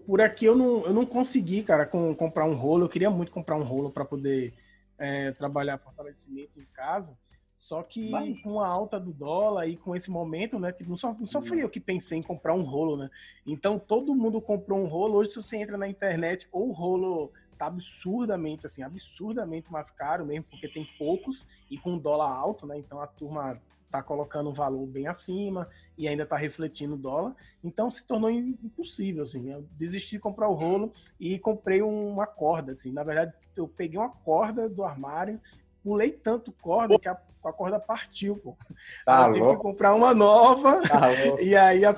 por 0.00 0.20
aqui 0.20 0.44
eu 0.44 0.56
não, 0.56 0.84
eu 0.84 0.92
não 0.92 1.06
consegui, 1.06 1.62
cara, 1.62 1.86
com, 1.86 2.14
comprar 2.14 2.44
um 2.44 2.54
rolo. 2.54 2.84
Eu 2.84 2.88
queria 2.88 3.10
muito 3.10 3.32
comprar 3.32 3.56
um 3.56 3.62
rolo 3.62 3.90
para 3.90 4.04
poder 4.04 4.54
é, 4.98 5.32
trabalhar 5.32 5.78
fortalecimento 5.78 6.60
em 6.60 6.66
casa. 6.72 7.16
Só 7.56 7.80
que 7.82 8.10
Mas- 8.10 8.40
com 8.42 8.60
a 8.60 8.66
alta 8.66 8.98
do 8.98 9.12
dólar 9.12 9.68
e 9.68 9.76
com 9.76 9.94
esse 9.94 10.10
momento, 10.10 10.58
né? 10.58 10.72
Tipo, 10.72 10.90
não 10.90 10.98
só, 10.98 11.14
não 11.14 11.26
só 11.26 11.40
fui 11.40 11.62
eu 11.62 11.68
que 11.70 11.78
pensei 11.78 12.18
em 12.18 12.22
comprar 12.22 12.54
um 12.54 12.62
rolo, 12.62 12.96
né? 12.96 13.08
Então 13.46 13.78
todo 13.78 14.16
mundo 14.16 14.40
comprou 14.40 14.80
um 14.80 14.86
rolo. 14.86 15.14
Hoje, 15.18 15.30
se 15.30 15.36
você 15.36 15.56
entra 15.58 15.78
na 15.78 15.86
internet, 15.88 16.48
ou 16.50 16.70
o 16.70 16.72
rolo 16.72 17.30
tá 17.56 17.66
absurdamente, 17.66 18.66
assim, 18.66 18.82
absurdamente 18.82 19.70
mais 19.70 19.92
caro 19.92 20.26
mesmo, 20.26 20.44
porque 20.50 20.66
tem 20.66 20.84
poucos 20.98 21.46
e 21.70 21.78
com 21.78 21.96
dólar 21.96 22.32
alto, 22.32 22.66
né? 22.66 22.76
Então 22.78 23.00
a 23.00 23.06
turma 23.06 23.60
tá 23.92 24.02
colocando 24.02 24.48
um 24.48 24.54
valor 24.54 24.86
bem 24.86 25.06
acima 25.06 25.68
e 25.98 26.08
ainda 26.08 26.24
tá 26.24 26.34
refletindo 26.34 26.94
o 26.94 26.98
dólar. 26.98 27.36
Então 27.62 27.90
se 27.90 28.02
tornou 28.04 28.30
im- 28.30 28.58
impossível, 28.64 29.22
assim. 29.22 29.52
Eu 29.52 29.66
desisti 29.72 30.16
de 30.16 30.18
comprar 30.18 30.48
o 30.48 30.54
rolo 30.54 30.90
e 31.20 31.38
comprei 31.38 31.82
uma 31.82 32.26
corda, 32.26 32.72
assim. 32.72 32.90
Na 32.90 33.04
verdade, 33.04 33.34
eu 33.54 33.68
peguei 33.68 33.98
uma 33.98 34.08
corda 34.08 34.66
do 34.66 34.82
armário, 34.82 35.38
pulei 35.84 36.10
tanto 36.10 36.50
corda 36.52 36.98
que 36.98 37.06
a, 37.06 37.12
a 37.44 37.52
corda 37.52 37.78
partiu, 37.78 38.36
pô. 38.38 38.56
Tá 39.04 39.26
eu 39.26 39.32
tive 39.34 39.46
que 39.48 39.56
comprar 39.56 39.94
uma 39.94 40.14
nova. 40.14 40.80
Tá. 40.88 41.10
E 41.42 41.54
aí 41.54 41.84
a 41.84 41.92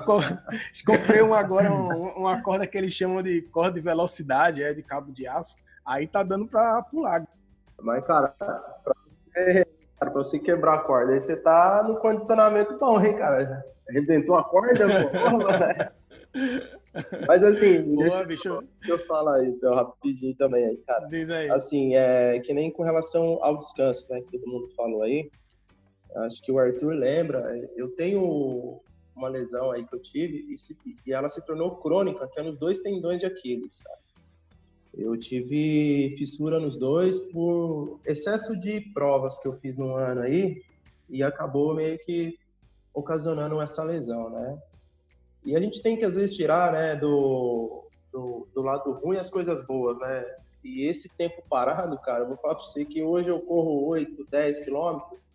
comprei 0.85 1.21
uma 1.21 1.39
agora, 1.39 1.71
um- 1.71 2.09
uma 2.17 2.41
corda 2.41 2.67
que 2.67 2.77
eles 2.77 2.91
chamam 2.91 3.23
de 3.23 3.41
corda 3.43 3.71
de 3.73 3.79
velocidade, 3.81 4.61
é 4.61 4.73
de 4.73 4.83
cabo 4.83 5.13
de 5.13 5.25
aço. 5.27 5.55
Aí 5.85 6.07
tá 6.07 6.23
dando 6.23 6.45
pra 6.45 6.81
pular. 6.83 7.25
Mas, 7.81 8.03
cara, 8.05 8.29
pra 8.29 8.95
você, 9.07 9.65
cara, 9.99 10.11
pra 10.11 10.23
você 10.23 10.39
quebrar 10.39 10.75
a 10.75 10.83
corda, 10.83 11.13
aí 11.13 11.19
você 11.19 11.41
tá 11.41 11.83
no 11.87 11.97
condicionamento 11.99 12.77
bom, 12.77 12.99
hein, 13.03 13.15
cara? 13.17 13.63
Arrebentou 13.89 14.35
a 14.35 14.43
corda, 14.43 14.87
pô? 14.87 15.09
Mas 17.27 17.43
assim, 17.43 17.83
Boa, 17.83 18.03
deixa, 18.03 18.25
bicho. 18.25 18.59
deixa 18.81 19.01
eu 19.01 19.07
falar 19.07 19.37
aí, 19.39 19.47
então, 19.47 19.73
rapidinho 19.73 20.35
também 20.37 20.65
aí, 20.65 20.77
cara. 20.77 21.05
Diz 21.07 21.29
aí. 21.29 21.49
Assim, 21.49 21.95
é 21.95 22.39
que 22.39 22.53
nem 22.53 22.71
com 22.71 22.83
relação 22.83 23.39
ao 23.41 23.57
descanso, 23.57 24.05
né, 24.09 24.21
que 24.21 24.37
todo 24.37 24.51
mundo 24.51 24.69
falou 24.75 25.03
aí. 25.03 25.29
Acho 26.17 26.41
que 26.41 26.51
o 26.51 26.59
Arthur 26.59 26.93
lembra. 26.93 27.43
Eu 27.75 27.93
tenho 27.95 28.81
uma 29.15 29.27
lesão 29.29 29.71
aí 29.71 29.85
que 29.85 29.95
eu 29.95 30.01
tive 30.01 30.45
e, 30.53 30.57
se- 30.57 30.75
e 31.05 31.13
ela 31.13 31.27
se 31.29 31.45
tornou 31.45 31.77
crônica, 31.77 32.27
que 32.31 32.39
é 32.39 32.43
nos 32.43 32.57
dois 32.57 32.79
tendões 32.79 33.19
de 33.19 33.25
Aquiles, 33.25 33.81
cara. 33.81 33.97
Eu 34.97 35.17
tive 35.17 36.15
fissura 36.17 36.59
nos 36.59 36.77
dois 36.77 37.19
por 37.19 37.99
excesso 38.05 38.57
de 38.59 38.81
provas 38.93 39.39
que 39.39 39.47
eu 39.47 39.57
fiz 39.59 39.77
no 39.77 39.95
ano 39.95 40.21
aí 40.21 40.63
e 41.09 41.21
acabou 41.21 41.75
meio 41.75 41.97
que 41.99 42.37
ocasionando 42.93 43.61
essa 43.61 43.83
lesão, 43.83 44.29
né? 44.29 44.57
E 45.43 45.55
a 45.55 45.59
gente 45.59 45.81
tem 45.81 45.97
que 45.97 46.05
às 46.05 46.15
vezes 46.15 46.35
tirar, 46.35 46.71
né, 46.71 46.95
do, 46.95 47.83
do, 48.11 48.47
do 48.53 48.61
lado 48.61 48.91
ruim 48.93 49.17
as 49.17 49.29
coisas 49.29 49.65
boas, 49.65 49.99
né? 49.99 50.25
E 50.63 50.87
esse 50.87 51.15
tempo 51.15 51.43
parado, 51.47 51.99
cara, 51.99 52.23
eu 52.23 52.27
vou 52.27 52.37
falar 52.37 52.55
pra 52.55 52.63
você 52.63 52.83
que 52.83 53.03
hoje 53.03 53.29
eu 53.29 53.39
corro 53.41 53.85
8, 53.85 54.25
10 54.31 54.61
quilômetros, 54.61 55.27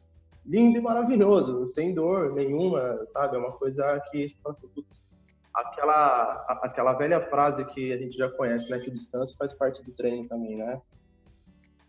lindo 0.45 0.79
e 0.79 0.81
maravilhoso, 0.81 1.69
sem 1.69 1.95
dor 1.95 2.33
nenhuma, 2.33 3.05
sabe? 3.05 3.37
É 3.37 3.39
uma 3.39 3.53
coisa 3.53 4.01
que, 4.11 4.27
você 4.27 4.37
fala 4.43 4.53
assim, 4.53 4.69
putz, 4.69 5.07
aquela, 5.55 6.44
aquela 6.62 6.92
velha 6.94 7.20
frase 7.28 7.64
que 7.66 7.92
a 7.92 7.96
gente 7.96 8.16
já 8.16 8.30
conhece, 8.30 8.70
né? 8.70 8.78
Que 8.78 8.88
o 8.88 8.92
descanso 8.92 9.36
faz 9.36 9.53
parte 9.53 9.82
do 9.84 9.92
treino 9.92 10.28
também, 10.28 10.57
né? 10.57 10.80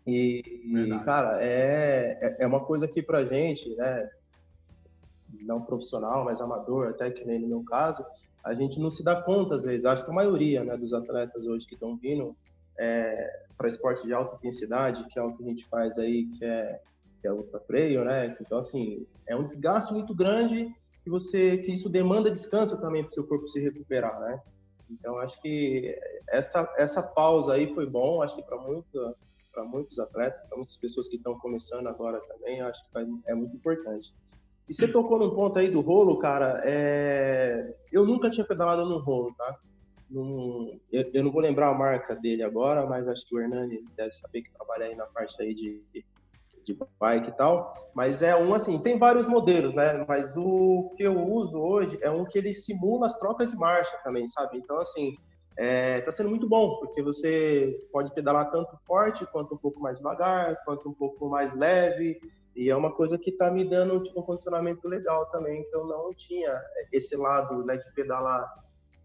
E, 0.06 0.42
Verdade. 0.72 1.04
cara, 1.04 1.42
é, 1.42 2.18
é- 2.20 2.36
é 2.40 2.46
uma 2.46 2.64
coisa 2.64 2.88
que 2.88 3.02
pra 3.02 3.24
gente, 3.24 3.74
né? 3.76 4.08
Não 5.42 5.64
profissional, 5.64 6.24
mas 6.24 6.40
amador, 6.40 6.88
até 6.88 7.10
que 7.10 7.24
nem 7.24 7.38
no 7.40 7.48
meu 7.48 7.64
caso, 7.64 8.04
a 8.44 8.52
gente 8.52 8.80
não 8.80 8.90
se 8.90 9.04
dá 9.04 9.22
conta 9.22 9.54
às 9.54 9.62
vezes. 9.62 9.84
Acho 9.84 10.04
que 10.04 10.10
a 10.10 10.14
maioria 10.14 10.64
né, 10.64 10.76
dos 10.76 10.92
atletas 10.92 11.46
hoje 11.46 11.66
que 11.66 11.74
estão 11.74 11.96
vindo 11.96 12.36
é, 12.78 13.30
para 13.56 13.68
esporte 13.68 14.04
de 14.04 14.12
alta 14.12 14.36
intensidade, 14.36 15.06
que 15.08 15.18
é 15.18 15.22
o 15.22 15.36
que 15.36 15.44
a 15.44 15.46
gente 15.46 15.66
faz 15.68 15.98
aí, 15.98 16.26
que 16.36 16.44
é, 16.44 16.80
que 17.20 17.28
é 17.28 17.32
o 17.32 17.36
ultra 17.36 17.60
trail, 17.60 18.04
né? 18.04 18.36
Então, 18.40 18.58
assim, 18.58 19.06
é 19.28 19.36
um 19.36 19.44
desgaste 19.44 19.92
muito 19.92 20.14
grande 20.14 20.68
que 21.04 21.10
você 21.10 21.58
que 21.58 21.72
isso 21.72 21.90
demanda 21.90 22.30
descanso 22.30 22.80
também 22.80 23.02
para 23.02 23.08
o 23.08 23.12
seu 23.12 23.26
corpo 23.26 23.46
se 23.48 23.60
recuperar, 23.60 24.18
né? 24.20 24.40
Então, 24.90 25.18
acho 25.18 25.40
que 25.40 25.96
essa, 26.30 26.70
essa 26.78 27.02
pausa 27.14 27.54
aí 27.54 27.72
foi 27.74 27.86
bom, 27.88 28.22
acho 28.22 28.36
que 28.36 28.42
para 28.42 28.58
muito, 28.58 29.16
para 29.52 29.64
muitos 29.64 29.98
atletas, 29.98 30.44
para 30.48 30.58
muitas 30.58 30.76
pessoas 30.76 31.08
que 31.08 31.16
estão 31.16 31.38
começando 31.38 31.86
agora 31.88 32.20
também, 32.28 32.60
acho 32.60 32.80
que 32.92 32.98
é 33.28 33.34
muito 33.34 33.56
importante. 33.56 34.12
E 34.68 34.74
você 34.74 34.90
tocou 34.90 35.18
num 35.18 35.34
ponto 35.34 35.58
aí 35.58 35.68
do 35.70 35.80
rolo, 35.80 36.18
cara. 36.18 36.60
é, 36.64 37.74
Eu 37.92 38.06
nunca 38.06 38.30
tinha 38.30 38.46
pedalado 38.46 38.84
num 38.86 38.98
rolo, 39.00 39.34
tá? 39.36 39.58
Num- 40.10 40.80
Eu, 40.92 41.10
eu 41.14 41.24
não 41.24 41.32
vou 41.32 41.40
lembrar 41.42 41.70
a 41.70 41.74
marca 41.78 42.14
dele 42.16 42.42
agora, 42.42 42.86
mas 42.86 43.06
acho 43.08 43.26
que 43.28 43.34
o 43.36 43.40
Hernani 43.40 43.80
deve 43.96 44.12
saber 44.12 44.42
que 44.42 44.52
trabalha 44.52 44.86
aí 44.86 44.94
na 44.96 45.06
parte 45.06 45.40
aí 45.42 45.54
de, 45.54 45.82
de 46.64 46.78
bike 47.00 47.28
e 47.28 47.36
tal. 47.36 47.74
Mas 47.94 48.22
é 48.22 48.36
um 48.36 48.54
assim, 48.54 48.78
tem 48.78 48.98
vários 48.98 49.28
modelos, 49.28 49.74
né? 49.74 50.04
Mas 50.08 50.36
o 50.36 50.92
que 50.96 51.02
eu 51.02 51.18
uso 51.20 51.58
hoje 51.58 51.98
é 52.02 52.10
um 52.10 52.24
que 52.24 52.38
ele 52.38 52.54
simula 52.54 53.06
as 53.06 53.18
trocas 53.18 53.48
de 53.48 53.56
marcha 53.56 53.96
também, 54.02 54.26
sabe? 54.26 54.58
Então, 54.58 54.78
assim, 54.78 55.16
é, 55.56 56.00
tá 56.00 56.10
sendo 56.10 56.30
muito 56.30 56.48
bom, 56.48 56.78
porque 56.78 57.02
você 57.02 57.78
pode 57.92 58.14
pedalar 58.14 58.50
tanto 58.50 58.76
forte, 58.86 59.26
quanto 59.26 59.54
um 59.54 59.58
pouco 59.58 59.80
mais 59.80 59.96
devagar, 59.96 60.62
quanto 60.64 60.88
um 60.88 60.94
pouco 60.94 61.28
mais 61.28 61.54
leve. 61.54 62.20
E 62.54 62.70
é 62.70 62.76
uma 62.76 62.92
coisa 62.92 63.18
que 63.18 63.32
tá 63.32 63.50
me 63.50 63.64
dando 63.64 64.02
tipo, 64.02 64.20
um 64.20 64.22
condicionamento 64.22 64.86
legal 64.88 65.26
também, 65.26 65.62
que 65.64 65.74
eu 65.74 65.86
não 65.86 66.12
tinha 66.14 66.60
esse 66.92 67.16
lado 67.16 67.64
né, 67.64 67.76
de 67.76 67.92
pedalar. 67.94 68.50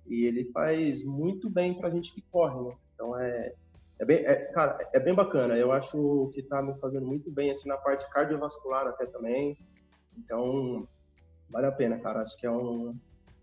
E 0.06 0.26
ele 0.26 0.46
faz 0.52 1.04
muito 1.04 1.50
bem 1.50 1.74
pra 1.74 1.90
gente 1.90 2.14
que 2.14 2.22
corre, 2.22 2.62
né? 2.62 2.76
Então 2.94 3.20
é, 3.20 3.54
é 4.00 4.06
bem, 4.06 4.18
é, 4.18 4.36
cara, 4.52 4.78
é 4.94 5.00
bem 5.00 5.14
bacana. 5.14 5.58
Eu 5.58 5.72
acho 5.72 6.32
que 6.34 6.44
tá 6.44 6.62
me 6.62 6.78
fazendo 6.80 7.06
muito 7.06 7.32
bem 7.32 7.50
assim 7.50 7.68
na 7.68 7.78
parte 7.78 8.10
cardiovascular 8.12 8.88
até 8.88 9.06
também. 9.06 9.58
Então 10.18 10.88
vale 11.50 11.68
a 11.68 11.72
pena, 11.72 12.00
cara. 12.00 12.22
Acho 12.22 12.38
que 12.38 12.46
é 12.46 12.52
um 12.52 12.96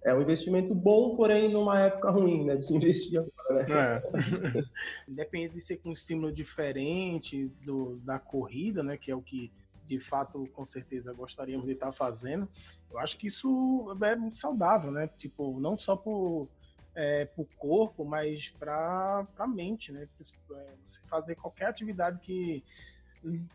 é 0.04 0.14
um 0.14 0.20
investimento 0.20 0.74
bom, 0.74 1.16
porém 1.16 1.48
numa 1.48 1.80
época 1.80 2.10
ruim, 2.10 2.44
né, 2.44 2.56
de 2.56 2.66
se 2.66 2.74
investir 2.74 3.18
agora, 3.18 3.66
né? 3.66 3.74
É. 3.74 4.62
Independente 5.08 5.54
de 5.54 5.60
ser 5.62 5.78
com 5.78 5.88
um 5.88 5.94
estímulo 5.94 6.30
diferente 6.30 7.48
do, 7.64 7.96
da 8.04 8.18
corrida, 8.18 8.82
né? 8.82 8.98
Que 8.98 9.10
é 9.10 9.16
o 9.16 9.22
que 9.22 9.50
de 9.84 10.00
fato, 10.00 10.48
com 10.52 10.64
certeza, 10.64 11.12
gostaríamos 11.12 11.66
de 11.66 11.72
estar 11.72 11.92
fazendo. 11.92 12.48
Eu 12.90 12.98
acho 12.98 13.18
que 13.18 13.26
isso 13.26 13.94
é 14.02 14.16
muito 14.16 14.36
saudável, 14.36 14.90
né? 14.90 15.08
Tipo, 15.18 15.60
não 15.60 15.76
só 15.76 15.94
por 15.94 16.48
é, 16.94 17.24
para 17.24 17.42
o 17.42 17.48
corpo, 17.58 18.04
mas 18.04 18.50
para 18.58 19.26
a 19.38 19.46
mente, 19.46 19.92
né? 19.92 20.02
É, 20.02 20.64
Você 20.82 21.00
fazer 21.08 21.34
qualquer 21.34 21.66
atividade 21.66 22.20
que 22.20 22.62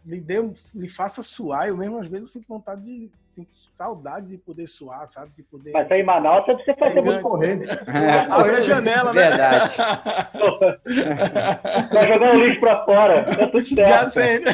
lhe, 0.06 0.20
dê, 0.20 0.38
lhe 0.74 0.90
faça 0.90 1.22
suar, 1.22 1.68
eu 1.68 1.78
mesmo 1.78 2.00
às 2.00 2.08
vezes 2.08 2.30
eu 2.30 2.42
sinto 2.42 2.48
vontade 2.48 2.82
de 2.82 3.12
sinto 3.32 3.50
saudade 3.54 4.28
de 4.28 4.38
poder 4.38 4.68
suar, 4.68 5.08
sabe? 5.08 5.32
De 5.38 5.44
poder. 5.44 5.72
Mas 5.72 5.90
aí 5.92 6.02
em 6.02 6.04
Manaus 6.04 6.46
você 6.46 6.56
precisa 6.56 6.78
fazer 6.78 7.02
muito 7.02 7.22
Correr. 7.22 7.62
Abre 8.32 8.56
a 8.56 8.62
janela, 8.62 9.14
né? 9.14 9.30
Verdade. 9.30 9.78
Vai 11.94 12.08
jogar 12.08 12.36
o 12.36 12.44
lixo 12.44 12.60
pra 12.60 12.84
fora. 12.86 13.24
Tá 13.24 13.48
tudo 13.48 13.66
certo. 13.66 13.88
Já 13.88 14.10
sei. 14.10 14.44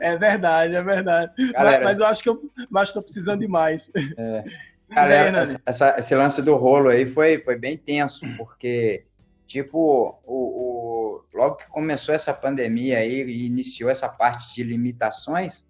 É 0.00 0.16
verdade, 0.16 0.76
é 0.76 0.82
verdade. 0.82 1.52
Galera, 1.52 1.84
mas, 1.84 1.84
mas 1.84 1.98
eu 1.98 2.06
acho 2.06 2.22
que 2.22 2.28
eu 2.28 2.40
mas 2.70 2.92
tô 2.92 3.02
precisando 3.02 3.40
de 3.40 3.48
mais. 3.48 3.90
É, 4.16 4.44
Hernani. 4.90 5.38
essa- 5.38 5.62
essa- 5.66 5.96
esse 5.98 6.14
lance 6.14 6.42
do 6.42 6.54
rolo 6.56 6.88
aí 6.90 7.06
foi, 7.06 7.40
foi 7.42 7.56
bem 7.58 7.76
tenso, 7.76 8.26
porque, 8.36 9.04
tipo, 9.46 10.20
o, 10.24 10.34
o- 10.34 11.24
logo 11.34 11.56
que 11.56 11.68
começou 11.68 12.14
essa 12.14 12.32
pandemia 12.32 12.98
aí 12.98 13.22
e 13.22 13.46
iniciou 13.46 13.90
essa 13.90 14.08
parte 14.08 14.54
de 14.54 14.62
limitações, 14.62 15.66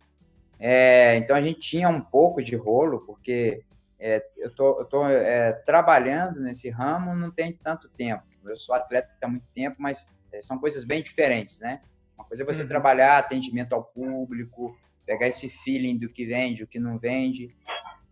é, 0.58 1.16
então 1.16 1.36
a 1.36 1.40
gente 1.40 1.60
tinha 1.60 1.88
um 1.88 2.00
pouco 2.00 2.42
de 2.42 2.56
rolo, 2.56 3.00
porque 3.06 3.62
é, 3.98 4.22
eu 4.36 4.54
tô, 4.54 4.80
eu 4.80 4.84
tô 4.84 5.06
é, 5.08 5.52
trabalhando 5.64 6.40
nesse 6.40 6.68
ramo 6.68 7.14
não 7.14 7.30
tem 7.30 7.52
tanto 7.62 7.88
tempo. 7.88 8.22
Eu 8.44 8.58
sou 8.58 8.74
atleta 8.74 9.08
há 9.22 9.28
muito 9.28 9.46
tempo, 9.54 9.76
mas 9.78 10.06
é, 10.32 10.40
são 10.42 10.58
coisas 10.58 10.84
bem 10.84 11.02
diferentes, 11.02 11.58
né? 11.58 11.80
Uma 12.16 12.24
coisa 12.26 12.42
é 12.42 12.46
você 12.46 12.62
Uhum. 12.62 12.68
trabalhar 12.68 13.16
atendimento 13.18 13.72
ao 13.74 13.82
público, 13.82 14.76
pegar 15.06 15.26
esse 15.26 15.48
feeling 15.48 15.96
do 15.98 16.08
que 16.10 16.26
vende, 16.26 16.62
o 16.62 16.66
que 16.66 16.78
não 16.78 16.98
vende, 16.98 17.56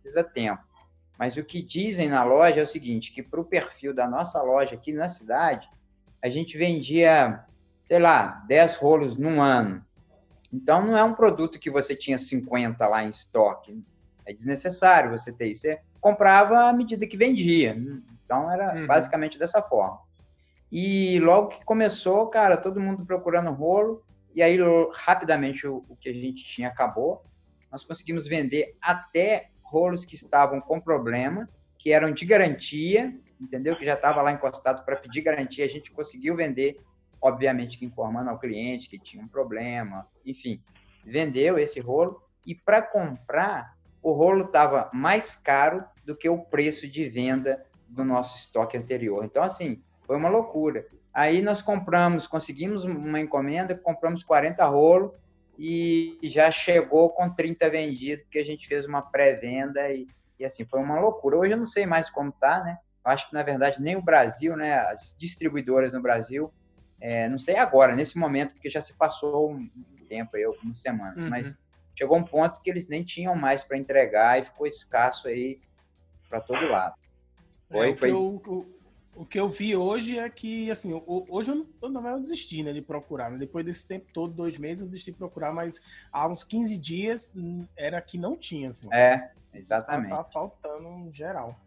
precisa 0.01 0.23
tempo. 0.23 0.63
Mas 1.17 1.37
o 1.37 1.43
que 1.43 1.61
dizem 1.61 2.09
na 2.09 2.23
loja 2.23 2.59
é 2.59 2.63
o 2.63 2.67
seguinte, 2.67 3.11
que 3.13 3.23
para 3.23 3.39
o 3.39 3.45
perfil 3.45 3.93
da 3.93 4.07
nossa 4.07 4.41
loja 4.41 4.75
aqui 4.75 4.91
na 4.93 5.07
cidade, 5.07 5.69
a 6.21 6.29
gente 6.29 6.57
vendia, 6.57 7.43
sei 7.81 7.99
lá, 7.99 8.43
10 8.47 8.75
rolos 8.75 9.15
num 9.15 9.41
ano. 9.41 9.83
Então, 10.51 10.85
não 10.85 10.97
é 10.97 11.03
um 11.03 11.13
produto 11.13 11.59
que 11.59 11.69
você 11.69 11.95
tinha 11.95 12.17
50 12.17 12.87
lá 12.87 13.03
em 13.03 13.09
estoque. 13.09 13.81
É 14.25 14.33
desnecessário 14.33 15.11
você 15.11 15.31
ter 15.31 15.47
isso. 15.47 15.61
Você 15.61 15.79
comprava 16.01 16.69
à 16.69 16.73
medida 16.73 17.05
que 17.07 17.17
vendia. 17.17 17.75
Então, 18.25 18.51
era 18.51 18.73
Uhum. 18.75 18.87
basicamente 18.87 19.37
dessa 19.37 19.61
forma. 19.61 19.99
E 20.71 21.19
logo 21.19 21.49
que 21.49 21.63
começou, 21.63 22.27
cara, 22.27 22.57
todo 22.57 22.79
mundo 22.81 23.05
procurando 23.05 23.51
rolo. 23.51 24.03
E 24.33 24.41
aí, 24.41 24.57
rapidamente, 24.93 25.65
o, 25.67 25.85
o 25.87 25.95
que 25.95 26.09
a 26.09 26.13
gente 26.13 26.43
tinha 26.43 26.67
acabou. 26.69 27.23
Nós 27.71 27.85
conseguimos 27.85 28.27
vender 28.27 28.75
até 28.81 29.49
rolos 29.65 30.05
que 30.05 30.15
estavam 30.15 30.61
com 30.61 30.79
problema, 30.79 31.49
que 31.77 31.91
eram 31.91 32.11
de 32.11 32.25
garantia, 32.25 33.13
entendeu? 33.39 33.75
Que 33.75 33.85
já 33.85 33.95
estava 33.95 34.21
lá 34.21 34.31
encostado 34.31 34.83
para 34.85 34.95
pedir 34.95 35.21
garantia. 35.21 35.65
A 35.65 35.69
gente 35.69 35.91
conseguiu 35.91 36.35
vender, 36.35 36.79
obviamente 37.21 37.83
informando 37.83 38.29
ao 38.29 38.39
cliente 38.39 38.89
que 38.89 38.97
tinha 38.97 39.23
um 39.23 39.27
problema, 39.27 40.07
enfim. 40.25 40.61
vendeu 41.03 41.57
esse 41.59 41.79
rolo 41.79 42.21
e 42.45 42.55
para 42.55 42.81
comprar, 42.81 43.75
o 44.01 44.11
rolo 44.11 44.45
estava 44.45 44.89
mais 44.93 45.35
caro 45.35 45.83
do 46.05 46.15
que 46.15 46.29
o 46.29 46.37
preço 46.37 46.87
de 46.87 47.09
venda 47.09 47.65
do 47.87 48.03
nosso 48.03 48.37
estoque 48.37 48.77
anterior. 48.77 49.23
Então, 49.23 49.41
assim, 49.41 49.81
foi 50.03 50.15
uma 50.15 50.29
loucura. 50.29 50.85
Aí 51.13 51.41
nós 51.41 51.61
compramos, 51.61 52.27
conseguimos 52.27 52.83
uma 52.83 53.19
encomenda, 53.19 53.75
compramos 53.75 54.23
40 54.23 54.63
rolos 54.65 55.11
e 55.57 56.19
já 56.23 56.51
chegou 56.51 57.09
com 57.09 57.29
30 57.29 57.69
vendidos, 57.69 58.25
porque 58.25 58.39
a 58.39 58.45
gente 58.45 58.67
fez 58.67 58.85
uma 58.85 59.01
pré-venda 59.01 59.89
e, 59.89 60.07
e 60.39 60.45
assim, 60.45 60.65
foi 60.65 60.79
uma 60.79 60.99
loucura. 60.99 61.37
Hoje 61.37 61.53
eu 61.53 61.57
não 61.57 61.65
sei 61.65 61.85
mais 61.85 62.09
como 62.09 62.31
tá, 62.31 62.63
né? 62.63 62.77
Eu 63.05 63.11
acho 63.11 63.27
que, 63.27 63.33
na 63.33 63.43
verdade, 63.43 63.81
nem 63.81 63.95
o 63.95 64.01
Brasil, 64.01 64.55
né, 64.57 64.75
as 64.79 65.15
distribuidoras 65.17 65.93
no 65.93 66.01
Brasil, 66.01 66.51
é, 66.99 67.29
não 67.29 67.37
sei 67.37 67.57
agora, 67.57 67.95
nesse 67.95 68.17
momento, 68.17 68.53
porque 68.53 68.69
já 68.69 68.81
se 68.81 68.97
passou 68.97 69.51
um 69.51 69.69
tempo 70.09 70.35
aí, 70.35 70.43
algumas 70.43 70.79
semanas, 70.79 71.23
uhum. 71.23 71.29
mas 71.29 71.55
chegou 71.95 72.17
um 72.17 72.23
ponto 72.23 72.61
que 72.61 72.69
eles 72.69 72.87
nem 72.87 73.03
tinham 73.03 73.35
mais 73.35 73.63
para 73.63 73.77
entregar 73.77 74.39
e 74.39 74.45
ficou 74.45 74.65
escasso 74.65 75.27
aí 75.27 75.59
para 76.27 76.41
todo 76.41 76.67
lado. 76.67 76.95
Foi, 77.69 77.91
é, 77.91 77.95
foi... 77.95 78.11
Eu, 78.11 78.41
o, 78.45 78.74
o, 79.15 79.25
que 79.25 79.39
eu 79.39 79.49
vi 79.49 79.75
hoje 79.75 80.19
é 80.19 80.29
que, 80.29 80.69
assim, 80.69 81.01
hoje 81.07 81.51
eu 81.51 81.67
não, 81.81 81.89
não 81.89 82.09
eu 82.09 82.19
desisti 82.19 82.61
né, 82.63 82.73
de 82.73 82.81
procurar. 82.81 83.31
Né? 83.31 83.37
Depois 83.37 83.65
desse 83.65 83.85
tempo 83.87 84.05
todo, 84.13 84.33
dois 84.33 84.57
meses, 84.57 84.81
eu 84.81 84.87
desisti 84.87 85.11
de 85.11 85.17
procurar, 85.17 85.53
mas 85.53 85.79
há 86.11 86.27
uns 86.27 86.43
15 86.43 86.77
dias 86.77 87.31
hum, 87.35 87.65
era 87.75 88.01
que 88.01 88.17
não 88.17 88.35
tinha. 88.35 88.69
Assim. 88.69 88.87
É, 88.93 89.31
exatamente. 89.53 90.09
Tá, 90.09 90.23
tá 90.23 90.31
faltando 90.31 91.11
geral. 91.13 91.59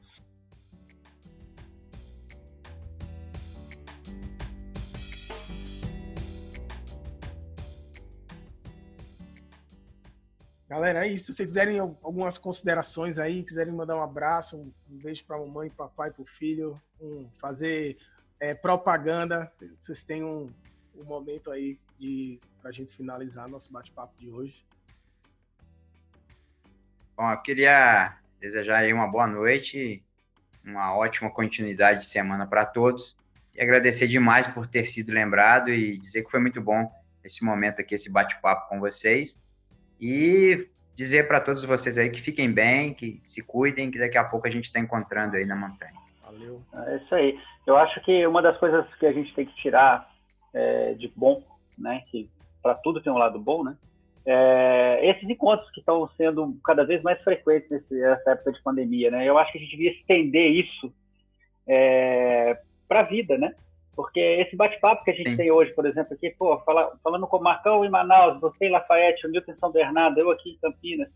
Galera, 10.69 11.07
é 11.07 11.11
isso. 11.11 11.27
Se 11.27 11.35
vocês 11.35 11.49
quiserem 11.49 11.79
algumas 11.79 12.37
considerações 12.37 13.19
aí, 13.19 13.43
quiserem 13.43 13.73
mandar 13.73 13.97
um 13.97 14.03
abraço, 14.03 14.59
um, 14.59 14.73
beijo 14.99 15.25
para 15.25 15.37
a 15.37 15.41
mamãe, 15.41 15.71
papai, 15.71 16.11
para 16.11 16.21
o 16.21 16.27
filho, 16.27 16.79
um, 17.01 17.27
fazer 17.41 17.97
é, 18.39 18.53
propaganda, 18.55 19.51
vocês 19.79 20.03
têm 20.03 20.23
um, 20.23 20.53
um 20.95 21.05
momento 21.05 21.51
aí 21.51 21.79
de 21.99 22.39
para 22.61 22.69
a 22.69 22.73
gente 22.73 22.95
finalizar 22.95 23.49
nosso 23.49 23.73
bate-papo 23.73 24.13
de 24.19 24.29
hoje. 24.29 24.67
Bom, 27.17 27.31
eu 27.33 27.39
queria 27.39 28.19
desejar 28.39 28.81
aí 28.81 28.93
uma 28.93 29.09
boa 29.09 29.27
noite, 29.27 30.05
uma 30.63 30.95
ótima 30.95 31.31
continuidade 31.31 32.01
de 32.01 32.07
semana 32.07 32.47
para 32.47 32.67
todos 32.67 33.17
e 33.55 33.63
agradecer 33.63 34.07
demais 34.07 34.47
por 34.47 34.67
ter 34.67 34.85
sido 34.85 35.13
lembrado 35.13 35.71
e 35.71 35.97
dizer 35.97 36.25
que 36.25 36.31
foi 36.31 36.41
muito 36.41 36.61
bom 36.61 36.93
esse 37.25 37.43
momento 37.43 37.81
aqui, 37.81 37.95
esse 37.95 38.11
bate-papo 38.11 38.69
com 38.69 38.79
vocês. 38.79 39.41
E 40.01 40.69
dizer 40.95 41.29
para 41.29 41.41
todos 41.41 41.65
vocês 41.65 41.97
aí 41.97 42.11
que 42.11 42.21
fiquem 42.21 42.53
bem, 42.53 42.93
que 42.93 43.21
se 43.23 43.43
cuidem, 43.43 43.91
que 43.91 43.99
daqui 43.99 44.19
a 44.19 44.25
pouco 44.25 44.47
a 44.47 44.51
gente 44.51 44.65
está 44.65 44.81
encontrando 44.81 45.37
aí 45.37 45.47
na 45.47 45.55
montanha. 45.55 45.93
Valeu. 46.25 46.61
É 46.87 46.97
isso 46.97 47.15
aí. 47.15 47.39
Eu 47.67 47.77
acho 47.77 48.01
que 48.03 48.27
uma 48.27 48.43
das 48.43 48.59
coisas 48.59 48.85
que 48.97 49.07
a 49.07 49.13
gente 49.13 49.33
tem 49.35 49.47
que 49.47 49.55
tirar 49.57 50.11
é, 50.53 50.95
de 50.95 51.13
bom, 51.15 51.43
né, 51.77 52.03
que 52.11 52.29
para 52.63 52.75
tudo 52.75 53.01
tem 53.01 53.13
um 53.13 53.19
lado 53.19 53.39
bom, 53.39 53.63
né, 53.63 53.77
é, 54.27 55.09
esses 55.09 55.29
encontros 55.29 55.71
que 55.71 55.81
estão 55.81 56.09
sendo 56.17 56.59
cada 56.65 56.85
vez 56.85 57.03
mais 57.03 57.23
frequentes 57.23 57.83
nessa 57.91 58.33
época 58.33 58.53
de 58.53 58.63
pandemia, 58.63 59.11
né, 59.11 59.25
eu 59.25 59.39
acho 59.39 59.53
que 59.53 59.59
a 59.59 59.61
gente 59.61 59.71
devia 59.71 59.93
estender 59.93 60.51
isso 60.51 60.93
é, 61.67 62.59
para 62.89 63.01
a 63.01 63.05
vida, 63.05 63.39
né, 63.39 63.55
porque 63.99 64.21
esse 64.21 64.55
bate-papo 64.55 65.03
que 65.03 65.11
a 65.11 65.13
gente 65.13 65.31
Sim. 65.31 65.37
tem 65.37 65.51
hoje, 65.51 65.73
por 65.75 65.85
exemplo, 65.85 66.15
aqui, 66.15 66.31
pô, 66.39 66.57
fala, 66.61 66.97
falando 67.03 67.27
com 67.27 67.39
o 67.39 67.43
Marcão 67.43 67.85
em 67.85 67.91
Manaus, 67.91 68.41
você 68.41 68.67
em 68.67 68.71
Lafayette, 68.71 69.27
o 69.27 69.29
Newton 69.29 69.57
São 69.59 69.73
Bernardo, 69.73 70.21
eu 70.21 70.31
aqui 70.31 70.51
em 70.51 70.59
Campinas, 70.59 71.09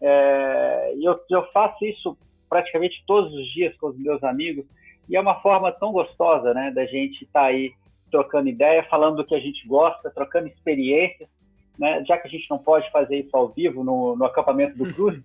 é, 0.00 0.94
e 0.94 1.04
eu, 1.04 1.18
eu 1.28 1.44
faço 1.50 1.84
isso 1.84 2.16
praticamente 2.48 3.02
todos 3.08 3.34
os 3.34 3.44
dias 3.52 3.76
com 3.78 3.88
os 3.88 3.98
meus 3.98 4.22
amigos, 4.22 4.64
e 5.08 5.16
é 5.16 5.20
uma 5.20 5.40
forma 5.40 5.72
tão 5.72 5.90
gostosa, 5.90 6.54
né, 6.54 6.70
da 6.70 6.86
gente 6.86 7.24
estar 7.24 7.40
tá 7.40 7.46
aí 7.46 7.72
trocando 8.08 8.48
ideia, 8.48 8.86
falando 8.88 9.16
do 9.16 9.26
que 9.26 9.34
a 9.34 9.40
gente 9.40 9.66
gosta, 9.66 10.08
trocando 10.08 10.46
experiências, 10.46 11.28
né, 11.76 12.04
já 12.06 12.16
que 12.18 12.28
a 12.28 12.30
gente 12.30 12.48
não 12.48 12.58
pode 12.58 12.88
fazer 12.92 13.16
isso 13.16 13.36
ao 13.36 13.48
vivo 13.48 13.82
no, 13.82 14.14
no 14.14 14.24
acampamento 14.24 14.78
do 14.78 14.86
Cruz, 14.94 15.20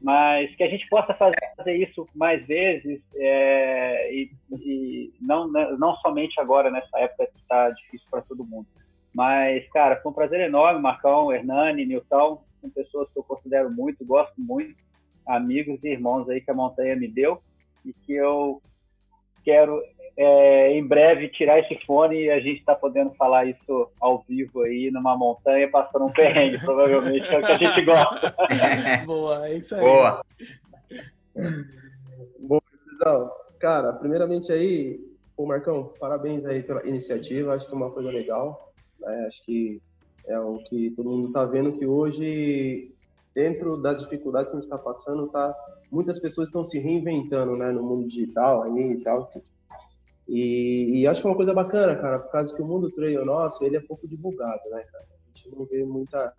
mas 0.00 0.54
que 0.56 0.62
a 0.62 0.68
gente 0.68 0.88
possa 0.88 1.14
fazer 1.14 1.74
isso 1.76 2.06
mais 2.14 2.44
vezes 2.46 3.00
é, 3.14 4.12
e, 4.12 4.30
e, 4.52 5.14
não, 5.20 5.50
né, 5.50 5.74
não 5.78 5.96
somente 5.96 6.40
agora, 6.40 6.70
nessa 6.70 6.98
época 6.98 7.26
que 7.26 7.38
está 7.38 7.70
difícil 7.70 8.06
para 8.10 8.22
todo 8.22 8.44
mundo. 8.44 8.66
Mas, 9.14 9.66
cara, 9.70 10.00
foi 10.02 10.10
um 10.10 10.14
prazer 10.14 10.40
enorme, 10.40 10.80
Marcão, 10.80 11.32
Hernani, 11.32 11.86
Nilton, 11.86 12.44
são 12.60 12.70
pessoas 12.70 13.08
que 13.12 13.18
eu 13.18 13.22
considero 13.22 13.70
muito, 13.70 14.04
gosto 14.04 14.34
muito, 14.38 14.74
amigos 15.26 15.82
e 15.82 15.88
irmãos 15.88 16.28
aí 16.28 16.40
que 16.40 16.50
a 16.50 16.54
montanha 16.54 16.96
me 16.96 17.08
deu 17.08 17.40
e 17.84 17.92
que 17.92 18.12
eu 18.12 18.60
quero 19.44 19.80
é, 20.16 20.72
em 20.72 20.86
breve 20.86 21.28
tirar 21.28 21.58
esse 21.58 21.76
fone 21.84 22.24
e 22.24 22.30
a 22.30 22.38
gente 22.38 22.60
está 22.60 22.74
podendo 22.74 23.10
falar 23.14 23.46
isso 23.46 23.90
ao 24.00 24.24
vivo 24.28 24.62
aí 24.62 24.90
numa 24.90 25.16
montanha, 25.16 25.68
passando 25.70 26.06
um 26.06 26.12
perrengue, 26.12 26.58
provavelmente, 26.60 27.26
é 27.26 27.38
o 27.38 27.44
que 27.44 27.52
a 27.52 27.56
gente 27.56 27.84
gosta. 27.84 28.34
Boa, 29.06 29.48
é 29.48 29.56
isso 29.56 29.74
aí. 29.74 29.80
Boa. 29.80 30.24
Bom, 32.38 32.60
cara, 33.58 33.92
primeiramente 33.94 34.52
aí, 34.52 35.00
o 35.36 35.46
Marcão, 35.46 35.92
parabéns 35.98 36.44
aí 36.44 36.62
pela 36.62 36.86
iniciativa, 36.86 37.54
acho 37.54 37.66
que 37.66 37.74
é 37.74 37.76
uma 37.76 37.90
coisa 37.90 38.10
legal, 38.10 38.72
né? 39.00 39.24
acho 39.26 39.44
que 39.44 39.82
é 40.26 40.38
o 40.38 40.58
que 40.58 40.90
todo 40.92 41.10
mundo 41.10 41.28
está 41.28 41.44
vendo 41.44 41.72
que 41.72 41.86
hoje, 41.86 42.92
dentro 43.34 43.76
das 43.76 44.00
dificuldades 44.00 44.50
que 44.50 44.56
a 44.56 44.60
gente 44.60 44.70
está 44.70 44.78
passando, 44.78 45.26
tá, 45.26 45.54
muitas 45.90 46.20
pessoas 46.20 46.46
estão 46.46 46.62
se 46.62 46.78
reinventando, 46.78 47.56
né, 47.56 47.72
no 47.72 47.82
mundo 47.82 48.06
digital 48.06 48.62
aí 48.62 48.92
e 48.92 49.00
tal, 49.00 49.28
e, 50.28 51.00
e, 51.00 51.06
acho 51.06 51.20
que 51.20 51.26
é 51.26 51.30
uma 51.30 51.36
coisa 51.36 51.52
bacana, 51.52 51.94
cara, 51.96 52.18
por 52.18 52.30
causa 52.30 52.54
que 52.54 52.62
o 52.62 52.66
mundo 52.66 52.90
trail 52.90 53.24
nosso, 53.24 53.64
ele 53.64 53.76
é 53.76 53.80
pouco 53.80 54.08
divulgado, 54.08 54.62
né, 54.70 54.82
cara? 54.90 55.04
A 55.04 55.36
gente 55.36 55.54
não 55.54 55.66
vê 55.66 55.84
muita, 55.84 56.32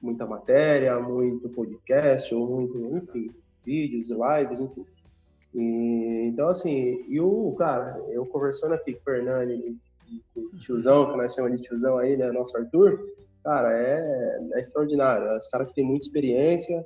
muita 0.00 0.26
matéria, 0.26 0.98
muito 0.98 1.48
podcast, 1.50 2.34
ou 2.34 2.46
muito, 2.48 2.78
enfim, 2.96 3.30
vídeos, 3.64 4.08
lives, 4.08 4.60
enfim. 4.60 4.86
E, 5.54 6.28
então, 6.28 6.48
assim, 6.48 7.04
e 7.08 7.20
o, 7.20 7.54
cara, 7.58 8.02
eu 8.08 8.24
conversando 8.24 8.74
aqui 8.74 8.94
com 8.94 9.00
o 9.00 9.04
Fernando 9.04 9.78
com 10.34 10.40
o 10.40 10.58
tiozão, 10.58 11.10
que 11.10 11.16
nós 11.18 11.34
chamamos 11.34 11.60
de 11.60 11.66
tiozão 11.66 11.98
aí, 11.98 12.16
né, 12.16 12.32
nosso 12.32 12.56
Arthur, 12.56 12.98
cara, 13.44 13.70
é, 13.72 14.40
é 14.54 14.60
extraordinário. 14.60 15.26
É 15.28 15.36
os 15.36 15.48
caras 15.48 15.68
que 15.68 15.74
têm 15.74 15.84
muita 15.84 16.06
experiência, 16.06 16.84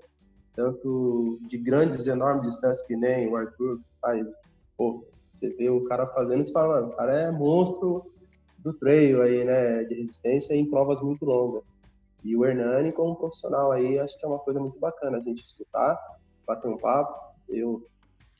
tanto 0.55 1.39
de 1.43 1.59
grandes, 1.59 2.07
enormes 2.07 2.51
distâncias 2.51 2.87
que 2.87 2.97
nem 2.97 3.29
o 3.29 3.37
Arthur 3.37 3.81
faz, 4.01 4.33
pô, 4.77 5.05
você 5.33 5.49
vê 5.49 5.71
o 5.71 5.85
cara 5.85 6.07
fazendo 6.07 6.43
e 6.43 6.53
fala, 6.53 6.81
mano, 6.81 6.89
o 6.89 6.97
cara 6.97 7.21
é 7.21 7.31
monstro 7.31 8.13
do 8.59 8.73
trail 8.73 9.23
aí, 9.23 9.45
né, 9.45 9.83
de 9.85 9.95
resistência 9.95 10.55
em 10.55 10.69
provas 10.69 11.01
muito 11.01 11.25
longas. 11.25 11.77
E 12.23 12.37
o 12.37 12.45
Hernani, 12.45 12.93
como 12.93 13.17
profissional 13.17 13.73
aí, 13.73 13.99
acho 13.99 14.17
que 14.19 14.25
é 14.25 14.29
uma 14.29 14.39
coisa 14.39 14.61
muito 14.61 14.79
bacana 14.79 15.19
a 15.19 15.21
gente 15.21 15.43
escutar, 15.43 15.99
bater 16.47 16.69
um 16.69 16.77
papo. 16.77 17.35
Eu 17.49 17.85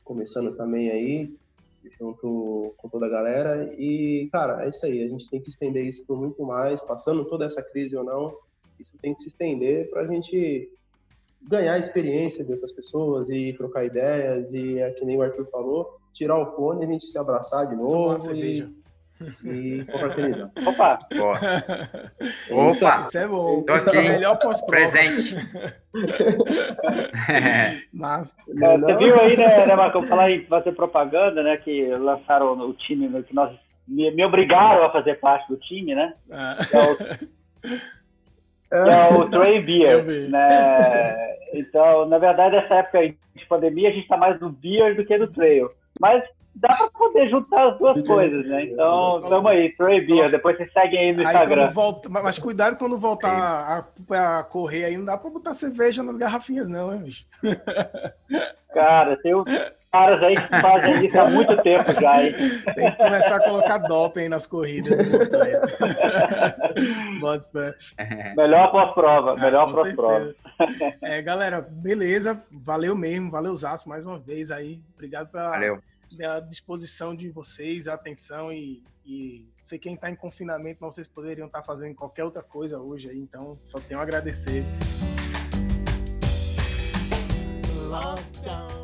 começando 0.03 0.55
também 0.55 0.89
aí, 0.89 1.35
junto 1.99 2.73
com 2.77 2.89
toda 2.89 3.07
a 3.07 3.09
galera. 3.09 3.73
E, 3.77 4.29
cara, 4.31 4.63
é 4.63 4.69
isso 4.69 4.85
aí. 4.85 5.03
A 5.03 5.07
gente 5.09 5.29
tem 5.29 5.41
que 5.41 5.49
estender 5.49 5.85
isso 5.85 6.05
por 6.05 6.17
muito 6.17 6.41
mais, 6.43 6.79
passando 6.79 7.25
toda 7.25 7.43
essa 7.43 7.61
crise 7.61 7.97
ou 7.97 8.05
não. 8.05 8.37
Isso 8.79 8.97
tem 9.01 9.13
que 9.13 9.21
se 9.21 9.27
estender 9.27 9.89
para 9.89 10.03
a 10.03 10.07
gente 10.07 10.71
ganhar 11.41 11.77
experiência 11.77 12.45
de 12.45 12.53
outras 12.53 12.71
pessoas 12.71 13.29
e 13.29 13.51
trocar 13.53 13.83
ideias. 13.83 14.53
E 14.53 14.79
é 14.79 14.91
que 14.91 15.03
nem 15.03 15.17
o 15.17 15.21
Arthur 15.21 15.45
falou, 15.49 15.99
tirar 16.13 16.39
o 16.39 16.45
fone, 16.47 16.85
a 16.85 16.87
gente 16.87 17.05
se 17.05 17.17
abraçar 17.17 17.67
de 17.67 17.75
novo 17.75 18.33
e, 18.33 18.69
e 19.43 19.85
confraternizar. 19.85 20.51
Opa! 20.65 20.99
Boa. 21.15 21.39
Isso, 22.69 22.85
Opa! 22.85 23.03
Isso 23.07 23.17
é 23.17 23.27
bom. 23.27 23.63
Tô 23.63 23.73
aqui. 23.73 23.97
Melhor 23.97 24.37
Presente. 24.67 25.35
Mas, 27.93 28.35
é, 28.61 28.77
você 28.77 28.97
viu 28.97 29.19
aí, 29.19 29.35
né, 29.37 29.65
né 29.65 29.75
Marcão, 29.75 30.01
falar 30.03 30.31
em 30.31 30.45
fazer 30.45 30.71
propaganda, 30.73 31.41
né, 31.43 31.57
que 31.57 31.87
lançaram 31.95 32.53
o 32.59 32.73
time, 32.73 33.07
né, 33.07 33.23
que 33.23 33.33
nós 33.33 33.51
me, 33.87 34.11
me 34.11 34.23
obrigaram 34.23 34.85
a 34.85 34.91
fazer 34.91 35.19
parte 35.19 35.47
do 35.49 35.57
time, 35.57 35.93
né? 35.95 36.13
Ah. 36.31 36.57
É 36.71 36.77
o, 38.77 38.87
é 38.89 39.13
o 39.13 39.29
Trey 39.29 39.61
Beer, 39.61 40.29
né? 40.29 41.33
Então, 41.53 42.07
na 42.07 42.17
verdade, 42.17 42.55
essa 42.55 42.75
época 42.75 43.07
de 43.07 43.45
pandemia, 43.47 43.89
a 43.89 43.91
gente 43.91 44.03
está 44.03 44.17
mais 44.17 44.39
no 44.39 44.49
beer 44.49 44.95
do 44.95 45.05
que 45.05 45.17
no 45.17 45.27
trail. 45.27 45.69
Mas 45.99 46.23
dá 46.55 46.69
para 46.69 46.89
poder 46.91 47.29
juntar 47.29 47.69
as 47.69 47.77
duas 47.77 48.05
coisas, 48.05 48.45
né? 48.45 48.65
Então, 48.65 49.21
tamo 49.27 49.47
aí, 49.47 49.73
Beer. 49.77 50.29
Depois 50.29 50.57
vocês 50.57 50.71
seguem 50.71 50.99
aí 50.99 51.13
no 51.13 51.21
aí 51.21 51.27
Instagram. 51.27 51.69
Volta, 51.71 52.09
mas 52.09 52.37
cuidado 52.37 52.77
quando 52.77 52.97
voltar 52.97 53.85
a, 54.09 54.39
a, 54.39 54.43
correr 54.43 54.85
aí, 54.85 54.97
não 54.97 55.05
dá 55.05 55.17
para 55.17 55.29
botar 55.29 55.53
cerveja 55.53 56.03
nas 56.03 56.17
garrafinhas, 56.17 56.67
não, 56.67 56.93
hein, 56.93 57.01
bicho? 57.01 57.25
Cara, 58.73 59.17
tem, 59.17 59.33
caras 59.93 60.21
aí 60.23 60.35
que 60.35 60.59
fazem 60.59 61.05
isso 61.05 61.19
há 61.19 61.29
muito 61.29 61.55
tempo 61.61 61.93
já, 61.93 62.23
hein? 62.23 62.33
Tem 62.73 62.91
que 62.91 62.97
começar 62.97 63.35
a 63.35 63.43
colocar 63.43 63.77
doping 63.77 64.27
nas 64.27 64.47
corridas. 64.47 64.97
Bota 67.21 67.47
pra... 67.49 67.75
É. 67.97 68.33
Melhor 68.35 68.71
pós-prova, 68.71 69.33
ah, 69.33 69.37
melhor 69.37 69.69
ah, 69.69 69.71
pós-prova. 69.71 70.35
É, 70.99 71.21
galera, 71.21 71.61
beleza, 71.61 72.43
valeu 72.51 72.95
mesmo, 72.95 73.29
valeu 73.29 73.55
Zaço 73.55 73.87
mais 73.87 74.03
uma 74.03 74.17
vez 74.17 74.49
aí. 74.49 74.81
Obrigado 74.95 75.29
pela, 75.29 75.51
valeu. 75.51 75.79
pela 76.17 76.39
disposição 76.39 77.15
de 77.15 77.29
vocês, 77.29 77.87
a 77.87 77.93
atenção 77.93 78.51
e, 78.51 78.81
e 79.05 79.47
sei 79.61 79.77
quem 79.77 79.93
está 79.93 80.09
em 80.09 80.15
confinamento, 80.15 80.81
não 80.81 80.91
vocês 80.91 81.07
poderiam 81.07 81.45
estar 81.45 81.59
tá 81.59 81.65
fazendo 81.65 81.93
qualquer 81.93 82.23
outra 82.23 82.41
coisa 82.41 82.79
hoje 82.79 83.11
aí, 83.11 83.19
então 83.19 83.57
só 83.59 83.79
tenho 83.79 83.99
a 83.99 84.03
agradecer. 84.03 84.63
Lockdown. 87.91 88.82